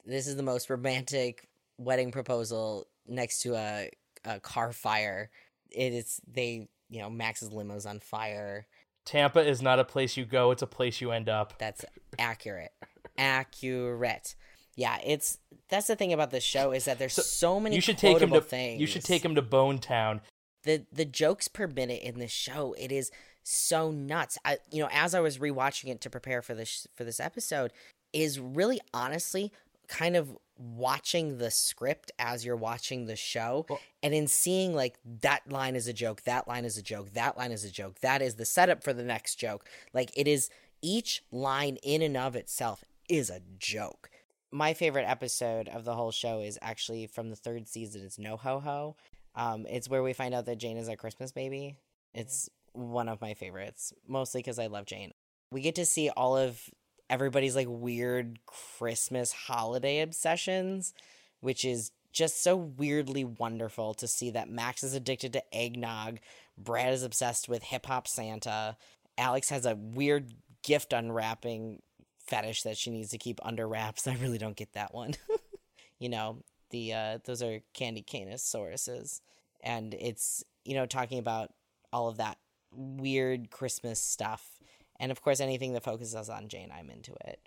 This 0.06 0.28
is 0.28 0.38
the 0.38 0.44
most 0.44 0.70
romantic 0.70 1.50
wedding 1.78 2.10
proposal 2.12 2.88
next 3.10 3.42
to 3.42 3.56
a, 3.56 3.90
a 4.26 4.40
car 4.40 4.72
fire. 4.72 5.30
It 5.70 5.94
is 5.94 6.20
they, 6.28 6.68
you 6.90 7.02
know, 7.02 7.10
Max's 7.10 7.52
limo's 7.52 7.86
on 7.86 8.00
fire. 8.00 8.68
Tampa 9.06 9.40
is 9.40 9.62
not 9.62 9.80
a 9.80 9.84
place 9.84 10.18
you 10.18 10.26
go; 10.26 10.52
it's 10.52 10.62
a 10.62 10.68
place 10.68 11.02
you 11.02 11.12
end 11.12 11.30
up. 11.30 11.58
That's 11.58 11.84
accurate. 12.18 12.72
accurate. 13.18 14.36
Yeah, 14.76 14.98
it's 15.06 15.40
that's 15.70 15.88
the 15.88 15.96
thing 15.96 16.14
about 16.14 16.32
this 16.32 16.44
show 16.44 16.72
is 16.72 16.86
that 16.86 17.00
there's 17.00 17.14
so, 17.14 17.60
many 17.60 17.76
You 17.76 17.82
should 17.82 17.98
take 17.98 18.20
him 18.20 18.32
to 18.32 18.42
things. 18.42 18.80
you 18.80 18.88
should 18.88 19.04
take 19.04 19.24
him 19.24 19.36
to 19.36 19.42
Bone 19.42 19.80
Town. 19.80 20.22
the 20.64 20.86
the 20.92 21.06
jokes 21.06 21.48
per 21.48 21.68
minute 21.68 22.02
in 22.02 22.20
this 22.20 22.32
show 22.32 22.74
it 22.78 22.92
is 22.92 23.12
so 23.44 23.92
nuts 23.92 24.38
I, 24.46 24.58
you 24.72 24.82
know 24.84 24.90
as 24.92 25.16
i 25.16 25.20
was 25.22 25.38
rewatching 25.38 25.90
it 25.90 26.02
to 26.02 26.10
prepare 26.10 26.42
for 26.42 26.54
this 26.54 26.86
for 26.96 27.04
this 27.04 27.20
episode 27.20 27.72
is 28.14 28.40
really 28.40 28.80
honestly 28.94 29.52
kind 29.88 30.16
of 30.16 30.38
watching 30.60 31.38
the 31.38 31.50
script 31.50 32.12
as 32.20 32.44
you're 32.46 32.56
watching 32.56 33.06
the 33.06 33.16
show 33.16 33.66
Well- 33.70 33.80
and 34.04 34.14
in 34.14 34.28
seeing 34.28 34.76
like 34.76 35.00
that 35.22 35.50
line 35.50 35.76
is 35.76 35.88
a 35.88 35.94
joke 35.94 36.24
that 36.24 36.48
line 36.50 36.66
is 36.66 36.78
a 36.78 36.82
joke 36.82 37.12
that 37.14 37.38
line 37.38 37.54
is 37.54 37.64
a 37.64 37.72
joke 37.72 38.00
that 38.02 38.22
is 38.22 38.36
the 38.36 38.46
setup 38.46 38.84
for 38.84 38.92
the 38.92 39.04
next 39.04 39.36
joke. 39.36 39.66
Like 39.94 40.12
it 40.18 40.28
is 40.28 40.50
each 40.82 41.24
line 41.32 41.78
in 41.82 42.02
and 42.02 42.18
of 42.18 42.36
itself 42.36 42.84
is 43.08 43.30
a 43.30 43.42
joke. 43.58 44.10
My 44.52 44.74
favorite 44.74 45.06
episode 45.08 45.70
of 45.70 45.86
the 45.86 45.96
whole 45.96 46.12
show 46.12 46.40
is 46.42 46.60
actually 46.62 47.08
from 47.08 47.30
the 47.30 47.36
third 47.36 47.68
season. 47.68 48.04
It's 48.04 48.20
no 48.20 48.36
ho 48.36 48.60
ho. 48.60 48.96
Um, 49.36 49.66
it's 49.70 49.88
where 49.90 50.04
we 50.04 50.14
find 50.14 50.34
out 50.34 50.46
that 50.46 50.58
Jane 50.58 50.78
is 50.78 50.88
a 50.90 50.98
Christmas 50.98 51.32
baby. 51.32 51.78
It's 52.14 52.50
one 52.74 53.08
of 53.08 53.22
my 53.22 53.34
favorites, 53.34 53.94
mostly 54.08 54.40
because 54.40 54.60
I 54.60 54.68
love 54.68 54.86
Jane. 54.86 55.14
We 55.52 55.62
get 55.62 55.76
to 55.76 55.86
see 55.86 56.10
all 56.10 56.36
of 56.36 56.62
everybody's 57.10 57.56
like 57.56 57.68
weird 57.70 58.40
Christmas 58.46 59.32
holiday 59.32 60.02
obsessions, 60.02 60.94
which 61.40 61.66
is 61.66 61.92
just 62.12 62.44
so 62.44 62.56
weirdly 62.56 63.24
wonderful 63.24 63.94
to 63.96 64.08
see 64.08 64.32
that 64.32 64.50
Max 64.50 64.84
is 64.84 64.94
addicted 64.94 65.34
to 65.34 65.56
eggnog, 65.56 66.20
Brad 66.58 66.94
is 66.94 67.04
obsessed 67.04 67.48
with 67.48 67.64
hip 67.64 67.86
hop 67.86 68.08
Santa, 68.08 68.78
Alex 69.18 69.50
has 69.50 69.66
a 69.66 69.76
weird 69.76 70.34
gift 70.64 70.94
unwrapping 70.94 71.82
fetish 72.26 72.64
that 72.64 72.78
she 72.78 72.90
needs 72.90 73.10
to 73.10 73.18
keep 73.18 73.40
under 73.44 73.68
wraps. 73.68 74.08
I 74.08 74.16
really 74.16 74.38
don't 74.38 74.56
get 74.56 74.74
that 74.74 74.94
one. 74.94 75.16
you 76.00 76.10
know, 76.10 76.44
the 76.70 76.94
uh 76.94 77.18
those 77.26 77.42
are 77.42 77.60
candy 77.74 78.02
canis 78.02 78.44
sauruses 78.44 79.22
and 79.62 79.94
it's 79.94 80.44
you 80.66 80.76
know 80.76 80.86
talking 80.86 81.20
about 81.20 81.52
all 81.92 82.08
of 82.08 82.18
that 82.18 82.38
weird 82.72 83.50
christmas 83.50 84.02
stuff 84.02 84.60
and 85.00 85.12
of 85.12 85.22
course 85.22 85.40
anything 85.40 85.74
that 85.74 85.84
focuses 85.84 86.30
on 86.30 86.48
jane 86.48 86.72
i'm 86.78 86.90
into 86.90 87.14
it. 87.26 87.40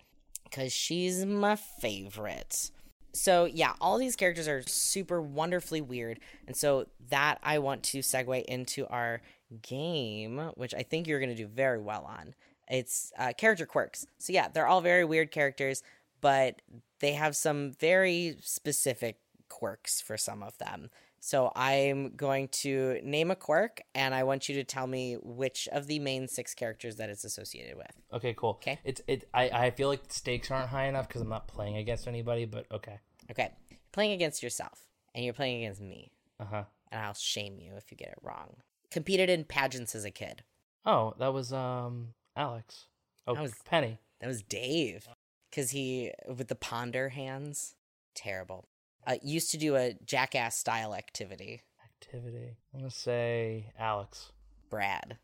Because 0.43 0.71
she's 0.71 1.25
my 1.25 1.55
favorite. 1.55 2.69
So 3.13 3.45
yeah 3.45 3.73
all 3.81 3.97
these 3.97 4.15
characters 4.15 4.47
are 4.47 4.61
super 4.63 5.21
wonderfully 5.21 5.81
weird. 5.81 6.19
And 6.47 6.55
so 6.55 6.87
that 7.09 7.39
i 7.43 7.59
want 7.59 7.83
to 7.83 7.99
segue 7.99 8.43
into 8.45 8.87
our 8.87 9.21
game 9.61 10.39
which 10.55 10.73
i 10.73 10.81
think 10.81 11.07
you're 11.07 11.19
going 11.19 11.29
to 11.29 11.35
do 11.35 11.47
very 11.47 11.79
well 11.79 12.05
on. 12.05 12.35
It's 12.69 13.11
uh, 13.17 13.33
character 13.37 13.65
quirks. 13.65 14.05
So 14.19 14.33
yeah 14.33 14.47
they're 14.47 14.67
all 14.67 14.81
very 14.81 15.05
weird 15.05 15.31
characters 15.31 15.83
but 16.21 16.61
they 17.01 17.11
have 17.13 17.35
some 17.35 17.73
very 17.73 18.37
specific 18.39 19.17
quirks 19.49 19.99
for 19.99 20.17
some 20.17 20.41
of 20.41 20.57
them. 20.57 20.89
So 21.25 21.53
I'm 21.55 22.09
going 22.17 22.49
to 22.49 22.99
name 23.01 23.31
a 23.31 23.35
quirk, 23.37 23.81
and 23.95 24.13
I 24.13 24.23
want 24.23 24.49
you 24.49 24.55
to 24.55 24.65
tell 24.65 24.87
me 24.87 25.13
which 25.23 25.69
of 25.71 25.87
the 25.87 25.97
main 25.99 26.27
six 26.27 26.53
characters 26.53 26.97
that 26.97 27.09
it's 27.09 27.23
associated 27.23 27.77
with. 27.77 27.91
Okay, 28.11 28.33
cool. 28.33 28.49
Okay, 28.61 28.77
It's 28.83 29.01
it. 29.07 29.29
I 29.33 29.49
I 29.67 29.71
feel 29.71 29.87
like 29.87 30.05
the 30.05 30.13
stakes 30.13 30.51
aren't 30.51 30.67
high 30.67 30.87
enough 30.87 31.07
because 31.07 31.21
I'm 31.21 31.29
not 31.29 31.47
playing 31.47 31.77
against 31.77 32.09
anybody. 32.09 32.43
But 32.43 32.65
okay. 32.73 32.99
Okay, 33.31 33.51
you're 33.69 33.79
playing 33.93 34.11
against 34.11 34.43
yourself, 34.43 34.89
and 35.15 35.23
you're 35.23 35.33
playing 35.33 35.63
against 35.63 35.79
me, 35.79 36.11
Uh 36.41 36.45
huh. 36.45 36.63
and 36.91 36.99
I'll 36.99 37.13
shame 37.13 37.57
you 37.57 37.75
if 37.77 37.89
you 37.89 37.95
get 37.95 38.09
it 38.09 38.19
wrong. 38.21 38.57
Competed 38.91 39.29
in 39.29 39.45
pageants 39.45 39.95
as 39.95 40.03
a 40.03 40.11
kid. 40.11 40.43
Oh, 40.85 41.13
that 41.19 41.31
was 41.33 41.53
um 41.53 42.15
Alex. 42.35 42.87
Oh, 43.25 43.35
That 43.35 43.43
was- 43.43 43.55
Penny. 43.63 43.99
That 44.19 44.27
was 44.27 44.41
Dave, 44.43 45.07
because 45.49 45.69
he 45.71 46.11
with 46.27 46.49
the 46.49 46.55
ponder 46.55 47.09
hands. 47.09 47.75
Terrible. 48.13 48.65
Uh, 49.05 49.15
used 49.21 49.51
to 49.51 49.57
do 49.57 49.75
a 49.75 49.95
jackass 50.05 50.57
style 50.57 50.93
activity. 50.95 51.61
Activity. 51.83 52.57
I'm 52.73 52.81
gonna 52.81 52.91
say 52.91 53.71
Alex. 53.77 54.31
Brad. 54.69 55.17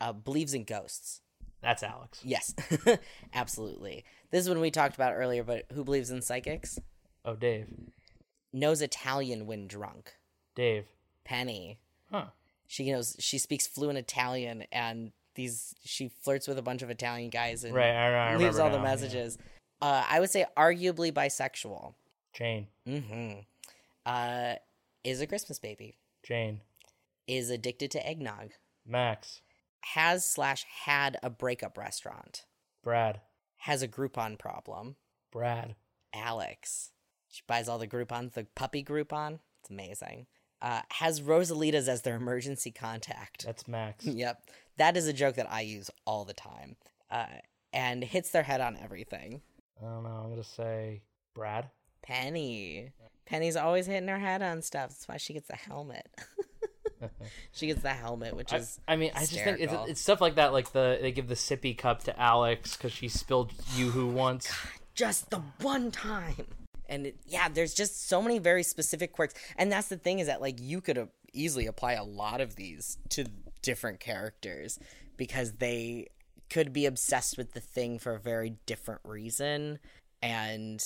Uh, 0.00 0.12
believes 0.12 0.54
in 0.54 0.64
ghosts. 0.64 1.20
That's 1.62 1.82
Alex. 1.82 2.20
Yes, 2.24 2.54
absolutely. 3.34 4.04
This 4.30 4.44
is 4.44 4.48
one 4.48 4.60
we 4.60 4.70
talked 4.70 4.94
about 4.94 5.12
earlier, 5.14 5.44
but 5.44 5.66
who 5.72 5.84
believes 5.84 6.10
in 6.10 6.22
psychics? 6.22 6.78
Oh, 7.24 7.34
Dave. 7.34 7.66
Knows 8.52 8.80
Italian 8.80 9.46
when 9.46 9.66
drunk. 9.68 10.14
Dave. 10.54 10.86
Penny. 11.24 11.78
Huh. 12.10 12.26
She 12.66 12.90
knows 12.90 13.16
she 13.18 13.36
speaks 13.38 13.66
fluent 13.66 13.98
Italian 13.98 14.64
and 14.72 15.12
these 15.34 15.74
she 15.84 16.08
flirts 16.08 16.48
with 16.48 16.58
a 16.58 16.62
bunch 16.62 16.82
of 16.82 16.90
Italian 16.90 17.30
guys 17.30 17.62
and 17.64 17.74
Right. 17.74 17.90
I, 17.90 18.32
I 18.32 18.36
leaves 18.36 18.58
all 18.58 18.70
the 18.70 18.78
now, 18.78 18.84
yeah. 18.84 18.90
messages. 18.90 19.38
Uh, 19.82 20.04
I 20.08 20.18
would 20.20 20.30
say 20.30 20.46
arguably 20.56 21.12
bisexual. 21.12 21.94
Jane. 22.32 22.68
Mm-hmm. 22.86 23.40
Uh, 24.06 24.54
is 25.04 25.20
a 25.20 25.26
Christmas 25.26 25.58
baby. 25.58 25.96
Jane. 26.22 26.60
Is 27.26 27.50
addicted 27.50 27.90
to 27.92 28.06
eggnog. 28.06 28.52
Max. 28.86 29.40
Has 29.94 30.24
slash 30.24 30.64
had 30.84 31.16
a 31.22 31.30
breakup 31.30 31.78
restaurant. 31.78 32.44
Brad. 32.82 33.20
Has 33.58 33.82
a 33.82 33.88
Groupon 33.88 34.38
problem. 34.38 34.96
Brad. 35.30 35.74
Alex. 36.14 36.90
She 37.28 37.42
buys 37.46 37.68
all 37.68 37.78
the 37.78 37.86
Groupons, 37.86 38.32
the 38.32 38.46
puppy 38.54 38.82
Groupon. 38.82 39.38
It's 39.60 39.70
amazing. 39.70 40.26
Uh, 40.60 40.80
has 40.90 41.22
Rosalitas 41.22 41.88
as 41.88 42.02
their 42.02 42.16
emergency 42.16 42.70
contact. 42.70 43.46
That's 43.46 43.66
Max. 43.68 44.04
yep. 44.06 44.42
That 44.76 44.96
is 44.96 45.06
a 45.06 45.12
joke 45.12 45.36
that 45.36 45.50
I 45.50 45.62
use 45.62 45.90
all 46.04 46.24
the 46.24 46.34
time. 46.34 46.76
Uh, 47.10 47.26
and 47.72 48.02
hits 48.02 48.30
their 48.30 48.42
head 48.42 48.60
on 48.60 48.76
everything. 48.76 49.40
I 49.80 49.86
don't 49.86 50.02
know. 50.02 50.20
I'm 50.24 50.30
gonna 50.30 50.44
say 50.44 51.02
Brad. 51.34 51.70
Penny. 52.02 52.92
Penny's 53.26 53.56
always 53.56 53.86
hitting 53.86 54.08
her 54.08 54.18
head 54.18 54.42
on 54.42 54.62
stuff. 54.62 54.90
That's 54.90 55.08
why 55.08 55.16
she 55.16 55.34
gets 55.34 55.48
the 55.48 55.56
helmet. 55.56 56.08
she 57.52 57.68
gets 57.68 57.82
the 57.82 57.90
helmet, 57.90 58.34
which 58.34 58.52
is 58.52 58.80
I 58.88 58.96
mean, 58.96 59.12
I 59.14 59.20
just 59.20 59.32
think 59.32 59.60
it's, 59.60 59.72
it's 59.88 60.00
stuff 60.00 60.20
like 60.20 60.34
that. 60.34 60.52
Like 60.52 60.72
the 60.72 60.98
they 61.00 61.12
give 61.12 61.28
the 61.28 61.34
sippy 61.34 61.76
cup 61.76 62.02
to 62.04 62.20
Alex 62.20 62.76
because 62.76 62.92
she 62.92 63.08
spilled 63.08 63.52
yoo-hoo 63.76 64.08
once. 64.08 64.52
just 64.94 65.30
the 65.30 65.42
one 65.60 65.90
time. 65.90 66.46
And 66.88 67.06
it, 67.06 67.16
yeah, 67.24 67.48
there's 67.48 67.72
just 67.72 68.08
so 68.08 68.20
many 68.20 68.40
very 68.40 68.64
specific 68.64 69.12
quirks. 69.12 69.34
And 69.56 69.70
that's 69.70 69.88
the 69.88 69.96
thing 69.96 70.18
is 70.18 70.26
that 70.26 70.40
like 70.40 70.60
you 70.60 70.80
could 70.80 70.98
uh, 70.98 71.06
easily 71.32 71.66
apply 71.66 71.92
a 71.92 72.04
lot 72.04 72.40
of 72.40 72.56
these 72.56 72.98
to 73.10 73.26
different 73.62 74.00
characters 74.00 74.78
because 75.16 75.52
they 75.52 76.08
could 76.50 76.72
be 76.72 76.86
obsessed 76.86 77.38
with 77.38 77.52
the 77.52 77.60
thing 77.60 77.98
for 77.98 78.14
a 78.14 78.18
very 78.18 78.56
different 78.66 79.00
reason 79.04 79.78
and 80.20 80.84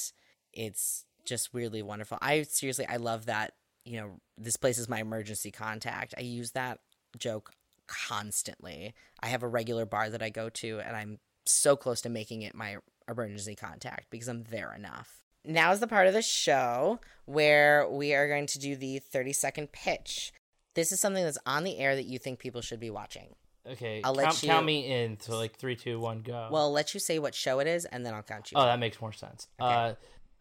it's 0.57 1.05
just 1.25 1.55
weirdly 1.55 1.83
wonderful. 1.83 2.19
I 2.21 2.43
seriously 2.43 2.87
I 2.87 2.97
love 2.97 3.27
that, 3.27 3.55
you 3.85 4.01
know, 4.01 4.21
this 4.39 4.57
place 4.57 4.79
is 4.79 4.89
my 4.89 5.01
emergency 5.01 5.51
contact. 5.51 6.15
I 6.17 6.23
use 6.23 6.53
that 6.53 6.81
joke 7.19 7.53
constantly. 7.87 8.95
I 9.21 9.29
have 9.29 9.43
a 9.43 9.49
regular 9.49 9.87
bar 9.87 10.11
that 10.11 10.23
I 10.23 10.31
go 10.31 10.49
to 10.49 10.81
and 10.81 10.97
I'm 10.97 11.19
so 11.45 11.77
close 11.77 12.01
to 12.03 12.09
making 12.09 12.43
it 12.43 12.55
my 12.55 12.77
emergency 13.09 13.55
contact 13.55 14.07
because 14.11 14.29
I'm 14.29 14.45
there 14.45 14.75
enough. 14.75 15.21
Now 15.45 15.73
is 15.73 15.81
the 15.81 15.87
part 15.87 16.07
of 16.07 16.15
the 16.15 16.23
show 16.23 17.01
where 17.27 17.89
we 17.89 18.15
are 18.15 18.29
going 18.29 18.47
to 18.47 18.59
do 18.59 18.77
the 18.77 18.99
30 18.99 19.33
second 19.33 19.73
pitch. 19.73 20.33
This 20.75 20.91
is 20.91 21.01
something 21.01 21.23
that's 21.23 21.39
on 21.47 21.65
the 21.65 21.79
air 21.79 21.95
that 21.95 22.07
you 22.07 22.19
think 22.19 22.39
people 22.39 22.63
should 22.63 22.81
be 22.81 22.91
watching. 22.91 23.35
Okay, 23.67 24.03
I'll 24.05 24.13
let 24.15 24.25
count, 24.25 24.43
you- 24.43 24.49
count 24.49 24.67
me 24.67 24.87
in. 24.87 25.19
So 25.21 25.37
like 25.39 25.57
three, 25.57 25.77
two, 25.77 25.99
one, 25.99 26.21
go. 26.21 26.49
Well, 26.51 26.63
I'll 26.65 26.73
let 26.73 26.93
you 26.93 27.01
say 27.01 27.19
what 27.19 27.35
show 27.35 27.61
it 27.61 27.67
is 27.67 27.85
and 27.87 28.05
then 28.05 28.15
I'll 28.15 28.23
count 28.23 28.53
you. 28.53 28.59
oh, 28.59 28.63
in. 28.63 28.67
that 28.69 28.79
makes 28.79 29.01
more 29.01 29.13
sense. 29.13 29.49
Uh, 29.59 29.95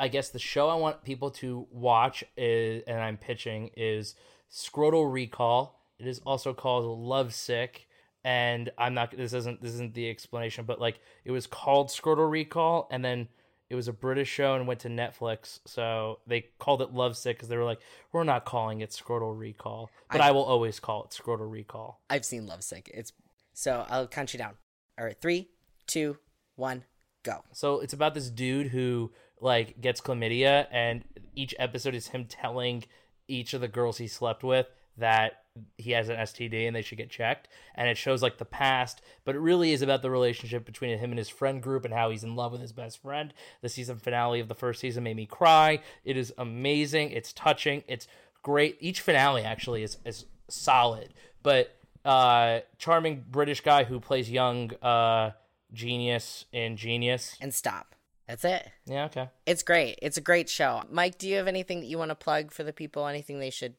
I 0.04 0.10
guess 0.10 0.28
the 0.28 0.38
show 0.38 0.68
I 0.68 0.76
want 0.76 1.06
people 1.06 1.32
to 1.32 1.66
watch 1.72 2.26
is, 2.36 2.84
and 2.88 3.00
I'm 3.00 3.16
pitching 3.16 3.70
is 3.78 4.16
Scrotal 4.52 5.10
Recall. 5.10 5.80
It 5.98 6.08
is 6.08 6.20
also 6.26 6.54
called 6.54 6.84
Love 7.00 7.34
Sick, 7.34 7.88
and 8.22 8.70
I'm 8.78 8.94
not. 8.94 9.16
This 9.16 9.32
isn't. 9.32 9.62
This 9.62 9.72
isn't 9.76 9.94
the 9.94 10.10
explanation, 10.10 10.66
but 10.66 10.82
like 10.82 11.00
it 11.24 11.32
was 11.32 11.48
called 11.48 11.88
Scrotal 11.88 12.30
Recall, 12.30 12.90
and 12.92 13.06
then 13.06 13.30
it 13.70 13.76
was 13.76 13.88
a 13.88 13.94
British 13.94 14.28
show 14.28 14.56
and 14.56 14.68
went 14.68 14.82
to 14.82 14.90
Netflix, 14.90 15.62
so 15.66 16.20
they 16.28 16.48
called 16.60 16.82
it 16.82 16.94
Love 16.94 17.16
Sick 17.16 17.38
because 17.38 17.48
they 17.48 17.56
were 17.56 17.64
like, 17.64 17.80
we're 18.12 18.26
not 18.26 18.44
calling 18.44 18.82
it 18.82 18.90
Scrotal 18.90 19.40
Recall, 19.40 19.90
but 20.12 20.20
I- 20.20 20.28
I, 20.28 20.32
will 20.32 20.44
always 20.44 20.82
call 20.82 21.06
it 21.06 21.12
Scrotal 21.12 21.50
Recall. 21.50 22.02
I've 22.10 22.26
seen 22.26 22.46
Lovesick. 22.46 22.92
It's 22.94 23.14
so 23.54 23.86
I'll 23.90 24.08
count 24.08 24.34
you 24.34 24.38
down. 24.38 24.56
All 25.00 25.06
right, 25.06 25.16
three, 25.22 25.48
two, 25.88 26.18
one, 26.58 26.84
go. 27.24 27.46
So 27.54 27.80
it's 27.80 27.94
about 27.94 28.14
this 28.14 28.30
dude 28.30 28.68
who 28.68 29.14
like 29.44 29.82
gets 29.82 30.02
chlamydia, 30.02 30.68
and 30.72 31.04
each 31.36 31.54
episode 31.60 31.94
is 31.94 32.08
him 32.08 32.26
telling 32.26 32.86
each 33.28 33.54
of 33.54 33.62
the 33.62 33.68
girls 33.68 33.98
he 33.98 34.08
slept 34.08 34.44
with 34.44 34.68
that 34.98 35.44
he 35.78 35.92
has 35.92 36.10
an 36.10 36.18
STD 36.18 36.66
and 36.66 36.76
they 36.76 36.82
should 36.82 36.98
get 36.98 37.10
checked. 37.10 37.48
And 37.76 37.88
it 37.88 37.98
shows 37.98 38.22
like 38.22 38.38
the 38.38 38.46
past, 38.46 39.02
but 39.26 39.36
it 39.36 39.40
really 39.40 39.72
is 39.72 39.82
about 39.82 40.02
the 40.02 40.10
relationship 40.10 40.66
between 40.66 40.98
him 40.98 41.12
and 41.12 41.18
his 41.18 41.30
friend 41.30 41.62
group 41.62 41.86
and 41.86 41.94
how 41.94 42.10
he's 42.10 42.24
in 42.24 42.36
love 42.36 42.52
with 42.52 42.62
his 42.62 42.72
best 42.72 43.02
friend. 43.02 43.34
The 43.62 43.70
season 43.70 43.98
finale 43.98 44.40
of 44.40 44.48
the 44.48 44.56
first 44.56 44.80
season 44.80 45.04
made 45.04 45.16
me 45.16 45.26
cry. 45.26 45.80
It 46.04 46.18
is 46.18 46.34
amazing. 46.38 47.12
It's 47.12 47.34
touching. 47.34 47.84
It's 47.88 48.08
great. 48.42 48.78
Each 48.80 49.02
finale 49.02 49.44
actually 49.44 49.84
is 49.84 49.98
is 50.06 50.26
solid, 50.50 51.14
but 51.42 51.76
uh, 52.06 52.60
charming 52.78 53.24
British 53.30 53.62
guy 53.62 53.84
who 53.86 54.00
plays 54.00 54.30
young 54.30 54.74
uh, 54.82 55.32
genius 55.74 56.46
in 56.52 56.78
Genius. 56.78 57.38
And 57.42 57.54
stop. 57.54 57.96
That's 58.34 58.46
it. 58.46 58.72
Yeah, 58.88 59.06
okay. 59.06 59.30
It's 59.46 59.62
great. 59.62 60.00
It's 60.02 60.18
a 60.18 60.22
great 60.22 60.50
show. 60.50 60.82
Mike, 60.90 61.20
do 61.20 61.30
you 61.30 61.36
have 61.36 61.48
anything 61.48 61.82
that 61.82 61.86
you 61.86 62.00
want 62.00 62.10
to 62.10 62.16
plug 62.16 62.52
for 62.52 62.64
the 62.64 62.74
people? 62.74 63.06
Anything 63.06 63.38
they 63.38 63.52
should 63.52 63.76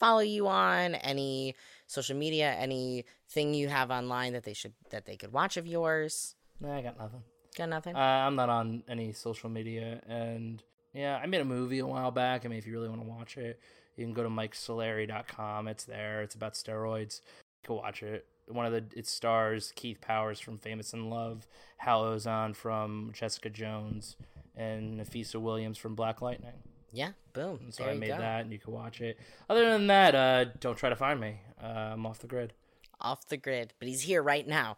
follow 0.00 0.20
you 0.20 0.48
on? 0.48 0.94
Any 0.94 1.54
social 1.86 2.16
media? 2.16 2.52
Anything 2.52 3.52
you 3.52 3.68
have 3.68 3.90
online 3.90 4.32
that 4.32 4.44
they 4.44 4.54
should 4.54 4.72
that 4.88 5.04
they 5.04 5.16
could 5.16 5.30
watch 5.30 5.58
of 5.58 5.66
yours? 5.66 6.36
Nah, 6.58 6.78
I 6.78 6.80
got 6.80 6.98
nothing. 6.98 7.22
Got 7.54 7.68
nothing. 7.68 7.96
Uh, 7.96 7.98
I'm 7.98 8.34
not 8.34 8.48
on 8.48 8.82
any 8.88 9.12
social 9.12 9.50
media, 9.50 10.00
and 10.08 10.62
yeah, 10.94 11.20
I 11.22 11.26
made 11.26 11.42
a 11.42 11.44
movie 11.44 11.80
a 11.80 11.86
while 11.86 12.10
back. 12.10 12.46
I 12.46 12.48
mean, 12.48 12.58
if 12.58 12.66
you 12.66 12.72
really 12.72 12.88
want 12.88 13.02
to 13.02 13.06
watch 13.06 13.36
it, 13.36 13.60
you 13.96 14.06
can 14.06 14.14
go 14.14 14.22
to 14.22 14.30
MikeSolari.com. 14.30 15.68
It's 15.68 15.84
there. 15.84 16.22
It's 16.22 16.34
about 16.34 16.54
steroids. 16.54 17.20
You 17.62 17.66
can 17.66 17.76
watch 17.76 18.02
it. 18.02 18.24
One 18.50 18.66
of 18.66 18.72
the 18.72 18.84
it 18.98 19.06
stars 19.06 19.72
Keith 19.76 20.00
Powers 20.00 20.40
from 20.40 20.58
Famous 20.58 20.92
in 20.92 21.10
Love, 21.10 21.46
Hal 21.78 22.02
Ozsan 22.04 22.54
from 22.56 23.10
Jessica 23.12 23.50
Jones, 23.50 24.16
and 24.56 24.98
Nafessa 25.00 25.36
Williams 25.40 25.78
from 25.78 25.94
Black 25.94 26.20
Lightning. 26.22 26.52
yeah. 26.92 27.10
Boom. 27.32 27.60
And 27.64 27.74
so 27.74 27.84
there 27.84 27.92
I 27.92 27.96
made 27.96 28.08
go. 28.08 28.18
that, 28.18 28.40
and 28.42 28.52
you 28.52 28.58
can 28.58 28.72
watch 28.72 29.00
it. 29.00 29.16
Other 29.48 29.70
than 29.70 29.86
that, 29.86 30.14
uh, 30.14 30.46
don't 30.58 30.76
try 30.76 30.88
to 30.88 30.96
find 30.96 31.20
me. 31.20 31.40
Uh, 31.62 31.92
I'm 31.92 32.04
off 32.04 32.18
the 32.18 32.26
grid. 32.26 32.52
off 33.00 33.28
the 33.28 33.36
grid, 33.36 33.72
but 33.78 33.86
he's 33.86 34.02
here 34.02 34.20
right 34.22 34.46
now. 34.48 34.76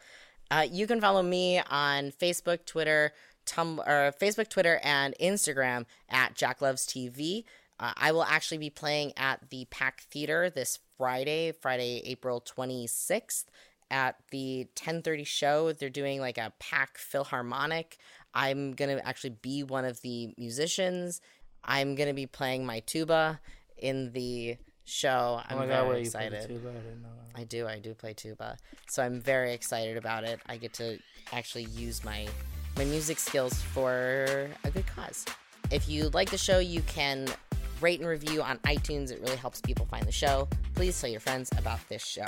Uh, 0.51 0.67
you 0.71 0.87
can 0.87 1.01
follow 1.01 1.23
me 1.23 1.59
on 1.71 2.11
Facebook, 2.11 2.67
Twitter, 2.67 3.13
Tumblr, 3.47 3.83
Facebook, 4.21 4.49
Twitter, 4.49 4.79
and 4.83 5.15
Instagram 5.21 5.87
at 6.11 6.35
Jack 6.35 6.61
Loves 6.61 6.87
TV. 6.87 7.45
Uh, 7.81 7.93
I 7.97 8.13
will 8.13 8.25
actually 8.25 8.59
be 8.59 8.71
playing 8.71 9.15
at 9.17 9.49
the 9.49 9.67
Pack 9.71 10.03
Theater 10.03 10.51
this 10.51 10.79
Friday, 10.99 11.53
Friday, 11.53 12.03
April 12.05 12.43
26th 12.43 13.47
at 13.91 14.17
the 14.31 14.69
10:30 14.77 15.27
show. 15.27 15.73
They're 15.73 15.89
doing 15.89 16.21
like 16.21 16.37
a 16.37 16.53
Pack 16.59 16.99
Philharmonic. 16.99 17.97
I'm 18.35 18.73
going 18.73 18.97
to 18.97 19.07
actually 19.07 19.37
be 19.43 19.63
one 19.63 19.87
of 19.87 20.03
the 20.03 20.35
musicians. 20.37 21.21
I'm 21.65 21.95
going 21.95 22.09
to 22.09 22.15
be 22.15 22.27
playing 22.27 22.67
my 22.67 22.81
tuba 22.81 23.41
in 23.79 24.13
the 24.13 24.59
show. 24.85 25.41
I'm 25.49 25.57
oh 25.57 25.67
very 25.67 25.71
god, 25.71 25.89
wait, 25.89 26.05
you 26.05 26.11
played 26.11 26.33
excited. 26.35 26.63
I. 27.35 27.41
I 27.41 27.45
do. 27.45 27.67
I 27.67 27.79
do 27.79 27.95
play 27.95 28.13
tuba, 28.13 28.59
so 28.89 29.03
I'm 29.03 29.21
very 29.21 29.55
excited 29.55 29.97
about 29.97 30.25
it. 30.25 30.41
I 30.47 30.59
get 30.59 30.75
to 30.75 30.99
actually 31.33 31.65
use 31.65 32.05
my 32.05 32.29
my 32.77 32.85
music 32.85 33.19
skills 33.19 33.55
for 33.55 34.51
a 34.65 34.71
good 34.71 34.87
cause. 34.87 35.25
If 35.71 35.89
you 35.89 36.11
like 36.11 36.31
the 36.31 36.39
show, 36.39 36.59
you 36.59 36.83
can 36.83 37.29
rate 37.83 38.01
and 38.01 38.09
review 38.09 38.43
on 38.43 38.59
iTunes. 38.59 39.11
It 39.11 39.21
really 39.21 39.37
helps 39.37 39.61
people 39.61 39.87
find 39.87 40.05
the 40.05 40.13
show. 40.13 40.49
Please 40.75 41.01
tell 41.01 41.11
your 41.11 41.21
friends 41.21 41.51
about 41.57 41.81
this 41.89 42.05
show. 42.05 42.25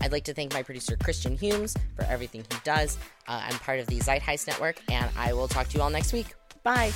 I'd 0.00 0.12
like 0.12 0.24
to 0.24 0.34
thank 0.34 0.52
my 0.52 0.62
producer 0.62 0.96
Christian 0.96 1.36
Humes 1.36 1.76
for 1.96 2.04
everything 2.04 2.42
he 2.50 2.58
does. 2.64 2.98
Uh, 3.26 3.42
I'm 3.44 3.58
part 3.60 3.80
of 3.80 3.86
the 3.86 3.98
Zeitgeist 4.00 4.46
Network, 4.46 4.76
and 4.90 5.08
I 5.16 5.32
will 5.32 5.48
talk 5.48 5.68
to 5.68 5.76
you 5.76 5.82
all 5.82 5.90
next 5.90 6.12
week. 6.12 6.34
Bye. 6.62 6.92